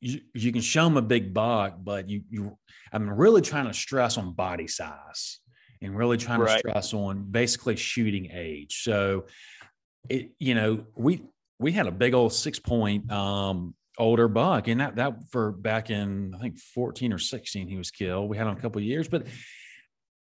[0.00, 2.58] you, you can show them a big buck, but you you
[2.92, 5.40] I'm really trying to stress on body size
[5.80, 6.52] and really trying right.
[6.52, 8.82] to stress on basically shooting age.
[8.82, 9.26] So
[10.08, 11.22] it, you know, we
[11.58, 15.90] we had a big old six point um, older buck, and that that for back
[15.90, 18.28] in I think fourteen or sixteen he was killed.
[18.28, 19.26] We had him a couple years, but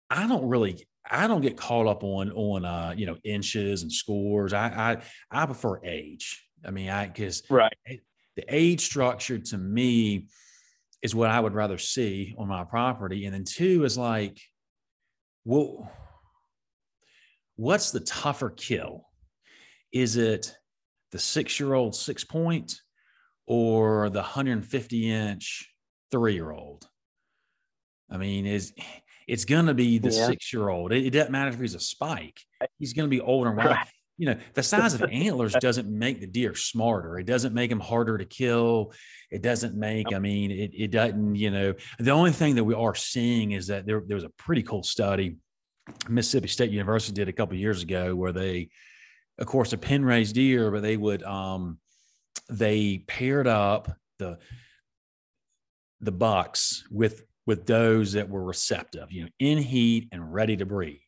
[0.09, 3.91] I don't really I don't get caught up on on uh, you know inches and
[3.91, 4.53] scores.
[4.53, 5.01] I
[5.31, 6.45] I I prefer age.
[6.65, 7.73] I mean, I because right
[8.35, 10.27] the age structure to me
[11.01, 14.39] is what I would rather see on my property, and then two is like,
[15.45, 15.91] well,
[17.55, 19.05] what's the tougher kill?
[19.93, 20.55] is it
[21.11, 22.81] the six year old six point
[23.45, 25.69] or the 150 inch
[26.11, 26.87] three year old?
[28.09, 28.73] I mean, is
[29.27, 30.27] it's going to be the yeah.
[30.27, 30.91] six year old.
[30.91, 32.39] It, it, doesn't matter if he's a spike.
[32.77, 33.77] He's going to be older and wild.
[34.17, 37.17] You know, the size of antlers doesn't make the deer smarter.
[37.17, 38.93] It doesn't make them harder to kill.
[39.31, 42.75] It doesn't make, I mean, it, it doesn't, you know, the only thing that we
[42.75, 45.37] are seeing is that there, there was a pretty cool study
[46.07, 48.69] Mississippi State University did a couple years ago where they
[49.39, 51.79] of course, a pen raised deer, but they would um,
[52.53, 54.37] they paired up the
[56.01, 60.65] the bucks with with does that were receptive, you know, in heat and ready to
[60.65, 61.05] breed,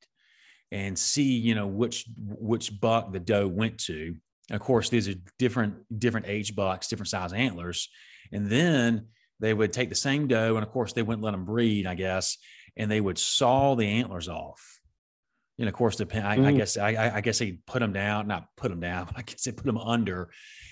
[0.71, 4.15] and see, you know, which which buck the doe went to.
[4.51, 7.89] Of course, these are different different age bucks, different size antlers,
[8.31, 9.07] and then
[9.39, 11.95] they would take the same doe, and of course, they wouldn't let them breed, I
[11.95, 12.37] guess,
[12.77, 14.74] and they would saw the antlers off
[15.57, 16.27] and of course, depend.
[16.27, 16.45] I, mm.
[16.45, 19.09] I guess I, I, guess they put them down, not put them down.
[19.15, 20.29] I guess they put them under,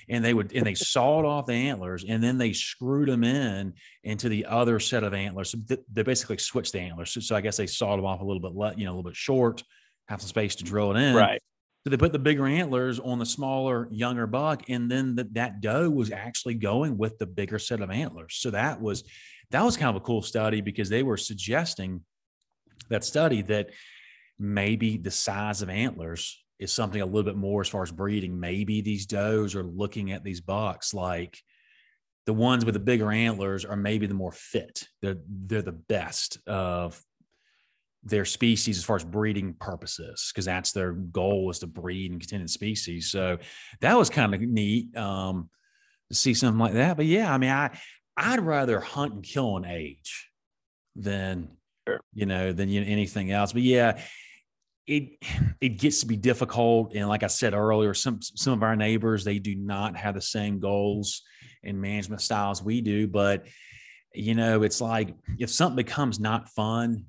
[0.09, 3.73] and they would and they sawed off the antlers, and then they screwed them in
[4.03, 5.51] into the other set of antlers.
[5.51, 7.11] So they basically switched the antlers.
[7.11, 8.95] So, so, I guess they sawed them off a little bit, le- you know, a
[8.95, 9.63] little bit short,
[10.07, 11.15] have some space to drill it in.
[11.15, 11.41] Right.
[11.83, 15.59] So they put the bigger antlers on the smaller, younger buck, and then the, that
[15.59, 18.35] doe was actually going with the bigger set of antlers.
[18.35, 19.03] So that was
[19.51, 22.01] that was kind of a cool study because they were suggesting
[22.89, 23.69] that study that
[24.43, 28.37] maybe the size of antlers is something a little bit more as far as breeding.
[28.39, 31.39] Maybe these does are looking at these bucks like
[32.25, 34.87] the ones with the bigger antlers are maybe the more fit.
[35.01, 37.01] They're they're the best of
[38.03, 42.19] their species as far as breeding purposes because that's their goal is to breed and
[42.19, 43.09] continue species.
[43.09, 43.37] So
[43.79, 45.49] that was kind of neat um,
[46.09, 46.97] to see something like that.
[46.97, 47.77] But yeah, I mean, I
[48.17, 50.29] I'd rather hunt and kill an age
[50.97, 51.49] than
[51.87, 52.01] sure.
[52.13, 53.53] you know than anything else.
[53.53, 53.99] But yeah,
[54.85, 55.17] it
[55.61, 59.23] it gets to be difficult and like i said earlier some some of our neighbors
[59.23, 61.21] they do not have the same goals
[61.63, 63.45] and management styles we do but
[64.13, 67.05] you know it's like if something becomes not fun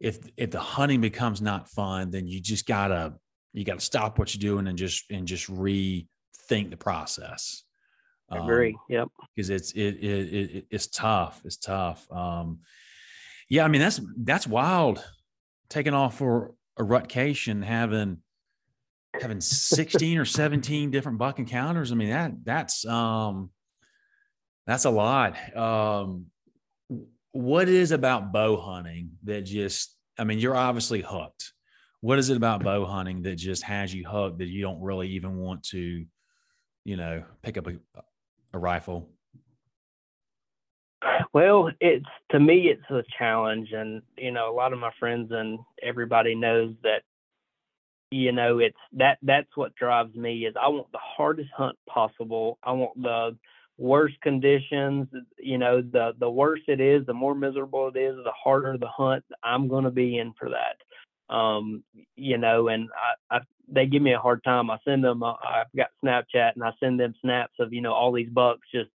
[0.00, 3.14] if if the hunting becomes not fun then you just gotta
[3.52, 7.64] you gotta stop what you're doing and just and just rethink the process
[8.30, 8.76] Um, Agree.
[8.88, 9.08] Yep.
[9.36, 11.42] Because it's it, it it it's tough.
[11.44, 12.10] It's tough.
[12.10, 12.60] Um,
[13.48, 15.04] yeah, I mean that's that's wild.
[15.68, 18.18] Taking off for a rutcation, having
[19.20, 21.92] having 16 or 17 different buck encounters.
[21.92, 23.50] I mean, that that's um
[24.66, 25.36] that's a lot.
[25.56, 26.26] Um
[27.32, 31.52] what is about bow hunting that just I mean, you're obviously hooked.
[32.00, 35.08] What is it about bow hunting that just has you hooked that you don't really
[35.10, 36.04] even want to,
[36.84, 37.74] you know, pick up a,
[38.52, 39.11] a rifle?
[41.32, 45.30] Well, it's to me it's a challenge and you know, a lot of my friends
[45.32, 47.02] and everybody knows that
[48.12, 52.58] you know it's that that's what drives me is i want the hardest hunt possible.
[52.62, 53.36] I want the
[53.78, 55.08] worst conditions
[55.38, 58.86] you know the the worse it is the more miserable it is the harder the
[58.86, 61.34] hunt i'm going to be in for that.
[61.34, 61.82] Um
[62.16, 62.90] you know and
[63.30, 64.70] I, I they give me a hard time.
[64.70, 67.94] I send them uh, i've got snapchat and i send them snaps of you know
[67.94, 68.90] all these bucks just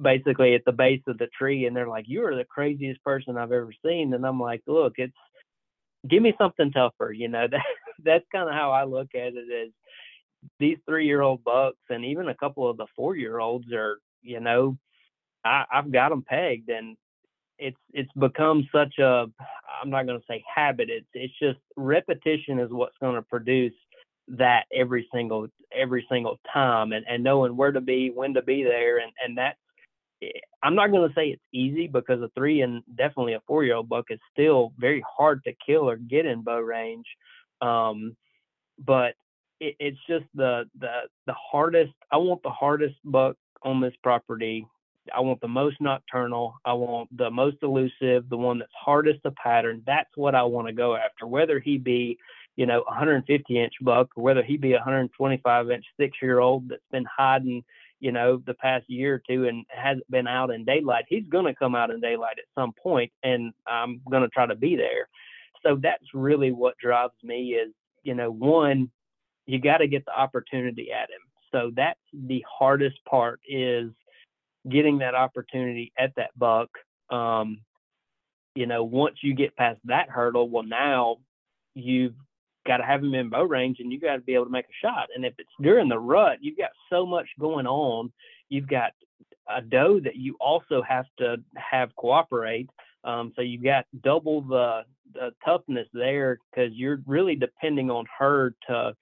[0.00, 3.36] basically at the base of the tree and they're like you are the craziest person
[3.36, 5.12] i've ever seen and i'm like look it's
[6.08, 7.60] give me something tougher you know that
[8.04, 9.72] that's kind of how I look at it is
[10.58, 13.98] these three year old bucks and even a couple of the four year olds are,
[14.22, 14.76] you know,
[15.44, 16.96] I, I've got them pegged and
[17.58, 19.26] it's it's become such a
[19.82, 20.90] I'm not going to say habit.
[20.90, 23.74] It's it's just repetition is what's going to produce
[24.36, 28.62] that every single every single time and and knowing where to be, when to be
[28.62, 29.58] there, and and that's
[30.62, 33.76] I'm not going to say it's easy because a three and definitely a four year
[33.76, 37.06] old buck is still very hard to kill or get in bow range.
[37.60, 38.16] Um,
[38.84, 39.14] but
[39.60, 41.92] it, it's just the the the hardest.
[42.10, 44.66] I want the hardest buck on this property.
[45.14, 46.54] I want the most nocturnal.
[46.64, 49.82] I want the most elusive, the one that's hardest to pattern.
[49.86, 51.26] That's what I want to go after.
[51.26, 52.18] Whether he be,
[52.58, 56.68] you know, 150 inch buck, or whether he be a 125 inch six year old
[56.68, 57.62] that's been hiding,
[58.00, 61.44] you know, the past year or two and hasn't been out in daylight, he's going
[61.44, 64.74] to come out in daylight at some point, and I'm going to try to be
[64.74, 65.08] there.
[65.64, 67.72] So that's really what drives me is
[68.02, 68.90] you know one
[69.46, 71.20] you got to get the opportunity at him.
[71.52, 73.92] So that's the hardest part is
[74.68, 76.70] getting that opportunity at that buck.
[77.08, 77.60] Um,
[78.56, 81.18] you know once you get past that hurdle well now
[81.74, 82.14] you've
[82.68, 84.66] got to have him in bow range and you got to be able to make
[84.66, 88.12] a shot and if it's during the rut you've got so much going on
[88.48, 88.92] you've got
[89.56, 92.68] a doe that you also have to have cooperate
[93.04, 94.82] um, so you've got double the,
[95.14, 98.94] the toughness there because you're really depending on her to,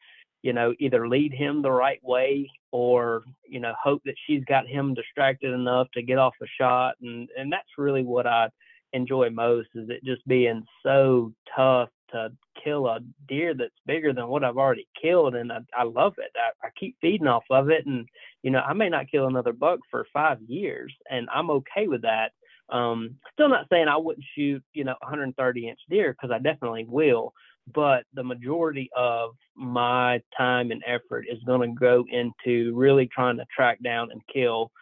[0.43, 4.67] you know, either lead him the right way or, you know, hope that she's got
[4.67, 6.95] him distracted enough to get off a shot.
[7.03, 8.49] And, and that's really what I
[8.93, 12.31] enjoy most is it just being so tough to
[12.63, 15.35] kill a deer that's bigger than what I've already killed.
[15.35, 16.31] And I, I love it.
[16.37, 17.87] I, I keep feeding off of it.
[17.87, 18.07] And,
[18.43, 22.03] you know, I may not kill another buck for five years and I'm okay with
[22.03, 22.31] that
[22.69, 26.85] um, still not saying I wouldn't shoot, you know, 130 inch deer because I definitely
[26.89, 27.33] will,
[27.73, 33.37] but the majority of my time and effort is going to go into really trying
[33.37, 34.73] to track down and kill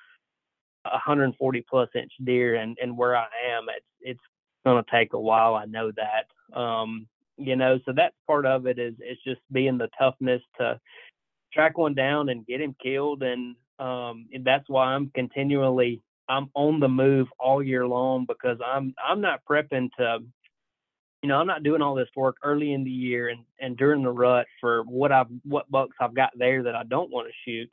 [0.85, 2.57] 140 plus inch deer.
[2.57, 4.21] And, and where I am, it's, it's
[4.65, 5.55] going to take a while.
[5.55, 6.59] I know that.
[6.59, 7.07] Um,
[7.37, 10.81] you know, so that's part of it is, it's just being the toughness to
[11.53, 13.23] track one down and get him killed.
[13.23, 18.59] And, um, and that's why I'm continually I'm on the move all year long because
[18.65, 20.19] I'm I'm not prepping to
[21.23, 24.03] you know, I'm not doing all this work early in the year and, and during
[24.03, 27.51] the rut for what I've what bucks I've got there that I don't want to
[27.51, 27.71] shoot.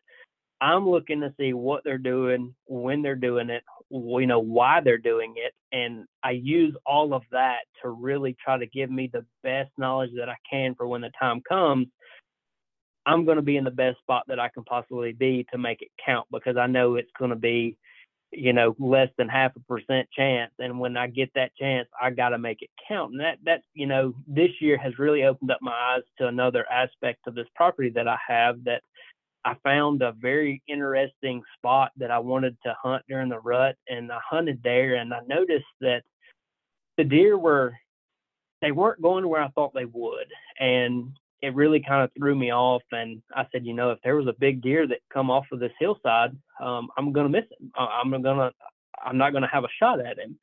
[0.62, 4.98] I'm looking to see what they're doing, when they're doing it, you know, why they're
[4.98, 5.54] doing it.
[5.72, 10.12] And I use all of that to really try to give me the best knowledge
[10.18, 11.88] that I can for when the time comes.
[13.06, 15.82] I'm going to be in the best spot that I can possibly be to make
[15.82, 17.78] it count because I know it's going to be
[18.32, 20.52] you know, less than half a percent chance.
[20.60, 23.12] And when I get that chance, I got to make it count.
[23.12, 26.66] And that, that, you know, this year has really opened up my eyes to another
[26.72, 28.84] aspect of this property that I have that
[29.44, 33.76] I found a very interesting spot that I wanted to hunt during the rut.
[33.90, 36.04] And I hunted there and I noticed that
[36.98, 37.74] the deer were,
[38.62, 40.28] they weren't going where I thought they would.
[40.60, 41.12] And
[41.42, 42.84] it really kind of threw me off.
[42.92, 45.60] And I said, you know, if there was a big deer that come off of
[45.60, 47.72] this hillside, um, I'm gonna miss him.
[47.76, 48.52] I'm gonna,
[49.04, 50.38] I'm not gonna have a shot at him.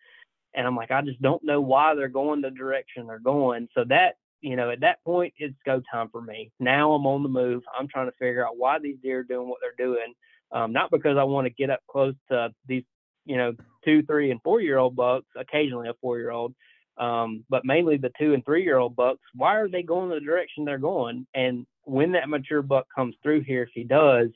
[0.55, 3.69] And I'm like, I just don't know why they're going the direction they're going.
[3.75, 6.51] So that, you know, at that point, it's go time for me.
[6.61, 7.63] Now I'm on the move.
[7.79, 10.15] I'm trying to figure out why these deer are doing what they're doing.
[10.53, 12.85] Um, not because I want to get up close to these,
[13.27, 13.55] you know,
[13.85, 16.55] two, three, and four year old bucks, occasionally a four year old,
[16.99, 20.21] um, but mainly the two and three year old bucks, why are they going the
[20.21, 21.27] direction they're going?
[21.35, 24.29] And when that mature buck comes through here, if he does,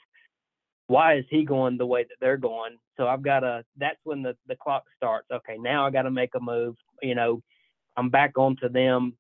[0.87, 2.77] why is he going the way that they're going?
[2.97, 5.29] So I've got to, that's when the, the clock starts.
[5.33, 6.77] Okay, now I got to make a move.
[7.03, 7.43] You know,
[7.97, 9.17] I'm back onto them,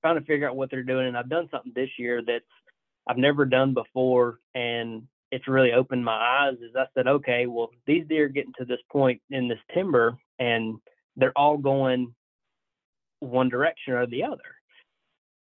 [0.00, 1.06] trying to figure out what they're doing.
[1.06, 2.44] And I've done something this year that's
[3.06, 4.38] I've never done before.
[4.54, 8.52] And it's really opened my eyes is I said, okay, well, these deer are getting
[8.58, 10.78] to this point in this timber and
[11.16, 12.14] they're all going
[13.20, 14.38] one direction or the other.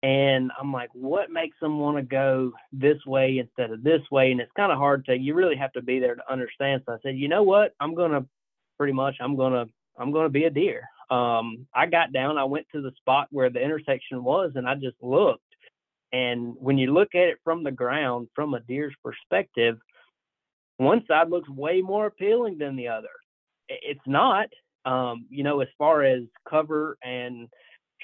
[0.03, 4.31] And I'm like, what makes them want to go this way instead of this way?
[4.31, 6.83] And it's kind of hard to, you really have to be there to understand.
[6.87, 7.75] So I said, you know what?
[7.81, 8.25] I'm going to
[8.77, 9.67] pretty much, I'm going to,
[9.99, 10.89] I'm going to be a deer.
[11.11, 14.75] Um, I got down, I went to the spot where the intersection was and I
[14.75, 15.43] just looked.
[16.13, 19.79] And when you look at it from the ground, from a deer's perspective,
[20.77, 23.09] one side looks way more appealing than the other.
[23.69, 24.49] It's not,
[24.85, 27.49] um, you know, as far as cover and,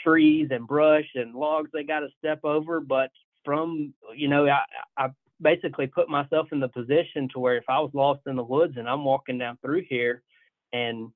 [0.03, 2.81] trees and brush and logs they got to step over.
[2.81, 3.11] But
[3.45, 4.63] from, you know, I,
[4.97, 5.09] I
[5.41, 8.75] basically put myself in the position to where if I was lost in the woods
[8.77, 10.23] and I'm walking down through here
[10.73, 11.11] and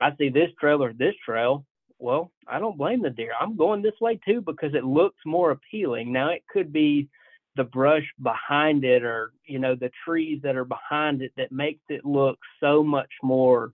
[0.00, 1.64] I see this trail or this trail,
[1.98, 3.32] well, I don't blame the deer.
[3.38, 6.12] I'm going this way too because it looks more appealing.
[6.12, 7.08] Now it could be
[7.56, 11.82] the brush behind it or, you know, the trees that are behind it that makes
[11.88, 13.70] it look so much more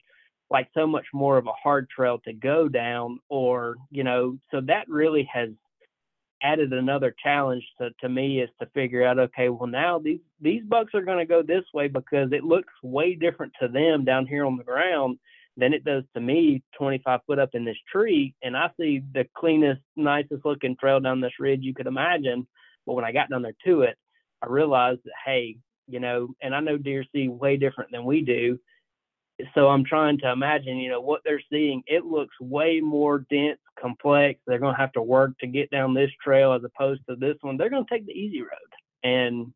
[0.51, 4.61] like so much more of a hard trail to go down or you know so
[4.61, 5.51] that really has
[6.43, 10.63] added another challenge to, to me is to figure out okay well now these these
[10.69, 14.27] bucks are going to go this way because it looks way different to them down
[14.27, 15.19] here on the ground
[15.57, 19.27] than it does to me 25 foot up in this tree and i see the
[19.37, 22.47] cleanest nicest looking trail down this ridge you could imagine
[22.87, 23.97] but when i got down there to it
[24.43, 25.57] i realized that hey
[25.89, 28.59] you know and i know deer see way different than we do
[29.55, 31.83] so I'm trying to imagine, you know, what they're seeing.
[31.87, 34.41] It looks way more dense, complex.
[34.47, 37.37] They're going to have to work to get down this trail as opposed to this
[37.43, 37.57] one.
[37.57, 38.51] They're going to take the easy road.
[39.03, 39.53] And,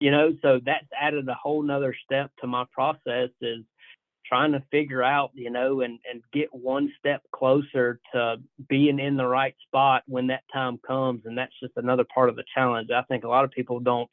[0.00, 3.64] you know, so that's added a whole nother step to my process is
[4.28, 8.36] trying to figure out, you know, and, and get one step closer to
[8.68, 11.22] being in the right spot when that time comes.
[11.24, 12.90] And that's just another part of the challenge.
[12.90, 14.10] I think a lot of people don't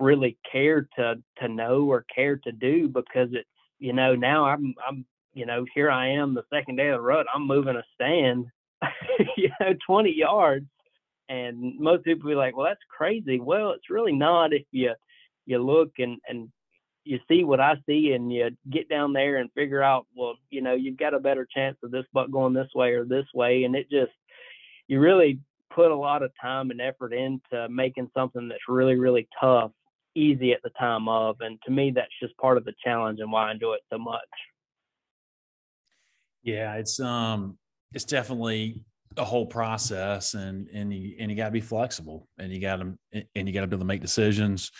[0.00, 3.48] really care to to know or care to do because it's
[3.78, 5.04] you know, now I'm I'm
[5.34, 8.46] you know, here I am the second day of the rut, I'm moving a stand,
[9.36, 10.66] you know, 20 yards.
[11.28, 13.40] And most people be like, well, that's crazy.
[13.40, 14.92] Well, it's really not if you
[15.46, 16.48] you look and and
[17.04, 20.62] you see what I see and you get down there and figure out, well, you
[20.62, 23.64] know, you've got a better chance of this buck going this way or this way.
[23.64, 24.12] And it just,
[24.88, 25.40] you really
[25.74, 29.70] put a lot of time and effort into making something that's really, really tough
[30.14, 31.36] easy at the time of.
[31.40, 33.98] And to me, that's just part of the challenge and why I enjoy it so
[33.98, 34.20] much.
[36.42, 37.58] Yeah, it's um,
[37.94, 38.82] it's definitely
[39.16, 42.76] a whole process, and and you and you got to be flexible, and you got
[42.76, 44.70] to and you got to be able to make decisions,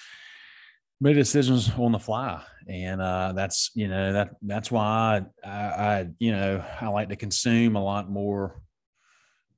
[1.04, 6.06] make decisions on the fly, and uh, that's you know that that's why I, I,
[6.18, 8.62] you know I like to consume a lot more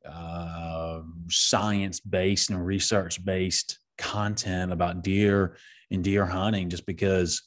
[0.04, 5.56] uh, science based and research based content about deer
[5.92, 7.42] and deer hunting just because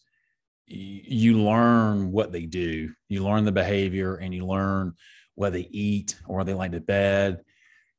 [0.65, 2.93] you learn what they do.
[3.09, 4.93] You learn the behavior and you learn
[5.35, 7.41] what they eat or they like to bed.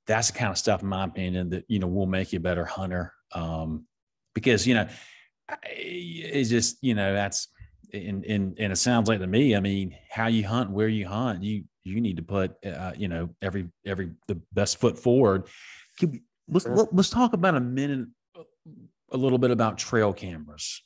[0.06, 2.40] That's the kind of stuff in my opinion that you know will make you a
[2.42, 3.12] better hunter.
[3.32, 3.84] Um,
[4.34, 4.88] because you know
[5.64, 7.48] it's just you know that's
[7.92, 11.06] and, and and it sounds like to me i mean how you hunt where you
[11.06, 15.48] hunt you you need to put uh, you know every every the best foot forward
[16.00, 18.08] We, let's let's talk about a minute
[19.12, 20.82] a little bit about trail cameras.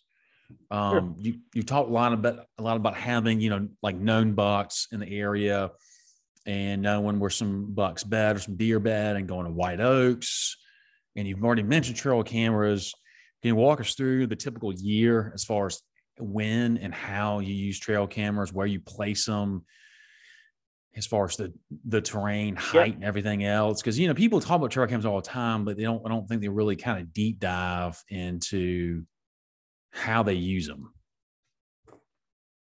[0.70, 1.14] Um, sure.
[1.18, 4.88] You you talked a lot about a lot about having you know like known bucks
[4.92, 5.70] in the area,
[6.46, 10.56] and knowing where some bucks bed or some deer bed, and going to white oaks.
[11.16, 12.94] And you've already mentioned trail cameras.
[13.44, 15.82] Can you walk us through the typical year as far as
[16.18, 19.66] when and how you use trail cameras, where you place them,
[20.96, 21.52] as far as the
[21.84, 22.94] the terrain, height, yep.
[22.94, 23.82] and everything else.
[23.82, 26.00] Because you know, people talk about trail cams all the time, but they don't.
[26.06, 29.04] I don't think they really kind of deep dive into
[29.90, 30.94] how they use them.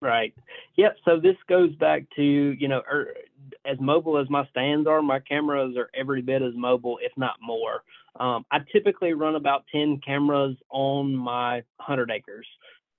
[0.00, 0.34] Right.
[0.78, 0.96] Yep.
[1.04, 3.14] So this goes back to you know, er,
[3.64, 7.36] as mobile as my stands are, my cameras are every bit as mobile, if not
[7.40, 7.84] more.
[8.20, 12.46] Um, I typically run about ten cameras on my hundred acres.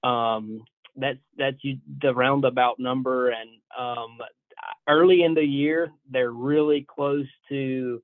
[0.04, 0.64] Um,
[0.96, 1.58] that's that's
[2.02, 4.18] the roundabout number, and um,
[4.88, 8.02] early in the year, they're really close to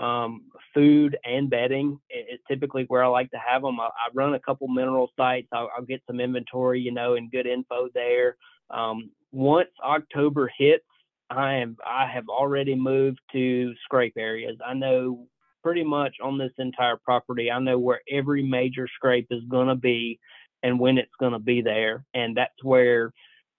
[0.00, 1.98] um, food and bedding.
[2.08, 3.80] It's typically where I like to have them.
[3.80, 5.48] I, I run a couple mineral sites.
[5.52, 8.36] I'll, I'll, get some inventory, you know, and good info there.
[8.70, 10.84] Um, once October hits,
[11.28, 14.56] I am I have already moved to scrape areas.
[14.64, 15.26] I know
[15.62, 17.50] pretty much on this entire property.
[17.50, 20.18] I know where every major scrape is going to be
[20.62, 22.04] and when it's going to be there.
[22.14, 23.12] And that's where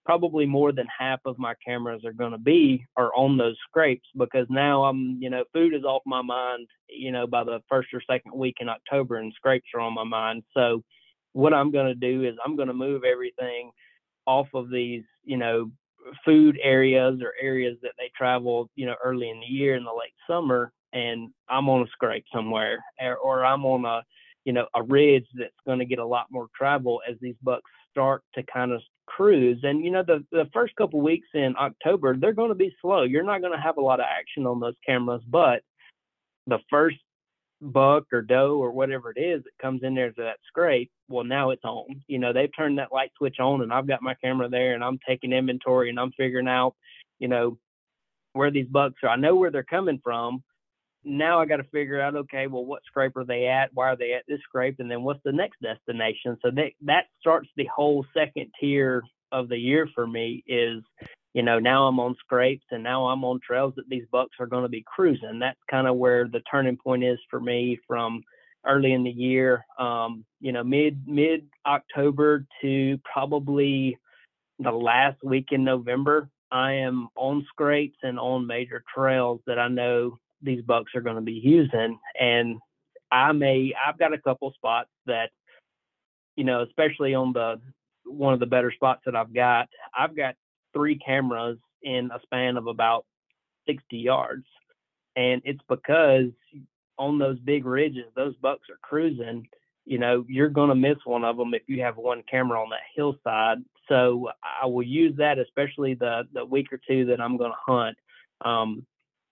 [0.04, 4.08] probably more than half of my cameras are going to be are on those scrapes
[4.16, 7.88] because now I'm, you know, food is off my mind, you know, by the first
[7.94, 10.42] or second week in October and scrapes are on my mind.
[10.54, 10.82] So
[11.32, 13.70] what I'm going to do is I'm going to move everything
[14.26, 15.70] off of these, you know,
[16.24, 19.90] food areas or areas that they travel, you know, early in the year in the
[19.90, 24.02] late summer and I'm on a scrape somewhere or, or I'm on a,
[24.44, 27.70] you know, a ridge that's going to get a lot more travel as these bucks
[27.90, 29.60] start to kind of cruise.
[29.62, 33.02] And you know, the the first couple weeks in October, they're going to be slow.
[33.02, 35.62] You're not going to have a lot of action on those cameras, but
[36.46, 36.96] the first
[37.60, 41.24] buck or doe or whatever it is that comes in there to that scrape, well,
[41.24, 42.02] now it's on.
[42.08, 44.82] You know, they've turned that light switch on, and I've got my camera there, and
[44.82, 46.74] I'm taking inventory, and I'm figuring out,
[47.20, 47.58] you know,
[48.32, 49.10] where these bucks are.
[49.10, 50.42] I know where they're coming from,
[51.04, 53.70] now I got to figure out, okay, well, what scrape are they at?
[53.74, 54.76] Why are they at this scrape?
[54.78, 56.38] And then what's the next destination?
[56.42, 59.02] So that that starts the whole second tier
[59.32, 60.44] of the year for me.
[60.46, 60.82] Is
[61.34, 64.46] you know now I'm on scrapes and now I'm on trails that these bucks are
[64.46, 65.38] going to be cruising.
[65.40, 68.22] That's kind of where the turning point is for me from
[68.64, 69.64] early in the year.
[69.78, 73.98] Um, you know, mid mid October to probably
[74.58, 76.28] the last week in November.
[76.52, 81.16] I am on scrapes and on major trails that I know these bucks are going
[81.16, 81.98] to be using.
[82.18, 82.58] And
[83.10, 85.30] I may, I've got a couple spots that,
[86.36, 87.60] you know, especially on the
[88.04, 90.34] one of the better spots that I've got, I've got
[90.72, 93.04] three cameras in a span of about
[93.66, 94.46] 60 yards.
[95.14, 96.30] And it's because
[96.98, 99.46] on those big ridges, those bucks are cruising.
[99.84, 102.70] You know, you're going to miss one of them if you have one camera on
[102.70, 103.58] that hillside.
[103.88, 107.72] So I will use that, especially the the week or two that I'm going to
[107.72, 107.96] hunt.
[108.44, 108.86] Um,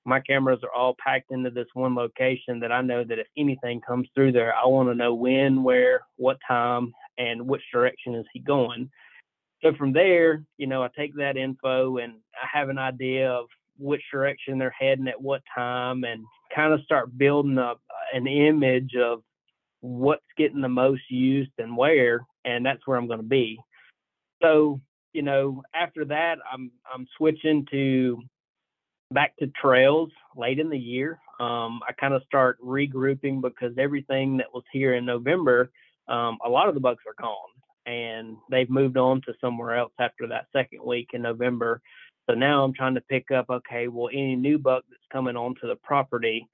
[0.04, 3.80] my cameras are all packed into this one location that I know that if anything
[3.80, 8.24] comes through there, I want to know when, where, what time, and which direction is
[8.32, 8.90] he going.
[9.62, 13.46] So from there, you know, I take that info and I have an idea of
[13.78, 16.24] which direction they're heading at what time and
[16.54, 17.80] kind of start building up
[18.12, 19.22] an image of
[19.80, 23.58] what's getting the most used and where and that's where I'm going to be.
[24.42, 24.80] So,
[25.12, 28.22] you know, after that I'm I'm switching to
[29.12, 31.18] back to trails late in the year.
[31.40, 35.70] Um, I kind of start regrouping because everything that was here in November,
[36.08, 37.36] um, a lot of the bucks are gone
[37.86, 41.80] and they've moved on to somewhere else after that second week in November.
[42.28, 45.66] So now I'm trying to pick up, okay, well, any new buck that's coming onto
[45.66, 46.46] the property,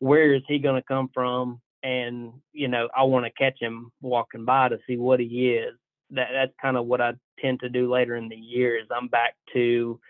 [0.00, 1.60] where is he going to come from?
[1.82, 5.74] And, you know, I want to catch him walking by to see what he is.
[6.10, 9.08] That, that's kind of what I tend to do later in the year is I'm
[9.08, 10.00] back to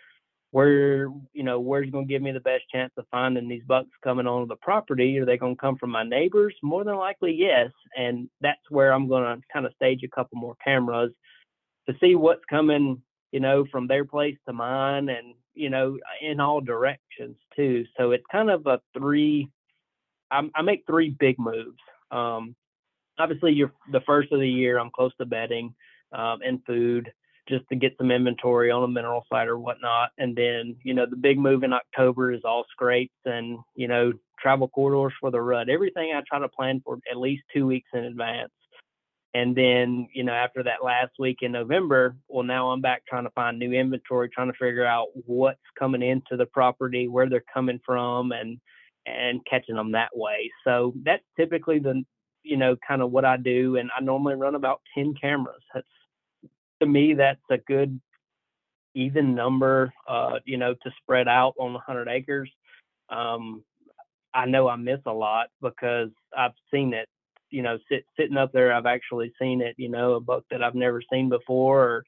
[0.54, 3.90] where you know where's going to give me the best chance of finding these bucks
[4.04, 5.18] coming onto the property?
[5.18, 6.54] Are they going to come from my neighbors?
[6.62, 10.38] More than likely yes and that's where i'm going to kind of stage a couple
[10.38, 11.10] more cameras
[11.88, 13.02] to see what's coming
[13.32, 17.84] you know from their place to mine and you know in all directions too.
[17.96, 19.48] So it's kind of a three
[20.30, 21.82] i, I make three big moves.
[22.12, 22.54] Um,
[23.18, 25.74] obviously you're the first of the year i'm close to bedding
[26.12, 27.12] um, and food
[27.48, 30.10] just to get some inventory on a mineral site or whatnot.
[30.18, 34.12] And then, you know, the big move in October is all scrapes and, you know,
[34.40, 35.68] travel corridors for the rut.
[35.68, 38.52] Everything I try to plan for at least two weeks in advance.
[39.34, 43.24] And then, you know, after that last week in November, well, now I'm back trying
[43.24, 47.44] to find new inventory, trying to figure out what's coming into the property, where they're
[47.52, 48.60] coming from, and
[49.06, 50.50] and catching them that way.
[50.64, 52.04] So that's typically the,
[52.42, 53.76] you know, kind of what I do.
[53.76, 55.62] And I normally run about 10 cameras.
[55.74, 55.86] That's
[56.80, 58.00] to me, that's a good
[58.94, 62.50] even number, uh, you know, to spread out on 100 acres.
[63.08, 63.62] Um,
[64.32, 67.08] I know I miss a lot because I've seen it,
[67.50, 68.72] you know, sit, sitting up there.
[68.72, 72.04] I've actually seen it, you know, a buck that I've never seen before, or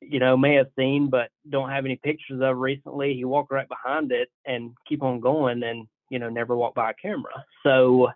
[0.00, 3.14] you know, may have seen but don't have any pictures of recently.
[3.14, 6.90] He walked right behind it and keep on going, and you know, never walk by
[6.90, 7.44] a camera.
[7.62, 8.08] So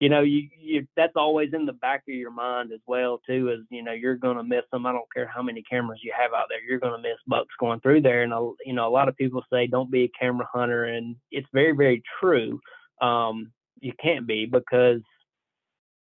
[0.00, 3.50] you know, you, you that's always in the back of your mind as well too.
[3.50, 4.86] Is you know you're to miss them.
[4.86, 6.62] I don't care how many cameras you have out there.
[6.62, 8.22] You're to miss bucks going through there.
[8.22, 11.16] And a, you know, a lot of people say don't be a camera hunter, and
[11.30, 12.58] it's very very true.
[13.02, 15.02] Um, you can't be because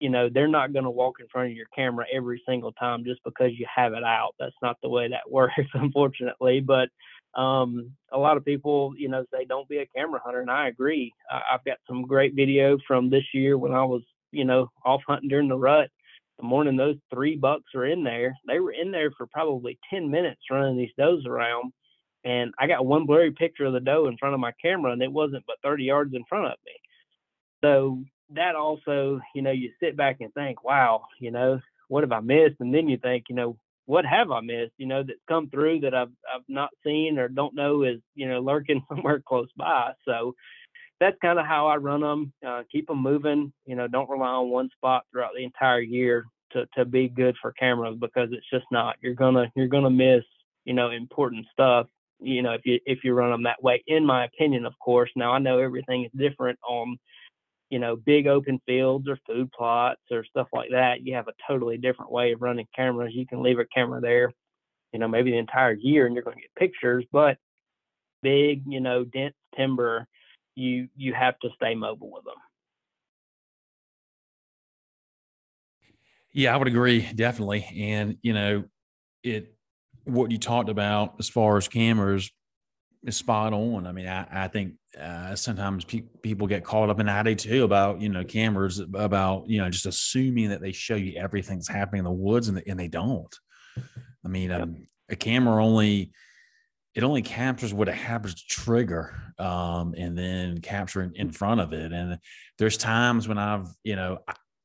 [0.01, 3.05] you know they're not going to walk in front of your camera every single time
[3.05, 4.35] just because you have it out.
[4.41, 6.59] That's not the way that works, unfortunately.
[6.59, 6.89] But
[7.37, 10.69] um, a lot of people, you know, say don't be a camera hunter, and I
[10.69, 11.13] agree.
[11.31, 15.03] I, I've got some great video from this year when I was, you know, off
[15.07, 15.91] hunting during the rut.
[16.39, 20.11] The morning those three bucks were in there, they were in there for probably 10
[20.11, 21.73] minutes running these does around.
[22.25, 25.03] And I got one blurry picture of the doe in front of my camera, and
[25.03, 26.73] it wasn't but 30 yards in front of me.
[27.63, 32.13] So that also, you know, you sit back and think, wow, you know, what have
[32.13, 32.57] I missed?
[32.61, 33.57] And then you think, you know,
[33.87, 34.73] what have I missed?
[34.79, 38.29] You know, that's come through that I've I've not seen or don't know is you
[38.29, 39.93] know lurking somewhere close by.
[40.05, 40.35] So
[41.01, 42.33] that's kind of how I run them.
[42.47, 43.53] Uh, keep them moving.
[43.67, 47.37] You know, don't rely on one spot throughout the entire year to to be good
[47.41, 48.97] for cameras because it's just not.
[49.01, 50.25] You're gonna you're gonna miss
[50.65, 51.87] you know important stuff.
[52.21, 55.11] You know, if you if you run them that way, in my opinion, of course.
[55.17, 56.97] Now I know everything is different on
[57.75, 61.33] you know, big open fields or food plots or stuff like that, you have a
[61.45, 63.13] totally different way of running cameras.
[63.13, 64.33] You can leave a camera there,
[64.93, 67.37] you know, maybe the entire year and you're going to get pictures, but
[68.23, 70.07] big, you know, dense timber,
[70.55, 72.37] you you have to stay mobile with them.
[76.33, 77.67] Yeah, I would agree definitely.
[77.77, 78.65] And you know,
[79.25, 79.53] it
[80.05, 82.31] what you talked about as far as cameras
[83.13, 83.87] spot on.
[83.87, 87.65] I mean, I, I think uh, sometimes pe- people get caught up in that too
[87.65, 91.69] about you know cameras about you know just assuming that they show you everything that's
[91.69, 93.35] happening in the woods and, and they don't.
[94.25, 94.63] I mean, yep.
[94.63, 96.13] um, a camera only
[96.95, 101.61] it only captures what it happens to trigger um, and then capture in, in front
[101.61, 101.93] of it.
[101.93, 102.19] And
[102.59, 104.19] there's times when I've you know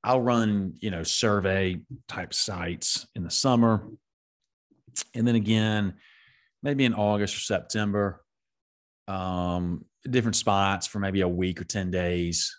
[0.03, 3.87] I'll run you know survey type sites in the summer,
[5.13, 5.95] and then again
[6.61, 8.21] maybe in August or September
[9.09, 12.55] um, different spots for maybe a week or 10 days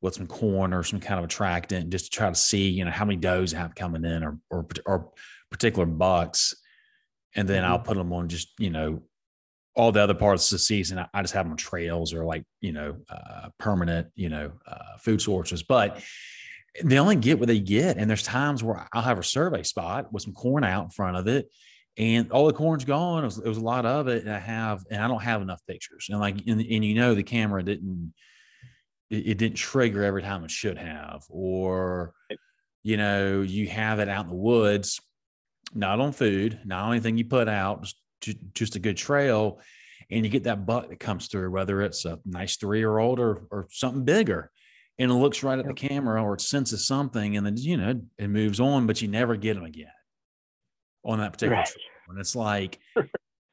[0.00, 2.90] with some corn or some kind of attractant just to try to see, you know,
[2.90, 5.10] how many does have coming in or, or, or
[5.50, 6.54] particular bucks.
[7.34, 7.72] And then mm-hmm.
[7.72, 9.02] I'll put them on just, you know,
[9.74, 10.98] all the other parts of the season.
[10.98, 14.52] I, I just have them on trails or like, you know, uh, permanent, you know,
[14.66, 15.64] uh, food sources.
[15.64, 16.00] But
[16.82, 17.96] they only get what they get.
[17.96, 21.16] And there's times where I'll have a survey spot with some corn out in front
[21.16, 21.48] of it
[21.98, 23.24] and all the corn's gone.
[23.24, 24.22] It was, it was, a lot of it.
[24.22, 26.06] And I have, and I don't have enough pictures.
[26.08, 28.14] And like, and, and you know, the camera didn't,
[29.10, 32.12] it, it, didn't trigger every time it should have, or,
[32.84, 35.00] you know, you have it out in the woods,
[35.74, 37.82] not on food, not anything you put out,
[38.20, 39.60] just, just a good trail.
[40.08, 43.18] And you get that buck that comes through, whether it's a nice three year old
[43.18, 44.52] or, or something bigger.
[45.00, 48.00] And it looks right at the camera or it senses something and then, you know,
[48.18, 49.90] it moves on, but you never get them again
[51.04, 51.74] on that particular right.
[52.08, 52.78] And it's like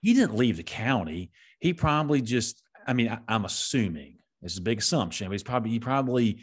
[0.01, 1.31] he didn't leave the county.
[1.59, 5.71] He probably just, I mean, I, am assuming it's a big assumption, but he's probably
[5.71, 6.41] he probably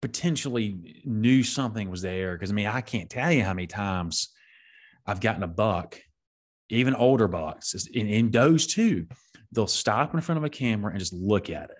[0.00, 2.36] potentially knew something was there.
[2.36, 4.30] Cause I mean, I can't tell you how many times
[5.06, 6.00] I've gotten a buck,
[6.68, 9.06] even older bucks, in, in does too.
[9.52, 11.76] They'll stop in front of a camera and just look at it.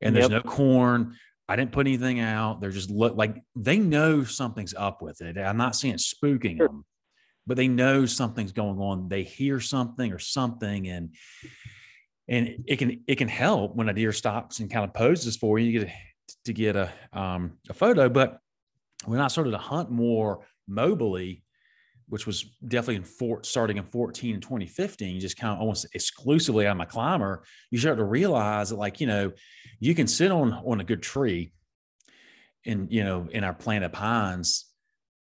[0.00, 0.44] And there's yep.
[0.44, 1.16] no corn.
[1.48, 2.60] I didn't put anything out.
[2.60, 5.36] They're just look like they know something's up with it.
[5.36, 6.84] I'm not saying spooking them,
[7.48, 9.08] but they know something's going on.
[9.08, 11.14] They hear something or something, and
[12.28, 15.58] and it can it can help when a deer stops and kind of poses for
[15.58, 15.92] you to get a,
[16.44, 18.08] to get a um, a photo.
[18.08, 18.38] But
[19.06, 21.42] when I started to hunt more mobily,
[22.08, 26.66] which was definitely in fort starting in 14 and 2015, just kind of almost exclusively
[26.66, 29.32] on my climber, you start to realize that like, you know,
[29.80, 31.52] you can sit on on a good tree
[32.66, 34.67] and, you know, in our planted pines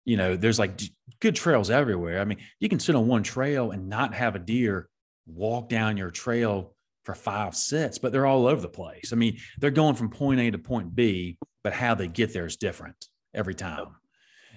[0.05, 0.81] you know, there's like
[1.19, 2.19] good trails everywhere.
[2.19, 4.89] I mean, you can sit on one trail and not have a deer
[5.25, 9.11] walk down your trail for five sets, but they're all over the place.
[9.11, 12.45] I mean, they're going from point A to point B, but how they get there
[12.45, 13.87] is different every time.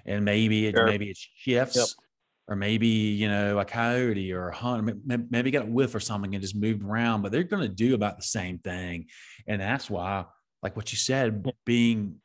[0.05, 0.87] And maybe it sure.
[0.87, 1.87] maybe it shifts, yep.
[2.47, 6.35] or maybe you know a coyote or a hunt, maybe got a whiff or something
[6.35, 7.23] and just moved around.
[7.23, 9.07] But they're going to do about the same thing,
[9.49, 10.27] and that's why,
[10.63, 12.17] like what you said, being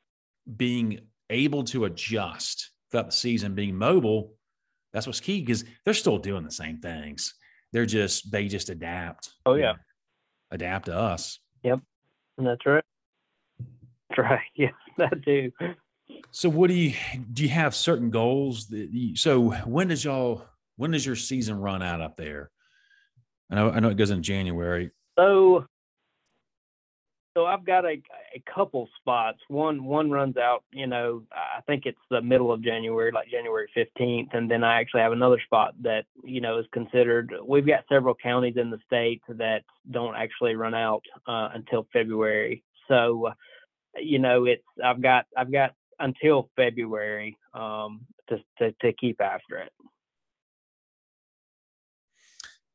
[0.55, 0.99] being
[1.31, 4.35] able to adjust throughout the season being mobile,
[4.93, 7.33] that's what's key because they're still doing the same things.
[7.71, 9.29] They're just they just adapt.
[9.45, 9.73] Oh yeah,
[10.51, 11.39] adapt to us.
[11.63, 11.79] Yep,
[12.37, 12.83] that's right.
[14.09, 14.41] That's right.
[14.55, 15.51] Yeah, that too.
[16.31, 16.93] So, what do you
[17.31, 17.43] do?
[17.43, 20.45] You have certain goals that you, so when does y'all
[20.75, 22.51] when does your season run out up there?
[23.49, 24.91] I know I know it goes in January.
[25.17, 25.65] So
[27.33, 28.01] so I've got a,
[28.35, 29.39] a couple spots.
[29.47, 33.69] One one runs out, you know, I think it's the middle of January, like January
[33.75, 37.33] 15th, and then I actually have another spot that you know is considered.
[37.45, 42.63] We've got several counties in the state that don't actually run out uh, until February.
[42.87, 43.29] So,
[43.97, 49.57] you know, it's I've got I've got until February um, to, to to keep after
[49.57, 49.71] it.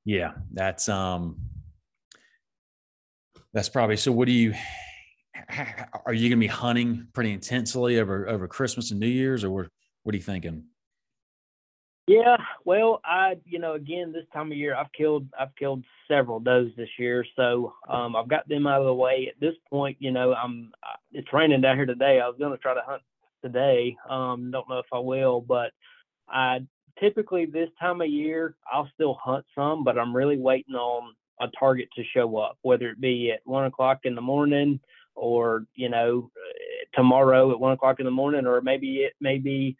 [0.06, 1.36] Yeah, that's um
[3.56, 4.12] that's probably so.
[4.12, 4.54] What do you?
[6.06, 9.50] Are you going to be hunting pretty intensely over over Christmas and New Year's, or
[9.50, 9.68] what?
[10.02, 10.64] What are you thinking?
[12.06, 16.38] Yeah, well, I you know again this time of year I've killed I've killed several
[16.38, 19.32] does this year, so um, I've got them out of the way.
[19.34, 20.70] At this point, you know I'm
[21.10, 22.20] it's raining down here today.
[22.20, 23.02] I was going to try to hunt
[23.42, 23.96] today.
[24.08, 25.72] Um, don't know if I will, but
[26.28, 26.58] I
[27.00, 31.48] typically this time of year I'll still hunt some, but I'm really waiting on a
[31.58, 34.80] target to show up, whether it be at one o'clock in the morning
[35.14, 36.30] or you know
[36.94, 39.76] tomorrow at one o'clock in the morning, or maybe it may be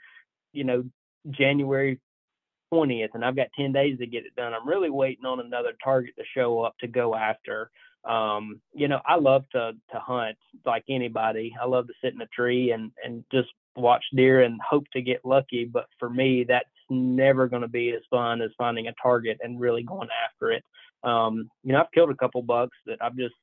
[0.52, 0.84] you know
[1.30, 2.00] January
[2.72, 4.52] 20th, and I've got 10 days to get it done.
[4.52, 7.70] I'm really waiting on another target to show up to go after.
[8.04, 11.54] Um, you know, I love to to hunt like anybody.
[11.60, 15.02] I love to sit in a tree and and just watch deer and hope to
[15.02, 15.64] get lucky.
[15.64, 19.60] But for me, that's never going to be as fun as finding a target and
[19.60, 20.64] really going after it.
[21.06, 23.34] Um, you know, I've killed a couple bucks that I've just,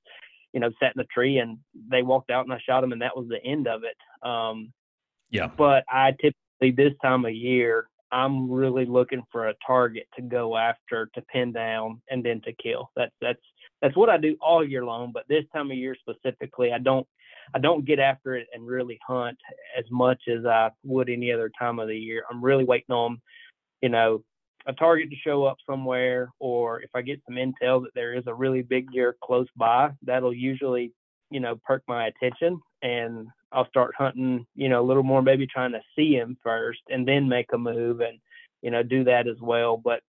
[0.53, 1.57] you know, sat in a tree and
[1.89, 4.27] they walked out and I shot them and that was the end of it.
[4.27, 4.71] Um,
[5.31, 5.47] yeah.
[5.47, 10.55] But I typically this time of year, I'm really looking for a target to go
[10.55, 12.91] after, to pin down, and then to kill.
[12.95, 13.41] That's that's
[13.81, 15.11] that's what I do all year long.
[15.11, 17.07] But this time of year specifically, I don't
[17.55, 19.37] I don't get after it and really hunt
[19.77, 22.23] as much as I would any other time of the year.
[22.29, 23.19] I'm really waiting on,
[23.81, 24.23] you know,
[24.65, 28.23] a target to show up somewhere, or if I get some intel that there is
[28.27, 30.93] a really big deer close by, that'll usually,
[31.29, 35.47] you know, perk my attention, and I'll start hunting, you know, a little more, maybe
[35.47, 38.19] trying to see him first, and then make a move, and
[38.61, 39.75] you know, do that as well.
[39.77, 40.01] But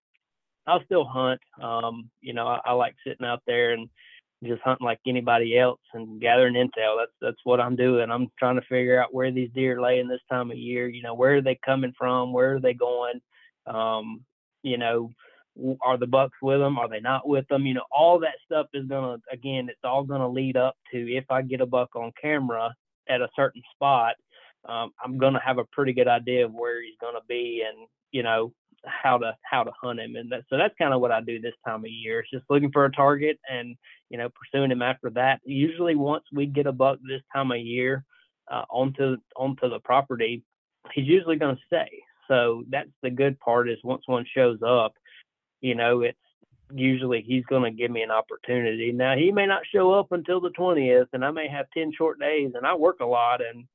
[0.66, 1.40] I'll still hunt.
[1.60, 3.89] Um, you know, I, I like sitting out there and
[4.44, 6.97] just hunting like anybody else and gathering intel.
[6.98, 8.10] That's that's what I'm doing.
[8.10, 10.89] I'm trying to figure out where these deer lay in this time of year.
[10.89, 12.32] You know, where are they coming from?
[12.32, 13.20] Where are they going?
[13.66, 14.24] Um,
[14.64, 15.10] you know,
[15.82, 16.78] are the bucks with them?
[16.78, 17.64] Are they not with them?
[17.64, 21.24] You know, all that stuff is gonna again, it's all gonna lead up to if
[21.30, 22.74] I get a buck on camera
[23.08, 24.14] at a certain spot,
[24.68, 28.24] um, I'm gonna have a pretty good idea of where he's gonna be and you
[28.24, 28.52] know
[28.86, 31.40] how to how to hunt him and that, so that's kind of what I do
[31.40, 32.20] this time of year.
[32.20, 33.76] It's just looking for a target and
[34.10, 35.40] you know pursuing him after that.
[35.44, 38.04] Usually once we get a buck this time of year
[38.50, 40.42] uh, onto onto the property,
[40.92, 42.02] he's usually going to stay.
[42.28, 44.94] So that's the good part is once one shows up,
[45.60, 46.18] you know it's
[46.72, 48.92] usually he's going to give me an opportunity.
[48.92, 52.18] Now he may not show up until the 20th, and I may have 10 short
[52.18, 53.66] days, and I work a lot, and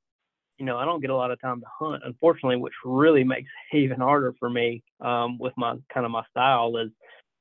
[0.60, 3.50] you know, I don't get a lot of time to hunt, unfortunately, which really makes
[3.72, 6.92] it even harder for me um, with my kind of my style is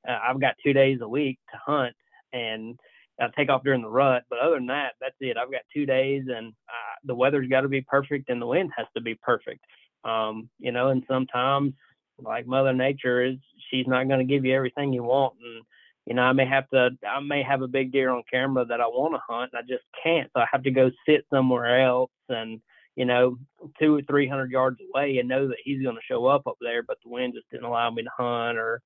[0.08, 1.94] uh, I've got two days a week to hunt
[2.32, 2.78] and
[3.20, 4.22] I take off during the rut.
[4.30, 5.36] But other than that, that's it.
[5.36, 8.70] I've got two days and uh, the weather's got to be perfect and the wind
[8.76, 9.60] has to be perfect.
[10.04, 11.74] Um, you know, and sometimes
[12.22, 13.36] like Mother Nature is,
[13.70, 15.34] she's not going to give you everything you want.
[15.42, 15.64] And,
[16.06, 18.80] you know, I may have to, I may have a big deer on camera that
[18.80, 20.30] I want to hunt and I just can't.
[20.34, 22.60] So I have to go sit somewhere else and,
[22.96, 23.36] you know,
[23.78, 26.56] two or three hundred yards away and know that he's going to show up up
[26.60, 28.82] there, but the wind just didn't allow me to hunt or,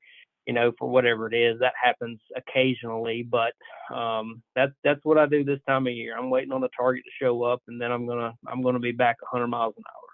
[0.47, 1.59] you know, for whatever it is.
[1.61, 3.53] That happens occasionally, but
[3.95, 6.17] um, that's that's what I do this time of year.
[6.19, 8.93] I'm waiting on the target to show up, and then I'm gonna I'm gonna be
[8.93, 10.12] back 100 miles an hour.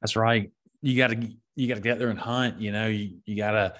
[0.00, 0.50] That's right.
[0.80, 2.60] You got to you got to get there and hunt.
[2.60, 3.74] You know, you you got to.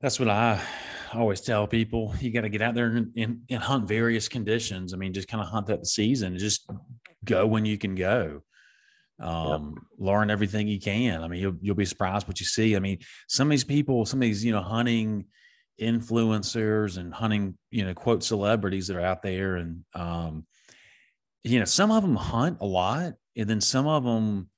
[0.00, 0.60] That's what I
[1.14, 2.14] always tell people.
[2.20, 4.92] You got to get out there and, and, and hunt various conditions.
[4.92, 6.36] I mean, just kind of hunt that season.
[6.38, 6.68] Just
[7.24, 8.42] go when you can go.
[9.20, 9.84] Um, yep.
[9.98, 11.22] learn everything you can.
[11.22, 12.74] I mean, you'll you'll be surprised what you see.
[12.76, 12.98] I mean,
[13.28, 15.26] some of these people, some of these, you know, hunting
[15.80, 19.56] influencers and hunting, you know, quote celebrities that are out there.
[19.56, 20.46] And um,
[21.44, 24.48] you know, some of them hunt a lot, and then some of them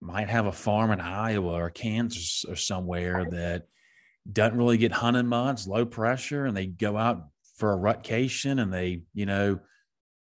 [0.00, 3.64] might have a farm in Iowa or Kansas or somewhere that
[4.30, 8.72] doesn't really get hunted much, low pressure, and they go out for a rutcation and
[8.72, 9.60] they, you know,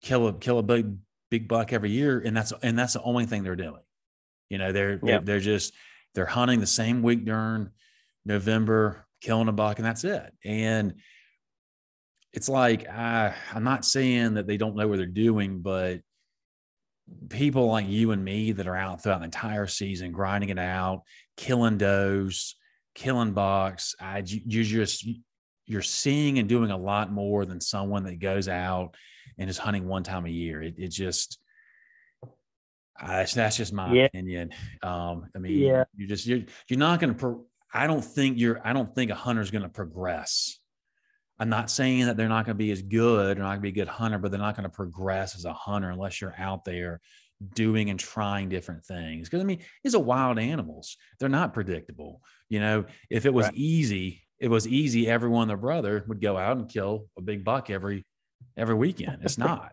[0.02, 0.96] kill a kill a big
[1.30, 3.82] big buck every year, and that's and that's the only thing they're doing.
[4.48, 5.74] You know, they're they're, they're just
[6.14, 7.70] they're hunting the same week during
[8.24, 10.32] November, killing a buck, and that's it.
[10.44, 10.94] And
[12.32, 16.00] it's like I I'm not saying that they don't know what they're doing, but
[17.28, 21.02] people like you and me that are out throughout the entire season grinding it out,
[21.36, 22.56] killing does,
[22.94, 25.06] killing bucks, I you just
[25.66, 28.94] you're seeing and doing a lot more than someone that goes out
[29.36, 30.62] and is hunting one time a year.
[30.62, 31.38] It, it just,
[33.02, 34.04] uh, that's just my yeah.
[34.04, 34.52] opinion.
[34.82, 35.84] Um, I mean, yeah.
[35.96, 39.10] you just, you're, you're not going to, pro- I don't think you're, I don't think
[39.10, 40.58] a hunter is going to progress.
[41.38, 43.62] I'm not saying that they're not going to be as good or not going to
[43.62, 46.34] be a good hunter, but they're not going to progress as a hunter unless you're
[46.38, 47.00] out there
[47.54, 49.28] doing and trying different things.
[49.28, 50.96] Because I mean, these are wild animals.
[51.20, 52.22] They're not predictable.
[52.48, 53.54] You know, if it was right.
[53.54, 55.08] easy, it was easy.
[55.08, 58.04] Everyone, their brother would go out and kill a big buck every
[58.56, 59.18] every weekend.
[59.22, 59.72] It's not.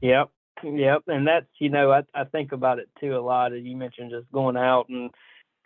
[0.00, 0.28] yep.
[0.62, 1.04] Yep.
[1.06, 3.52] And that's, you know, I, I think about it too a lot.
[3.52, 5.10] As you mentioned, just going out and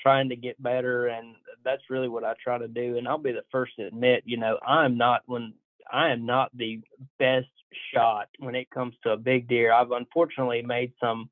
[0.00, 1.06] trying to get better.
[1.06, 1.34] And
[1.64, 2.96] that's really what I try to do.
[2.96, 5.54] And I'll be the first to admit, you know, I'm not when
[5.90, 6.80] I am not the
[7.18, 7.48] best
[7.92, 9.72] shot when it comes to a big deer.
[9.72, 11.28] I've unfortunately made some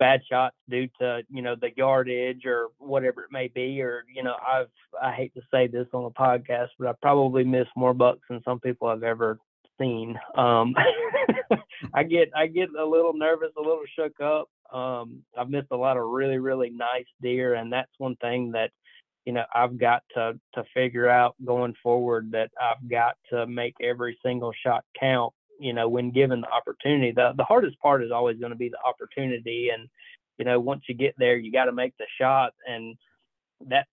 [0.00, 4.22] bad shots due to you know the yardage or whatever it may be or you
[4.22, 4.70] know i've
[5.00, 8.42] i hate to say this on a podcast but i probably miss more bucks than
[8.42, 9.38] some people i've ever
[9.78, 10.74] seen um
[11.94, 15.76] i get i get a little nervous a little shook up um i've missed a
[15.76, 18.70] lot of really really nice deer and that's one thing that
[19.24, 23.74] you know i've got to to figure out going forward that i've got to make
[23.80, 27.12] every single shot count you know, when given the opportunity.
[27.12, 29.88] The the hardest part is always going to be the opportunity, and
[30.38, 32.96] you know, once you get there, you got to make the shot, and
[33.68, 33.88] that's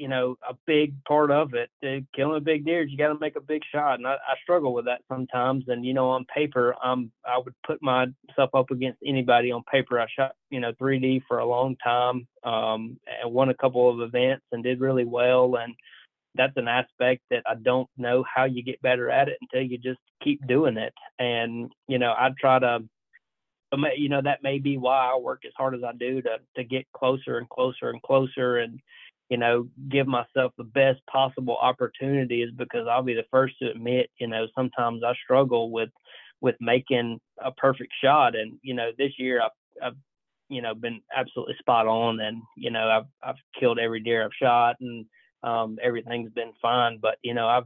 [0.00, 1.68] you know a big part of it.
[1.82, 4.34] To killing a big deer, you got to make a big shot, and I, I
[4.42, 5.64] struggle with that sometimes.
[5.68, 10.00] And you know, on paper, I'm I would put myself up against anybody on paper.
[10.00, 14.00] I shot you know 3D for a long time, um, and won a couple of
[14.00, 15.74] events and did really well, and
[16.34, 19.76] that's an aspect that I don't know how you get better at it until you
[19.76, 20.94] just keep doing it.
[21.18, 22.80] And you know, I try to,
[23.96, 26.64] you know, that may be why I work as hard as I do to to
[26.64, 28.80] get closer and closer and closer, and
[29.30, 32.42] you know, give myself the best possible opportunity.
[32.42, 35.90] Is because I'll be the first to admit, you know, sometimes I struggle with
[36.40, 39.96] with making a perfect shot, and you know, this year I've, I've
[40.48, 44.30] you know been absolutely spot on, and you know, I've I've killed every deer I've
[44.42, 45.06] shot, and
[45.44, 46.98] um, everything's been fine.
[47.00, 47.64] But you know, I've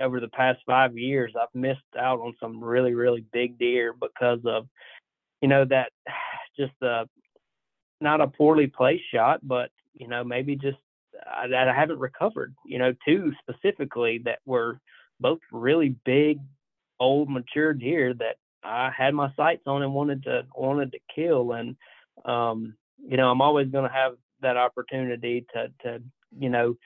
[0.00, 4.40] over the past five years, I've missed out on some really, really big deer because
[4.44, 4.68] of,
[5.40, 5.90] you know, that
[6.58, 7.04] just uh,
[8.00, 10.76] not a poorly placed shot, but you know, maybe just
[11.50, 12.54] that I haven't recovered.
[12.64, 14.80] You know, two specifically that were
[15.20, 16.38] both really big,
[17.00, 21.52] old, mature deer that I had my sights on and wanted to wanted to kill.
[21.52, 21.76] And
[22.24, 22.74] um,
[23.06, 26.02] you know, I'm always going to have that opportunity to to
[26.38, 26.76] you know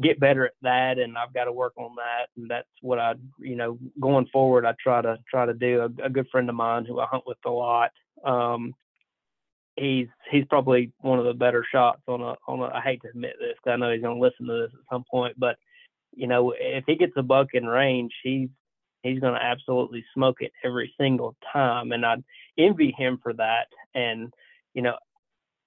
[0.00, 3.14] get better at that and I've got to work on that and that's what I
[3.38, 6.54] you know going forward I try to try to do a, a good friend of
[6.54, 7.90] mine who I hunt with a lot
[8.24, 8.72] um
[9.76, 13.08] he's he's probably one of the better shots on a on a I hate to
[13.08, 15.56] admit this because I know he's going to listen to this at some point but
[16.14, 18.48] you know if he gets a buck in range he's
[19.02, 22.16] he's going to absolutely smoke it every single time and I
[22.58, 24.32] envy him for that and
[24.74, 24.96] you know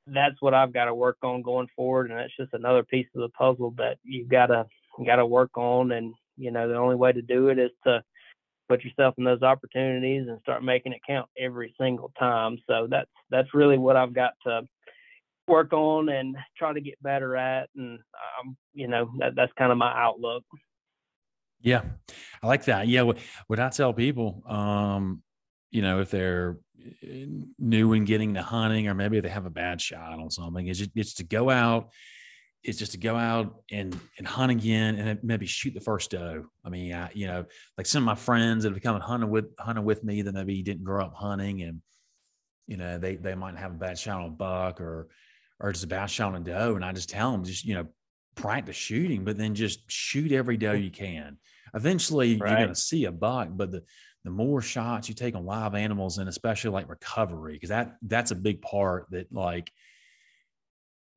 [0.07, 3.21] that's what I've got to work on going forward, and that's just another piece of
[3.21, 4.65] the puzzle that you've got to
[5.05, 5.91] got to work on.
[5.91, 8.03] And you know, the only way to do it is to
[8.67, 12.57] put yourself in those opportunities and start making it count every single time.
[12.67, 14.63] So that's that's really what I've got to
[15.47, 17.69] work on and try to get better at.
[17.75, 17.99] And
[18.39, 20.43] um, you know, that, that's kind of my outlook.
[21.61, 21.81] Yeah,
[22.43, 22.87] I like that.
[22.87, 23.17] Yeah, what,
[23.47, 25.23] what I tell people, um,
[25.71, 26.57] you know, if they're
[27.01, 27.25] eh,
[27.57, 30.87] new in getting to hunting, or maybe they have a bad shot on something, is
[30.95, 31.89] it's to go out.
[32.67, 36.45] It's just to go out and and hunt again, and maybe shoot the first doe.
[36.63, 37.45] I mean, I, you know,
[37.77, 40.61] like some of my friends that have come hunting with hunting with me that maybe
[40.63, 41.81] didn't grow up hunting, and
[42.67, 45.09] you know, they they might have a bad shot on a buck or
[45.59, 47.75] or just a bad shot on a doe, and I just tell them just you
[47.75, 47.87] know
[48.35, 51.37] practice shooting, but then just shoot every doe you can.
[51.73, 52.49] Eventually, right.
[52.49, 53.83] you're going to see a buck, but the
[54.25, 58.31] the more shots you take on live animals and especially like recovery because that that's
[58.31, 59.71] a big part that like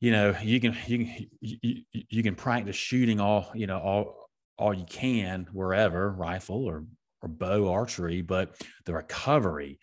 [0.00, 4.28] you know you can you can you, you can practice shooting all you know all
[4.58, 6.84] all you can wherever rifle or
[7.22, 8.54] or bow archery but
[8.84, 9.78] the recovery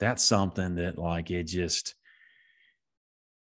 [0.00, 1.94] that's something that like it just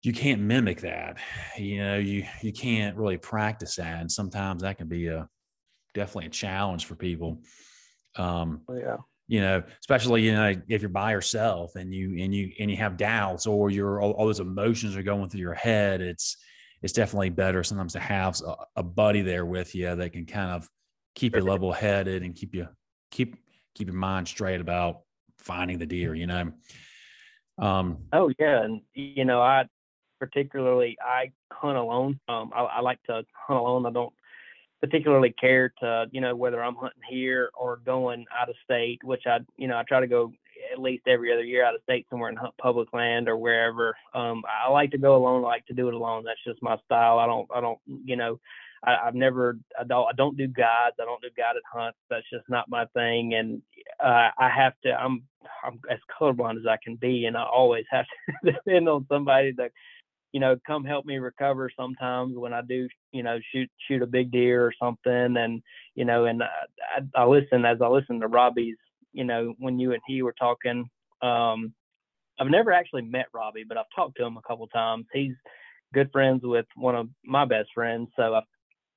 [0.06, 1.18] you can't mimic that.
[1.58, 5.28] You know you you can't really practice that and sometimes that can be a
[5.96, 7.42] definitely a challenge for people.
[8.16, 8.98] Um oh, yeah
[9.28, 12.78] you know, especially you know if you're by yourself and you and you and you
[12.78, 16.02] have doubts or your all, all, those emotions are going through your head.
[16.02, 16.38] It's
[16.82, 20.52] it's definitely better sometimes to have a, a buddy there with you that can kind
[20.52, 20.70] of
[21.16, 22.68] keep you level headed and keep you
[23.10, 23.36] keep
[23.74, 25.02] keep your mind straight about
[25.40, 26.14] finding the deer.
[26.14, 26.52] You know.
[27.58, 29.66] Um, oh yeah, and you know I
[30.20, 32.20] particularly I hunt alone.
[32.28, 33.86] Um, I, I like to hunt alone.
[33.88, 34.14] I don't
[34.86, 39.24] particularly care to, you know, whether I'm hunting here or going out of state, which
[39.26, 40.32] I, you know, I try to go
[40.72, 43.96] at least every other year out of state somewhere and hunt public land or wherever.
[44.14, 45.44] Um, I like to go alone.
[45.44, 46.24] I like to do it alone.
[46.24, 47.18] That's just my style.
[47.18, 48.40] I don't, I don't, you know,
[48.84, 50.98] I, I've never, I don't, I don't do guides.
[51.02, 51.98] I don't do guided hunts.
[52.10, 53.34] That's just not my thing.
[53.34, 53.64] And
[54.00, 55.24] uh, I have to, I'm,
[55.64, 58.06] I'm as colorblind as I can be, and I always have
[58.44, 59.72] to depend on somebody that
[60.36, 64.06] you know, come help me recover sometimes when I do, you know, shoot shoot a
[64.06, 65.62] big deer or something, and
[65.96, 66.48] you know, and I,
[66.98, 68.76] I, I listen as I listen to Robbie's,
[69.14, 70.90] you know, when you and he were talking.
[71.22, 71.74] Um,
[72.38, 75.06] I've never actually met Robbie, but I've talked to him a couple times.
[75.14, 75.36] He's
[75.94, 78.42] good friends with one of my best friends, so I,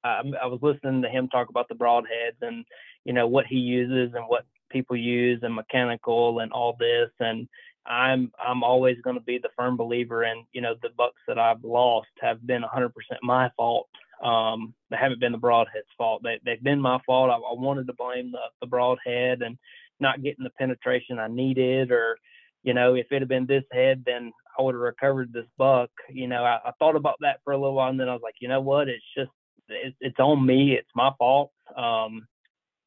[0.03, 2.65] I, I was listening to him talk about the broadheads and
[3.05, 7.49] you know what he uses and what people use and mechanical and all this and
[7.89, 11.39] I'm I'm always going to be the firm believer in you know the bucks that
[11.39, 12.91] I've lost have been 100%
[13.23, 13.89] my fault.
[14.23, 16.23] Um, they haven't been the broadhead's fault.
[16.23, 17.31] They they've been my fault.
[17.31, 19.57] I, I wanted to blame the the broadhead and
[20.01, 22.19] not getting the penetration I needed, or
[22.63, 25.91] you know if it had been this head, then I would have recovered this buck.
[26.11, 28.23] You know I, I thought about that for a little while, and then I was
[28.23, 28.89] like, you know what?
[28.89, 29.31] It's just
[29.71, 30.73] it's, on me.
[30.73, 31.53] It's my fault.
[31.77, 32.27] Um,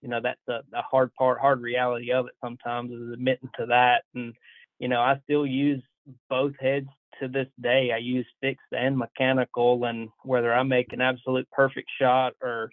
[0.01, 3.67] you know that's the, the hard part, hard reality of it sometimes is admitting to
[3.67, 4.03] that.
[4.13, 4.33] And
[4.81, 5.81] you know I still use
[6.29, 6.87] both heads
[7.21, 7.91] to this day.
[7.93, 12.71] I use fixed and mechanical, and whether I make an absolute perfect shot or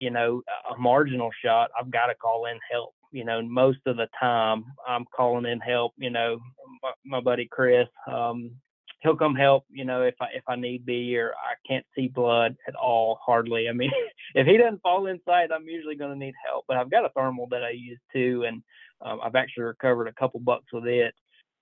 [0.00, 0.42] you know
[0.74, 2.94] a marginal shot, I've got to call in help.
[3.12, 5.92] You know, most of the time I'm calling in help.
[5.98, 6.38] You know,
[6.82, 8.52] my, my buddy Chris, um,
[9.00, 12.08] he'll come help, you know, if I if I need be or I can't see
[12.08, 13.68] blood at all, hardly.
[13.68, 13.90] I mean,
[14.34, 16.64] if he doesn't fall inside, I'm usually going to need help.
[16.68, 18.62] But I've got a thermal that I use too, and
[19.04, 21.14] um, I've actually recovered a couple bucks with it.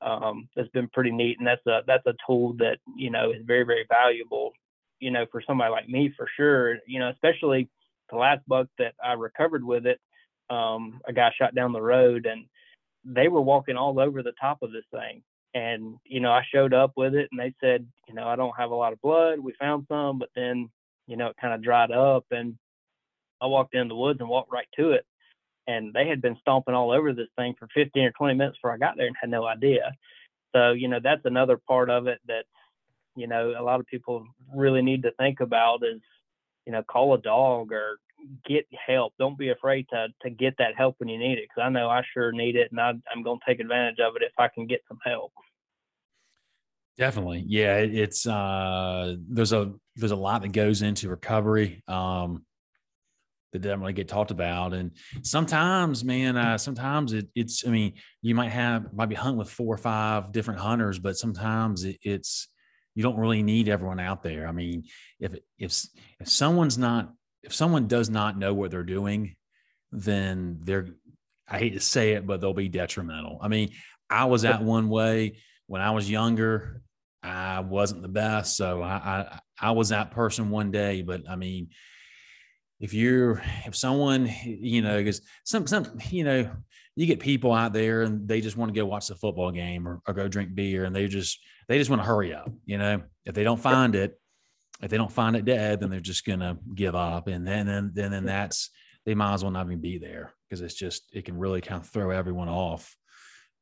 [0.03, 3.43] Um, that's been pretty neat, and that's a that's a tool that you know is
[3.47, 4.53] very very valuable,
[5.01, 6.77] you know, for somebody like me for sure.
[6.87, 7.69] You know, especially
[8.11, 9.99] the last buck that I recovered with it,
[10.51, 12.45] um, a guy shot down the road, and
[13.05, 15.23] they were walking all over the top of this thing
[15.57, 18.55] and, you know, I showed up with it and they said, you know, I don't
[18.59, 19.41] have a lot of blood.
[19.41, 20.69] We found some, but then,
[21.07, 22.27] you know, it kind of dried up.
[22.31, 22.59] And
[23.41, 25.07] I walked in the woods and walked right to it.
[25.67, 28.73] And they had been stomping all over this thing for 15 or 20 minutes before
[28.73, 29.95] I got there and had no idea.
[30.55, 32.45] So, you know, that's another part of it that,
[33.17, 36.03] you know, a lot of people really need to think about is,
[36.67, 37.97] you know, call a dog or
[38.45, 39.15] get help.
[39.19, 41.45] Don't be afraid to to get that help when you need it.
[41.49, 44.17] Because I know I sure need it, and I, I'm going to take advantage of
[44.17, 45.33] it if I can get some help.
[46.99, 47.77] Definitely, yeah.
[47.77, 51.83] It's uh, there's a there's a lot that goes into recovery.
[51.89, 52.45] Um,
[53.53, 54.75] that doesn't really get talked about.
[54.75, 54.91] And
[55.23, 59.49] sometimes, man, uh, sometimes it, it's, I mean, you might have, might be hunting with
[59.49, 62.49] four or five different hunters, but sometimes it, it's,
[62.95, 64.47] you don't really need everyone out there.
[64.47, 64.85] I mean,
[65.21, 65.81] if, if,
[66.21, 67.13] if someone's not
[67.47, 69.37] if someone does not know what they're doing,
[69.93, 70.89] then they're,
[71.49, 73.39] I hate to say it, but they'll be detrimental.
[73.41, 73.71] I mean,
[74.11, 76.83] I was that one way when I was younger.
[77.23, 78.57] I wasn't the best.
[78.57, 81.71] So I, I, I was that person one day, but I mean,
[82.81, 86.51] if you're, if someone, you know, because some, some, you know,
[86.95, 89.87] you get people out there and they just want to go watch the football game
[89.87, 92.79] or, or go drink beer and they just, they just want to hurry up, you
[92.79, 94.19] know, if they don't find it,
[94.83, 97.91] if they don't find it dead, then they're just gonna give up, and then then
[97.95, 98.71] then, then that's
[99.05, 101.81] they might as well not even be there because it's just it can really kind
[101.81, 102.95] of throw everyone off.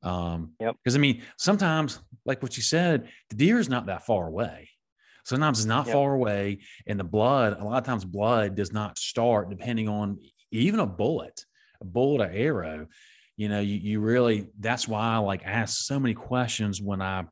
[0.02, 0.76] Um, yep.
[0.82, 4.70] Because I mean, sometimes, like what you said, the deer is not that far away.
[5.24, 5.94] Sometimes it's not yep.
[5.94, 7.58] far away, and the blood.
[7.58, 10.18] A lot of times, blood does not start depending on
[10.50, 11.44] even a bullet,
[11.80, 12.86] a bullet or arrow.
[13.36, 14.48] You know, you you really.
[14.58, 17.24] That's why I like ask so many questions when I,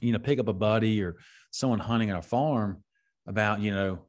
[0.00, 1.16] you know, pick up a buddy or
[1.52, 2.82] someone hunting at a farm
[3.26, 4.00] about, you know,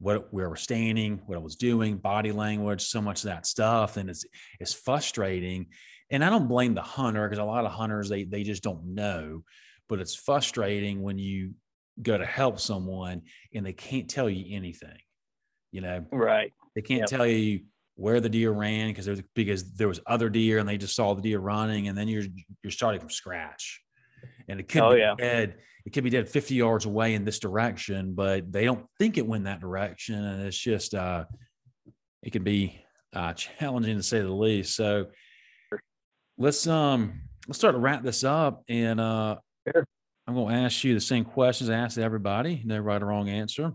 [0.00, 3.96] what where we're standing, what I was doing, body language, so much of that stuff.
[3.96, 4.24] And it's
[4.58, 5.66] it's frustrating.
[6.10, 8.94] And I don't blame the hunter because a lot of hunters they they just don't
[8.94, 9.44] know.
[9.88, 11.54] But it's frustrating when you
[12.02, 13.22] go to help someone
[13.54, 14.98] and they can't tell you anything.
[15.70, 16.52] You know, right?
[16.74, 17.08] They can't yep.
[17.08, 17.60] tell you
[17.96, 21.14] where the deer ran because there's because there was other deer and they just saw
[21.14, 22.24] the deer running and then you're
[22.62, 23.82] you're starting from scratch
[24.48, 25.14] and it could oh, be yeah.
[25.18, 25.56] dead.
[25.84, 29.26] It could be dead 50 yards away in this direction, but they don't think it
[29.26, 31.24] went that direction, and it's just uh,
[32.22, 32.82] it can be
[33.14, 34.76] uh, challenging to say the least.
[34.76, 35.06] So
[36.38, 39.36] let's um let's start to wrap this up, and uh,
[39.72, 39.84] sure.
[40.26, 42.62] I'm going to ask you the same questions I asked everybody.
[42.64, 43.72] No right or wrong answer.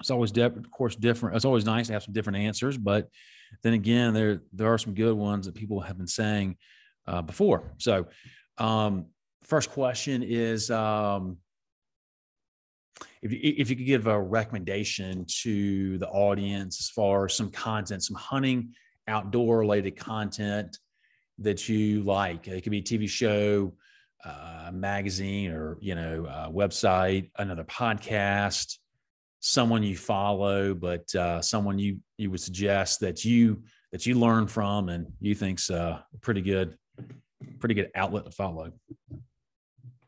[0.00, 1.36] It's always, de- of course, different.
[1.36, 3.08] It's always nice to have some different answers, but
[3.62, 6.56] then again, there there are some good ones that people have been saying
[7.06, 7.74] uh, before.
[7.78, 8.06] So,
[8.58, 9.06] um,
[9.44, 11.38] first question is um,
[13.22, 17.50] if, you, if you could give a recommendation to the audience as far as some
[17.50, 18.74] content, some hunting
[19.08, 20.78] outdoor related content
[21.38, 22.46] that you like.
[22.48, 23.74] It could be a TV show,
[24.24, 28.78] uh, magazine, or you know, website, another podcast,
[29.40, 34.46] someone you follow, but uh, someone you you would suggest that you that you learn
[34.46, 36.76] from and you think's a pretty good,
[37.58, 38.72] pretty good outlet to follow.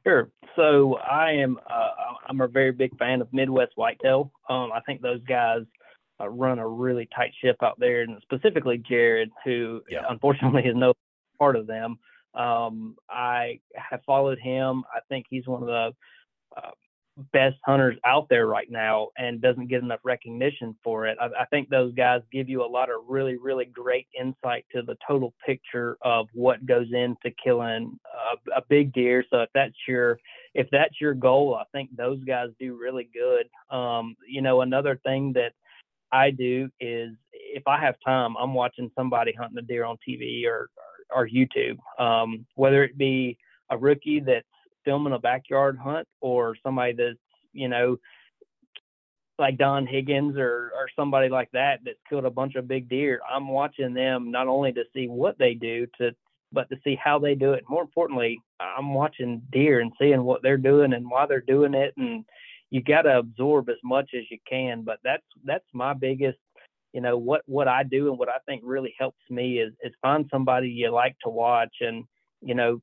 [0.06, 0.30] Sure.
[0.56, 1.88] So I am uh,
[2.28, 4.30] I'm a very big fan of Midwest Whitetail.
[4.48, 5.62] Um, I think those guys
[6.20, 10.02] uh, run a really tight ship out there, and specifically Jared, who yeah.
[10.08, 10.94] unfortunately is no
[11.38, 11.98] part of them.
[12.34, 14.84] Um, I have followed him.
[14.94, 15.90] I think he's one of the
[16.56, 16.70] uh,
[17.32, 21.16] best hunters out there right now and doesn't get enough recognition for it.
[21.20, 24.82] I, I, think those guys give you a lot of really, really great insight to
[24.82, 29.24] the total picture of what goes into killing a, a big deer.
[29.30, 30.18] So if that's your
[30.54, 33.48] if that's your goal, I think those guys do really good.
[33.76, 35.52] Um, you know, another thing that
[36.10, 40.46] I do is if I have time, I'm watching somebody hunting a deer on TV
[40.46, 40.68] or
[41.12, 43.38] or, or YouTube, um, whether it be
[43.70, 44.46] a rookie that's
[44.84, 47.18] filming a backyard hunt or somebody that's
[47.52, 47.96] you know
[49.38, 53.20] like Don Higgins or or somebody like that that's killed a bunch of big deer.
[53.30, 56.12] I'm watching them not only to see what they do to
[56.52, 57.64] but to see how they do it.
[57.68, 61.94] More importantly, I'm watching deer and seeing what they're doing and why they're doing it
[61.96, 62.24] and
[62.70, 66.38] you got to absorb as much as you can, but that's that's my biggest
[66.92, 69.92] you know what what I do and what I think really helps me is is
[70.00, 72.04] find somebody you like to watch and
[72.40, 72.80] you know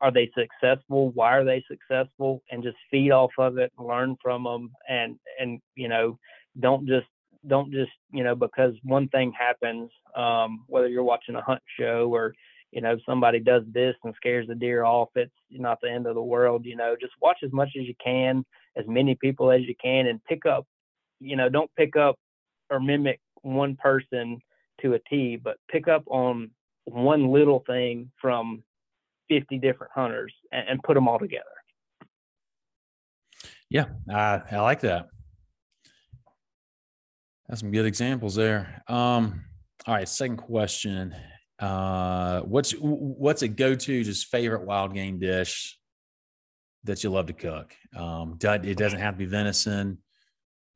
[0.00, 1.10] are they successful?
[1.10, 2.42] Why are they successful?
[2.50, 6.18] And just feed off of it, learn from them, and and you know,
[6.60, 7.06] don't just
[7.46, 12.10] don't just you know because one thing happens, um, whether you're watching a hunt show
[12.12, 12.34] or
[12.70, 16.14] you know somebody does this and scares the deer off, it's not the end of
[16.14, 16.64] the world.
[16.64, 18.44] You know, just watch as much as you can,
[18.76, 20.66] as many people as you can, and pick up.
[21.20, 22.16] You know, don't pick up
[22.70, 24.40] or mimic one person
[24.80, 26.50] to a T, but pick up on
[26.84, 28.62] one little thing from
[29.32, 31.44] 50 different hunters and, and put them all together.
[33.70, 35.08] Yeah, I, like that.
[37.48, 38.82] That's some good examples there.
[38.88, 39.44] Um,
[39.86, 41.14] all right, second question.
[41.58, 45.78] Uh, what's what's a go-to just favorite wild game dish
[46.84, 47.74] that you love to cook?
[47.96, 49.98] Um, it doesn't have to be venison.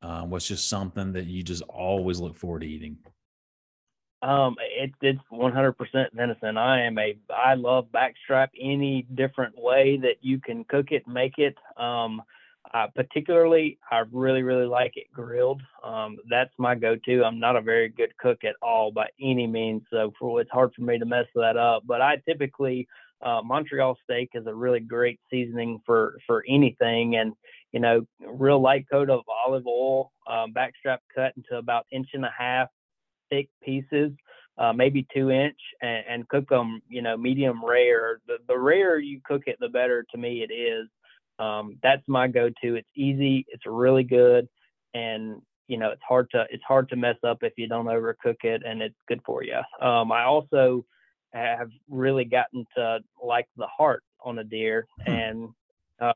[0.01, 2.97] Um, what's just something that you just always look forward to eating?
[4.21, 5.75] Um, it, it's 100%
[6.13, 6.57] venison.
[6.57, 11.37] I am a, I love backstrap any different way that you can cook it, make
[11.37, 11.55] it.
[11.77, 12.23] Um,
[12.73, 15.61] uh, particularly, I really, really like it grilled.
[15.83, 17.23] Um, that's my go-to.
[17.23, 20.73] I'm not a very good cook at all by any means, so for, it's hard
[20.73, 21.83] for me to mess that up.
[21.85, 22.87] But I typically,
[23.21, 27.33] uh, Montreal steak is a really great seasoning for for anything, and
[27.71, 32.25] you know, real light coat of olive oil, um, backstrap cut into about inch and
[32.25, 32.67] a half
[33.29, 34.11] thick pieces,
[34.57, 38.19] uh, maybe two inch, and, and, cook them, you know, medium rare.
[38.27, 40.87] The, the rarer you cook it, the better to me it is.
[41.39, 42.75] Um, that's my go-to.
[42.75, 43.45] It's easy.
[43.49, 44.47] It's really good,
[44.93, 48.43] and you know, it's hard to it's hard to mess up if you don't overcook
[48.43, 49.59] it, and it's good for you.
[49.81, 50.83] Um, I also
[51.33, 55.11] have really gotten to like the heart on a deer, hmm.
[55.11, 55.49] and
[55.99, 56.13] uh,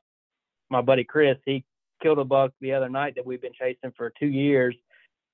[0.70, 1.64] my buddy Chris, he
[2.02, 4.74] killed a buck the other night that we've been chasing for two years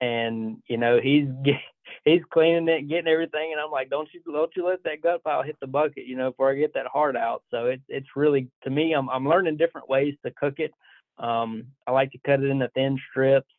[0.01, 1.27] and you know he's
[2.05, 5.23] he's cleaning it, getting everything, and I'm like, don't you don't you let that gut
[5.25, 7.43] pile hit the bucket, you know, before I get that heart out.
[7.51, 10.73] So it's it's really to me, I'm I'm learning different ways to cook it.
[11.19, 13.51] Um, I like to cut it into thin strips,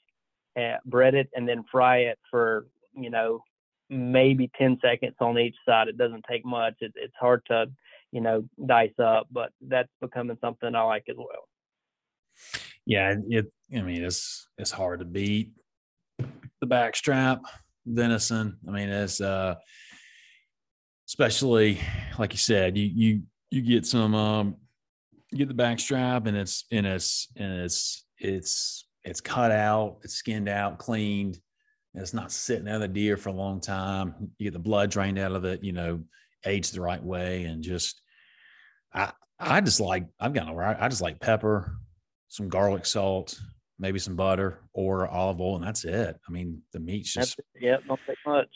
[0.56, 3.44] and bread it, and then fry it for you know
[3.92, 5.88] maybe 10 seconds on each side.
[5.88, 6.76] It doesn't take much.
[6.80, 7.68] It, it's hard to
[8.12, 11.48] you know dice up, but that's becoming something I like as well.
[12.86, 13.52] Yeah, it.
[13.76, 15.52] I mean, it's it's hard to beat
[16.62, 17.42] the backstrap,
[17.86, 18.58] venison.
[18.68, 19.56] I mean, it's uh,
[21.08, 21.80] especially
[22.18, 23.22] like you said, you you
[23.52, 24.56] you get some um,
[25.32, 30.16] you get the backstrap and it's and it's and it's it's it's cut out, it's
[30.16, 31.40] skinned out, cleaned.
[31.94, 34.14] And it's not sitting out of the deer for a long time.
[34.38, 36.02] You get the blood drained out of it, you know,
[36.46, 38.02] aged the right way, and just
[38.94, 41.78] I I just like I've got no I just like pepper,
[42.28, 43.40] some garlic salt,
[43.80, 46.20] maybe some butter or olive oil, and that's it.
[46.28, 48.50] I mean, the meat's just yeah, don't take much.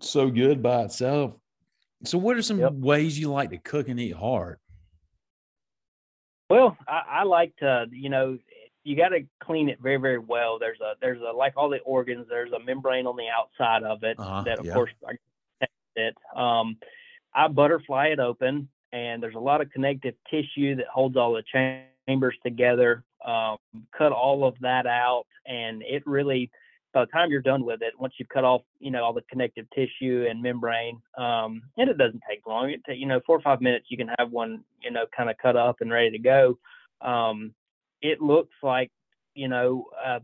[0.00, 1.34] So good by itself.
[2.04, 2.72] So, what are some yep.
[2.72, 4.58] ways you like to cook and eat hard?
[6.50, 8.38] Well, I, I like to, you know,
[8.84, 10.58] you got to clean it very, very well.
[10.58, 14.02] There's a, there's a, like all the organs, there's a membrane on the outside of
[14.02, 14.74] it uh-huh, that, of yeah.
[14.74, 15.12] course, I
[15.96, 16.16] it.
[16.36, 16.76] Um,
[17.34, 21.42] I butterfly it open, and there's a lot of connective tissue that holds all the
[22.06, 23.56] chambers together um,
[23.96, 26.50] cut all of that out, and it really,
[26.92, 29.22] by the time you're done with it, once you've cut off, you know, all the
[29.30, 32.70] connective tissue and membrane, um, and it doesn't take long.
[32.70, 35.30] It take, you know, four or five minutes, you can have one, you know, kind
[35.30, 36.58] of cut up and ready to go.
[37.00, 37.54] Um,
[38.00, 38.90] it looks like,
[39.34, 40.20] you know, a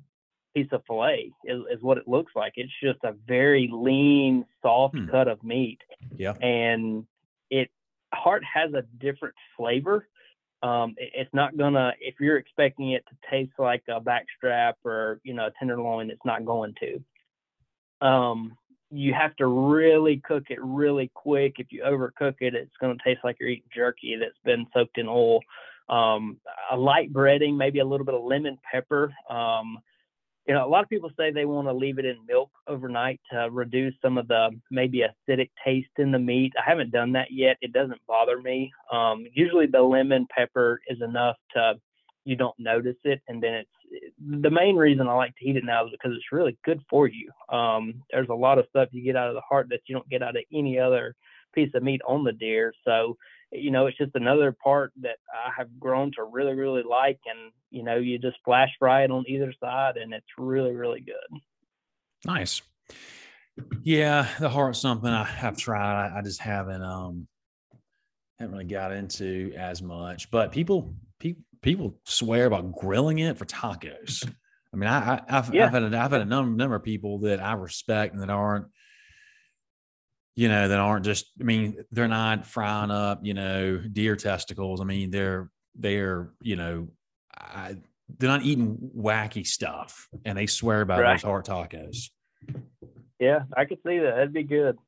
[0.54, 2.54] piece of fillet is, is what it looks like.
[2.56, 5.08] It's just a very lean, soft hmm.
[5.08, 5.78] cut of meat.
[6.16, 6.32] Yeah.
[6.32, 7.06] And
[7.50, 7.70] it
[8.12, 10.08] heart has a different flavor
[10.62, 15.20] um, it, it's not gonna if you're expecting it to taste like a backstrap or
[15.24, 18.06] you know a tenderloin, it's not going to.
[18.06, 18.56] Um,
[18.90, 21.56] you have to really cook it really quick.
[21.58, 25.08] If you overcook it, it's gonna taste like you're eating jerky that's been soaked in
[25.08, 25.40] oil.
[25.88, 26.38] um,
[26.70, 29.12] a light breading, maybe a little bit of lemon pepper.
[29.30, 29.78] Um,
[30.48, 33.20] you know, a lot of people say they want to leave it in milk overnight
[33.30, 36.54] to reduce some of the maybe acidic taste in the meat.
[36.58, 37.58] I haven't done that yet.
[37.60, 38.72] It doesn't bother me.
[38.90, 41.74] Um, usually the lemon pepper is enough to
[42.24, 45.64] you don't notice it, and then it's the main reason I like to eat it
[45.64, 47.30] now is because it's really good for you.
[47.54, 50.08] Um, there's a lot of stuff you get out of the heart that you don't
[50.08, 51.14] get out of any other
[51.54, 52.72] piece of meat on the deer.
[52.84, 53.16] So
[53.52, 57.18] you know, it's just another part that I have grown to really, really like.
[57.26, 61.00] And, you know, you just flash fry it on either side and it's really, really
[61.00, 61.40] good.
[62.24, 62.62] Nice.
[63.82, 66.10] Yeah, the heart's something I have tried.
[66.10, 67.26] I, I just haven't um
[68.38, 70.30] haven't really got into as much.
[70.30, 74.28] But people people people swear about grilling it for tacos.
[74.72, 75.66] I mean, I, I have yeah.
[75.66, 78.30] I've had a, I've had a number, number of people that I respect and that
[78.30, 78.66] aren't
[80.38, 84.80] you know, that aren't just, I mean, they're not frying up, you know, deer testicles.
[84.80, 86.86] I mean, they're, they're, you know,
[87.36, 87.74] I,
[88.18, 91.14] they're not eating wacky stuff and they swear by right.
[91.14, 92.10] those heart tacos.
[93.18, 94.14] Yeah, I could see that.
[94.14, 94.78] That'd be good.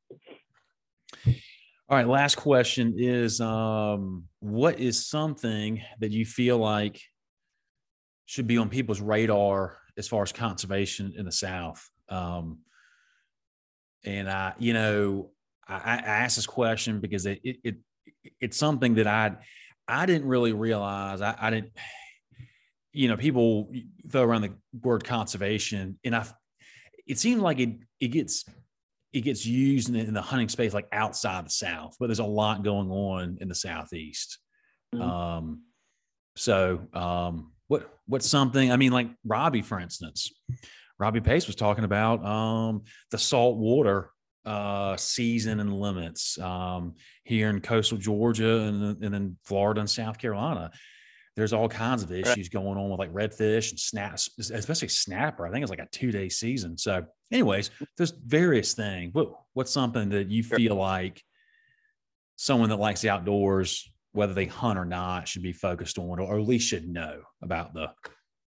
[1.25, 2.07] All right.
[2.07, 7.01] Last question is um, what is something that you feel like
[8.25, 11.85] should be on people's radar as far as conservation in the South?
[12.07, 12.59] Um,
[14.05, 15.31] and I, you know,
[15.71, 17.75] I, I asked this question because it, it, it
[18.39, 19.37] it's something that I
[19.87, 21.21] I didn't really realize.
[21.21, 21.71] I, I didn't,
[22.93, 23.71] you know, people
[24.09, 26.25] throw around the word conservation, and I
[27.07, 28.45] it seems like it it gets
[29.13, 32.19] it gets used in the, in the, hunting space like outside the South, but there's
[32.19, 34.39] a lot going on in the Southeast.
[34.95, 35.03] Mm-hmm.
[35.03, 35.63] Um,
[36.37, 38.71] so um, what what's something?
[38.71, 40.31] I mean, like Robbie, for instance,
[40.97, 44.10] Robbie Pace was talking about um, the salt water
[44.45, 50.17] uh, season and limits um, here in coastal Georgia and, and then Florida and South
[50.17, 50.71] Carolina.
[51.35, 52.51] There's all kinds of issues right.
[52.51, 55.47] going on with like redfish and snaps, especially snapper.
[55.47, 56.77] I think it's like a two day season.
[56.77, 59.13] So, anyways, there's various things.
[59.13, 61.23] What, what's something that you feel like
[62.35, 66.37] someone that likes the outdoors, whether they hunt or not, should be focused on, or
[66.37, 67.91] at least should know about the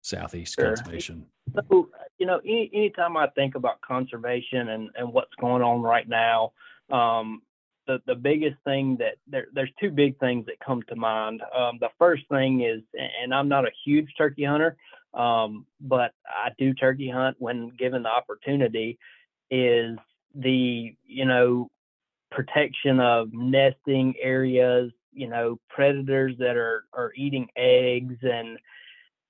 [0.03, 0.77] Southeast sure.
[0.77, 1.27] conservation?
[1.71, 1.89] So,
[2.19, 6.53] you know, any, anytime I think about conservation and, and what's going on right now,
[6.91, 7.43] um,
[7.87, 11.43] the, the biggest thing that there, there's two big things that come to mind.
[11.57, 12.83] Um, the first thing is,
[13.23, 14.77] and I'm not a huge turkey hunter,
[15.13, 18.99] um, but I do turkey hunt when given the opportunity,
[19.51, 19.99] is
[20.35, 21.71] the, you know,
[22.31, 28.59] protection of nesting areas, you know, predators that are, are eating eggs and,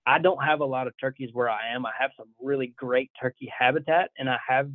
[0.06, 1.86] I don't have a lot of turkeys where I am.
[1.86, 4.70] I have some really great turkey habitat and I have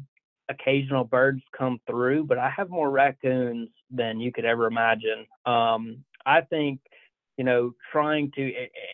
[0.49, 5.26] occasional birds come through, but I have more raccoons than you could ever imagine.
[5.45, 6.80] Um, I think,
[7.38, 8.51] you know, trying to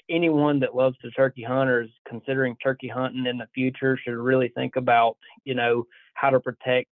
[0.09, 4.75] anyone that loves to turkey hunters considering turkey hunting in the future should really think
[4.75, 6.89] about, you know, how to protect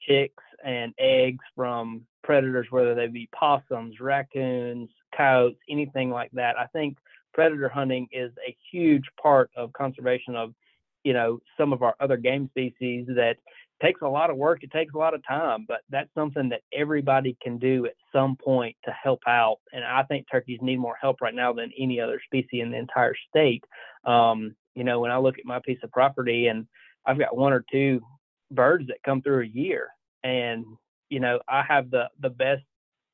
[0.00, 6.58] chicks and eggs from predators, whether they be possums, raccoons, coyotes, anything like that.
[6.58, 6.96] I think
[7.36, 10.54] predator hunting is a huge part of conservation of,
[11.04, 13.36] you know, some of our other game species that
[13.82, 14.64] takes a lot of work.
[14.64, 18.36] It takes a lot of time, but that's something that everybody can do at some
[18.42, 19.58] point to help out.
[19.74, 22.78] And I think turkeys need more help right now than any other species in the
[22.78, 23.62] entire state.
[24.06, 26.66] Um, you know, when I look at my piece of property and
[27.04, 28.00] I've got one or two
[28.50, 29.88] birds that come through a year,
[30.24, 30.64] and
[31.10, 32.62] you know, I have the the best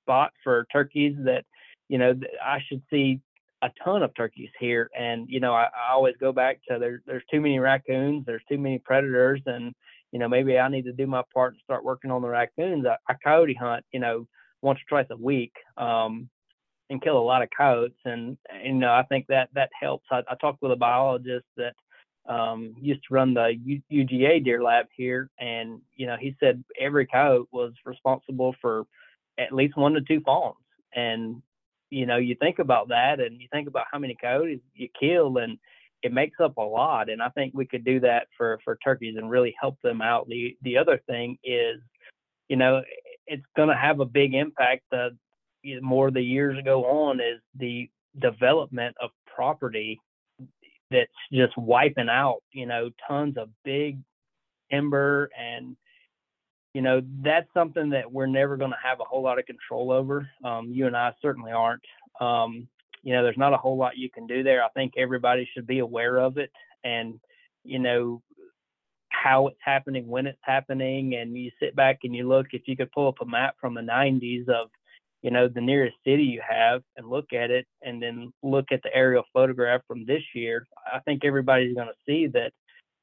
[0.05, 1.45] spot for turkeys that
[1.89, 3.21] you know I should see
[3.63, 7.01] a ton of turkeys here, and you know I, I always go back to there.
[7.07, 8.27] There's too many raccoons.
[8.27, 9.73] There's too many predators, and
[10.11, 12.85] you know maybe I need to do my part and start working on the raccoons.
[12.87, 14.27] I, I coyote hunt, you know,
[14.63, 16.29] once or twice a week, um,
[16.91, 20.07] and kill a lot of coyotes, and, and you know I think that that helps.
[20.11, 21.75] I, I talked with a biologist that
[22.29, 26.65] um, used to run the U, UGA deer lab here, and you know he said
[26.81, 28.85] every coyote was responsible for
[29.39, 30.57] at least one to two fawns,
[30.97, 31.43] and
[31.93, 35.37] you know, you think about that and you think about how many coyotes you kill
[35.37, 35.59] and
[36.03, 37.11] it makes up a lot.
[37.11, 40.27] And I think we could do that for, for turkeys and really help them out.
[40.27, 41.81] The, the other thing is,
[42.49, 42.83] you know,
[43.27, 44.85] it's going to have a big impact.
[44.91, 45.11] Uh,
[45.63, 50.01] the more the years go on is the development of property
[50.91, 53.99] that's just wiping out, you know, tons of big
[54.71, 55.77] timber and
[56.75, 59.91] you know, that's something that we're never going to have a whole lot of control
[59.93, 60.29] over.
[60.45, 61.83] Um, you and I certainly aren't.
[62.21, 62.67] Um,
[63.03, 64.65] you know, there's not a whole lot you can do there.
[64.65, 66.51] I think everybody should be aware of it
[66.85, 67.19] and,
[67.65, 68.23] you know,
[69.11, 71.15] how it's happening, when it's happening.
[71.15, 73.75] And you sit back and you look, if you could pull up a map from
[73.75, 74.71] the 90s of,
[75.21, 78.83] you know, the nearest city you have and look at it and then look at
[78.83, 82.53] the aerial photograph from this year, I think everybody's going to see that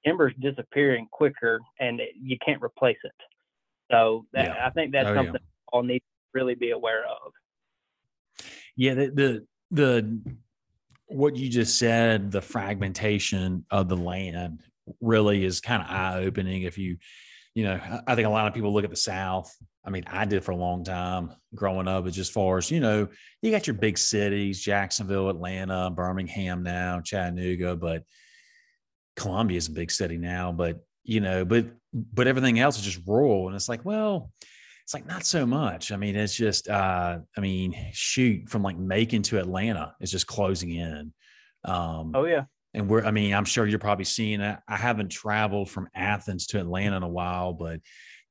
[0.06, 3.12] timber's disappearing quicker and you can't replace it.
[3.92, 4.66] So that, yeah.
[4.66, 5.70] I think that's oh, something yeah.
[5.72, 7.32] all need to really be aware of.
[8.76, 10.36] Yeah, the, the the
[11.08, 14.62] what you just said, the fragmentation of the land
[15.02, 16.64] really is kind of eye opening.
[16.64, 16.98] If you,
[17.56, 19.54] you know, I think a lot of people look at the South.
[19.84, 22.06] I mean, I did for a long time growing up.
[22.06, 23.08] As just far as you know,
[23.42, 28.04] you got your big cities, Jacksonville, Atlanta, Birmingham now, Chattanooga, but
[29.16, 30.52] Columbia is a big city now.
[30.52, 34.32] But you know, but but everything else is just rural, and it's like, well,
[34.84, 35.92] it's like not so much.
[35.92, 40.26] I mean, it's just, uh, I mean, shoot, from like Macon to Atlanta is just
[40.26, 41.14] closing in.
[41.64, 42.46] Um, oh yeah.
[42.74, 44.58] And we're, I mean, I'm sure you're probably seeing it.
[44.68, 47.82] I haven't traveled from Athens to Atlanta in a while, but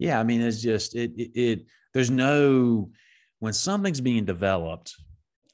[0.01, 2.91] yeah, I mean, it's just, it, it, it there's no,
[3.39, 4.95] when something's being developed,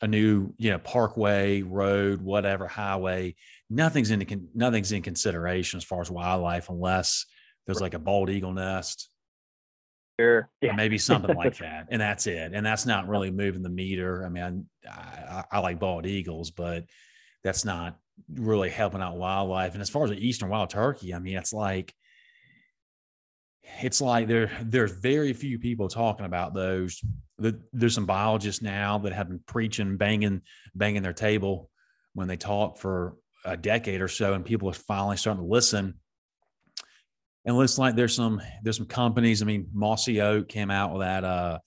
[0.01, 3.35] a new, you know, parkway, road, whatever, highway,
[3.69, 7.27] nothing's in, nothing's in consideration as far as wildlife unless
[7.67, 9.09] there's like a bald eagle nest
[10.19, 10.49] Sure.
[10.61, 10.77] Yeah.
[10.77, 11.89] maybe something like that.
[11.91, 12.53] And that's it.
[12.55, 14.25] And that's not really moving the meter.
[14.25, 16.85] I mean, I, I, I, like bald eagles, but
[17.43, 17.99] that's not
[18.33, 19.73] really helping out wildlife.
[19.73, 21.93] And as far as the Eastern wild turkey, I mean, it's like,
[23.81, 27.03] it's like there there's very few people talking about those.
[27.39, 30.43] There's some biologists now that have been preaching, banging,
[30.75, 31.71] banging their table
[32.13, 35.95] when they talk for a decade or so, and people are finally starting to listen
[37.45, 39.43] and it looks like there's some there's some companies.
[39.43, 41.59] I mean, Mossy Oak came out with that uh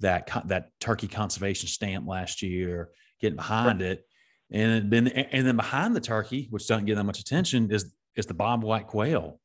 [0.00, 2.90] that that turkey conservation stamp last year,
[3.20, 3.92] getting behind right.
[3.92, 4.06] it,
[4.50, 8.26] and then and then behind the turkey, which doesn't get that much attention, is is
[8.26, 9.38] the bobwhite quail.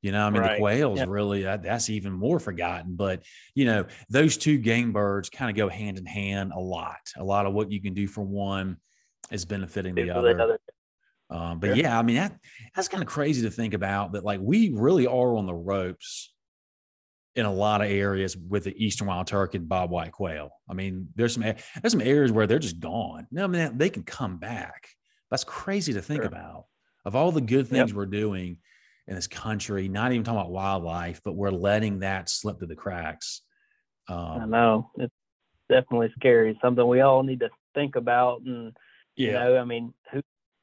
[0.00, 0.54] You know, I mean, right.
[0.54, 1.04] the quails yeah.
[1.06, 2.96] really that, that's even more forgotten.
[2.96, 3.22] But
[3.54, 6.98] you know, those two game birds kind of go hand in hand a lot.
[7.16, 8.78] A lot of what you can do for one
[9.30, 10.40] is benefiting the other.
[10.40, 10.58] other.
[11.32, 11.84] Um, but yeah.
[11.84, 12.36] yeah, I mean that
[12.74, 14.24] that's kind of crazy to think about that.
[14.24, 16.32] Like we really are on the ropes
[17.34, 20.50] in a lot of areas with the eastern wild turkey and bobwhite quail.
[20.68, 23.26] I mean, there's some there's some areas where they're just gone.
[23.30, 24.88] No, I mean they can come back.
[25.30, 26.28] That's crazy to think sure.
[26.28, 26.66] about.
[27.04, 27.96] Of all the good things yep.
[27.96, 28.58] we're doing
[29.08, 32.76] in this country, not even talking about wildlife, but we're letting that slip through the
[32.76, 33.40] cracks.
[34.08, 35.14] Um, I know it's
[35.68, 36.56] definitely scary.
[36.62, 38.42] Something we all need to think about.
[38.42, 38.76] And
[39.16, 39.26] yeah.
[39.26, 40.22] you know, I mean, who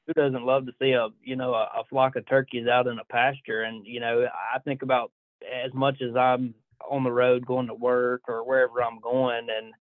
[0.10, 2.98] who doesn't love to see a you know a, a flock of turkeys out in
[3.00, 3.62] a pasture?
[3.62, 4.26] And you know,
[4.56, 5.12] I think about
[5.44, 6.56] as much as I'm
[6.90, 9.74] on the road going to work or wherever I'm going, and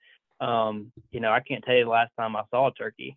[0.46, 3.16] um, you know, I can't tell you the last time I saw a turkey,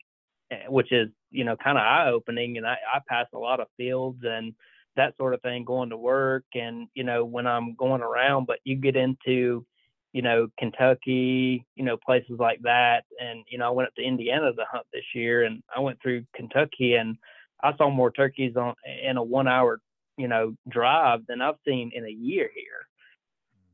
[0.52, 2.58] eh, which is you know kind of eye opening.
[2.58, 4.54] And I, I pass a lot of fields and
[4.96, 8.48] that sort of thing going to work, and you know when I'm going around.
[8.48, 9.66] But you get into
[10.14, 13.04] you know, Kentucky, you know, places like that.
[13.20, 16.02] And, you know, I went up to Indiana to hunt this year and I went
[16.02, 17.18] through Kentucky and
[17.64, 18.74] I saw more turkeys on
[19.04, 19.80] in a one hour,
[20.18, 22.88] you know, drive than I've seen in a year here.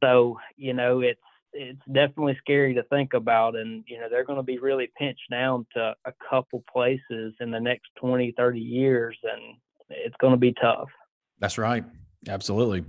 [0.04, 1.20] So, you know, it's
[1.54, 5.30] it's definitely scary to think about and you know they're going to be really pinched
[5.32, 9.56] down to a couple places in the next 20 30 years and
[9.90, 10.90] it's going to be tough
[11.40, 11.86] that's right
[12.28, 12.84] absolutely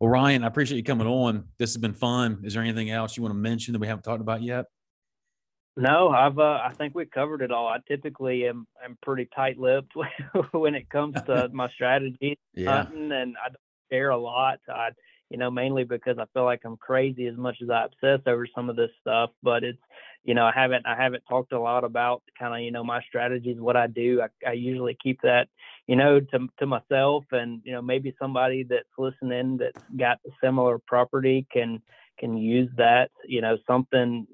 [0.00, 1.44] well, Ryan, I appreciate you coming on.
[1.58, 2.40] This has been fun.
[2.44, 4.66] Is there anything else you want to mention that we haven't talked about yet?
[5.76, 6.38] No, I've.
[6.38, 7.66] Uh, I think we covered it all.
[7.66, 9.92] I typically am am pretty tight-lipped
[10.52, 12.84] when it comes to my strategy yeah.
[12.84, 13.56] hunting, and I don't
[13.90, 14.58] share a lot.
[14.68, 14.90] I,
[15.32, 18.46] you know, mainly because I feel like I'm crazy as much as I obsess over
[18.54, 19.30] some of this stuff.
[19.42, 19.82] But it's,
[20.22, 23.02] you know, I haven't I haven't talked a lot about kind of you know my
[23.02, 24.22] strategies, what I do.
[24.22, 25.48] I, I usually keep that
[25.86, 30.30] you know, to to myself and you know maybe somebody that's listening that's got a
[30.42, 31.82] similar property can
[32.18, 34.26] can use that, you know, something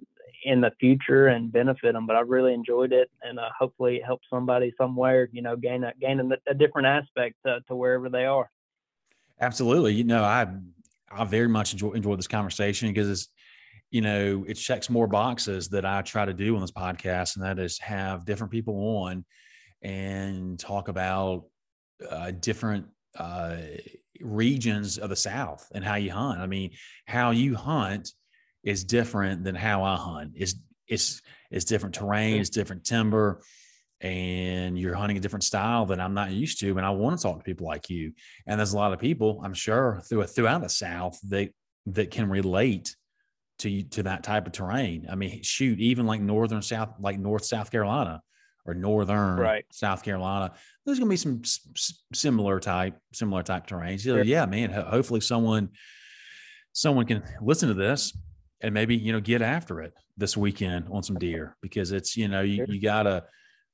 [0.45, 2.07] in the future and benefit them.
[2.07, 5.93] But I really enjoyed it, and uh, hopefully help somebody somewhere, you know, gain a
[6.01, 8.51] gain a, a different aspect to, to wherever they are.
[9.41, 10.47] Absolutely, you know, I
[11.11, 13.29] I very much enjoy enjoy this conversation because it's
[13.91, 17.45] you know it checks more boxes that I try to do on this podcast, and
[17.45, 19.25] that is have different people on
[19.83, 21.45] and talk about
[22.09, 22.87] uh, different
[23.17, 23.57] uh,
[24.21, 26.41] regions of the South and how you hunt.
[26.41, 26.71] I mean,
[27.07, 28.13] how you hunt
[28.65, 30.33] is different than how I hunt.
[30.35, 30.55] It's
[30.87, 33.43] it's it's different terrain, it's different timber,
[34.01, 36.77] and you're hunting a different style that I'm not used to.
[36.77, 38.12] And I want to talk to people like you.
[38.47, 41.51] And there's a lot of people, I'm sure, through throughout the South that
[41.87, 42.95] that can relate
[43.61, 45.07] to to that type of terrain.
[45.11, 48.23] I mean, shoot, even like northern South, like North South Carolina
[48.65, 49.65] or northern right.
[49.73, 50.53] South Carolina.
[50.85, 53.99] There's going to be some s- similar type similar type terrain.
[53.99, 54.23] So sure.
[54.23, 54.70] yeah, man.
[54.70, 55.70] Ho- hopefully someone
[56.73, 58.16] someone can listen to this
[58.61, 62.29] and maybe you know get after it this weekend on some deer because it's you
[62.29, 63.25] know you, you gotta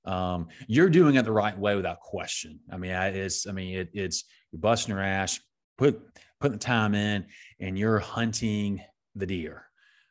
[0.04, 2.60] um, you're doing it the right way without question.
[2.70, 5.40] I mean, I, it's I mean it, it's you're busting your ass,
[5.78, 6.00] put
[6.40, 7.26] putting the time in,
[7.60, 8.82] and you're hunting
[9.14, 9.64] the deer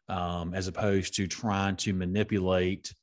[0.09, 2.93] um, as opposed to trying to manipulate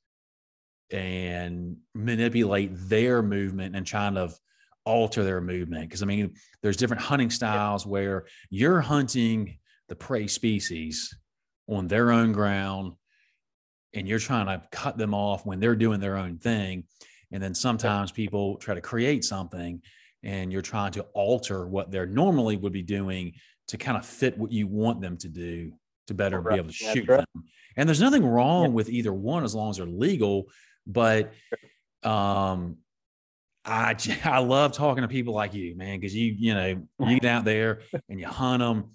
[0.91, 4.33] and manipulate their movement and trying to
[4.85, 5.89] alter their movement.
[5.89, 9.59] Because I mean, there's different hunting styles where you're hunting
[9.89, 11.15] the prey species
[11.69, 12.95] on their own ground
[13.95, 16.85] and you're trying to cut them off when they're doing their own thing.
[17.33, 19.81] And then sometimes people try to create something
[20.23, 23.35] and you're trying to alter what they're normally would be doing
[23.69, 25.73] to kind of fit what you want them to do
[26.09, 26.55] to better right.
[26.55, 27.25] be able to shoot right.
[27.35, 27.45] them.
[27.77, 28.71] And there's nothing wrong yeah.
[28.71, 30.47] with either one as long as they're legal.
[30.87, 31.33] But
[32.03, 32.79] um,
[33.65, 37.31] I I love talking to people like you, man, because you you know you get
[37.31, 38.91] out there and you hunt them,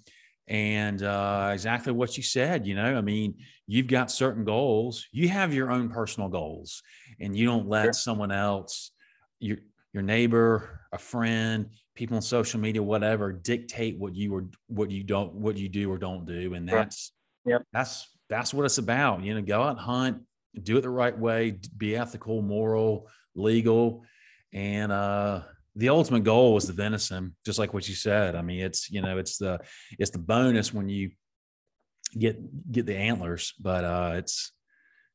[0.48, 2.66] and uh, exactly what you said.
[2.66, 3.34] You know, I mean,
[3.66, 5.06] you've got certain goals.
[5.12, 6.82] You have your own personal goals,
[7.20, 7.92] and you don't let sure.
[7.92, 8.92] someone else,
[9.40, 9.58] your
[9.92, 15.02] your neighbor, a friend, people on social media, whatever, dictate what you or what you
[15.02, 17.12] don't what you do or don't do, and that's
[17.44, 17.62] yep.
[17.72, 19.22] that's that's what it's about.
[19.22, 20.22] You know, go out and hunt,
[20.62, 24.04] do it the right way, be ethical, moral, legal,
[24.52, 25.42] and uh,
[25.76, 28.34] the ultimate goal is the venison, just like what you said.
[28.34, 29.60] I mean, it's you know, it's the
[29.98, 31.10] it's the bonus when you
[32.18, 32.38] get
[32.72, 34.52] get the antlers, but uh, it's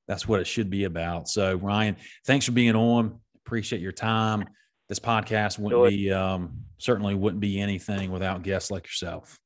[0.07, 1.27] that's what it should be about.
[1.27, 3.19] So, Ryan, thanks for being on.
[3.45, 4.45] Appreciate your time
[4.91, 9.39] this podcast wouldn't be um, certainly wouldn't be anything without guests like yourself.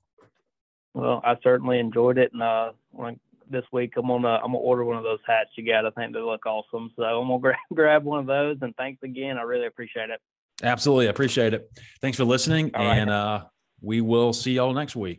[0.96, 2.72] Well, I certainly enjoyed it, and uh,
[3.48, 5.86] this week I'm gonna I'm gonna order one of those hats you got.
[5.86, 8.58] I think they look awesome, so I'm gonna grab grab one of those.
[8.64, 9.38] And thanks again.
[9.38, 10.20] I really appreciate it.
[10.64, 11.70] Absolutely, I appreciate it.
[12.02, 13.16] Thanks for listening, all and right.
[13.16, 13.44] uh,
[13.82, 15.14] we will see y'all next week.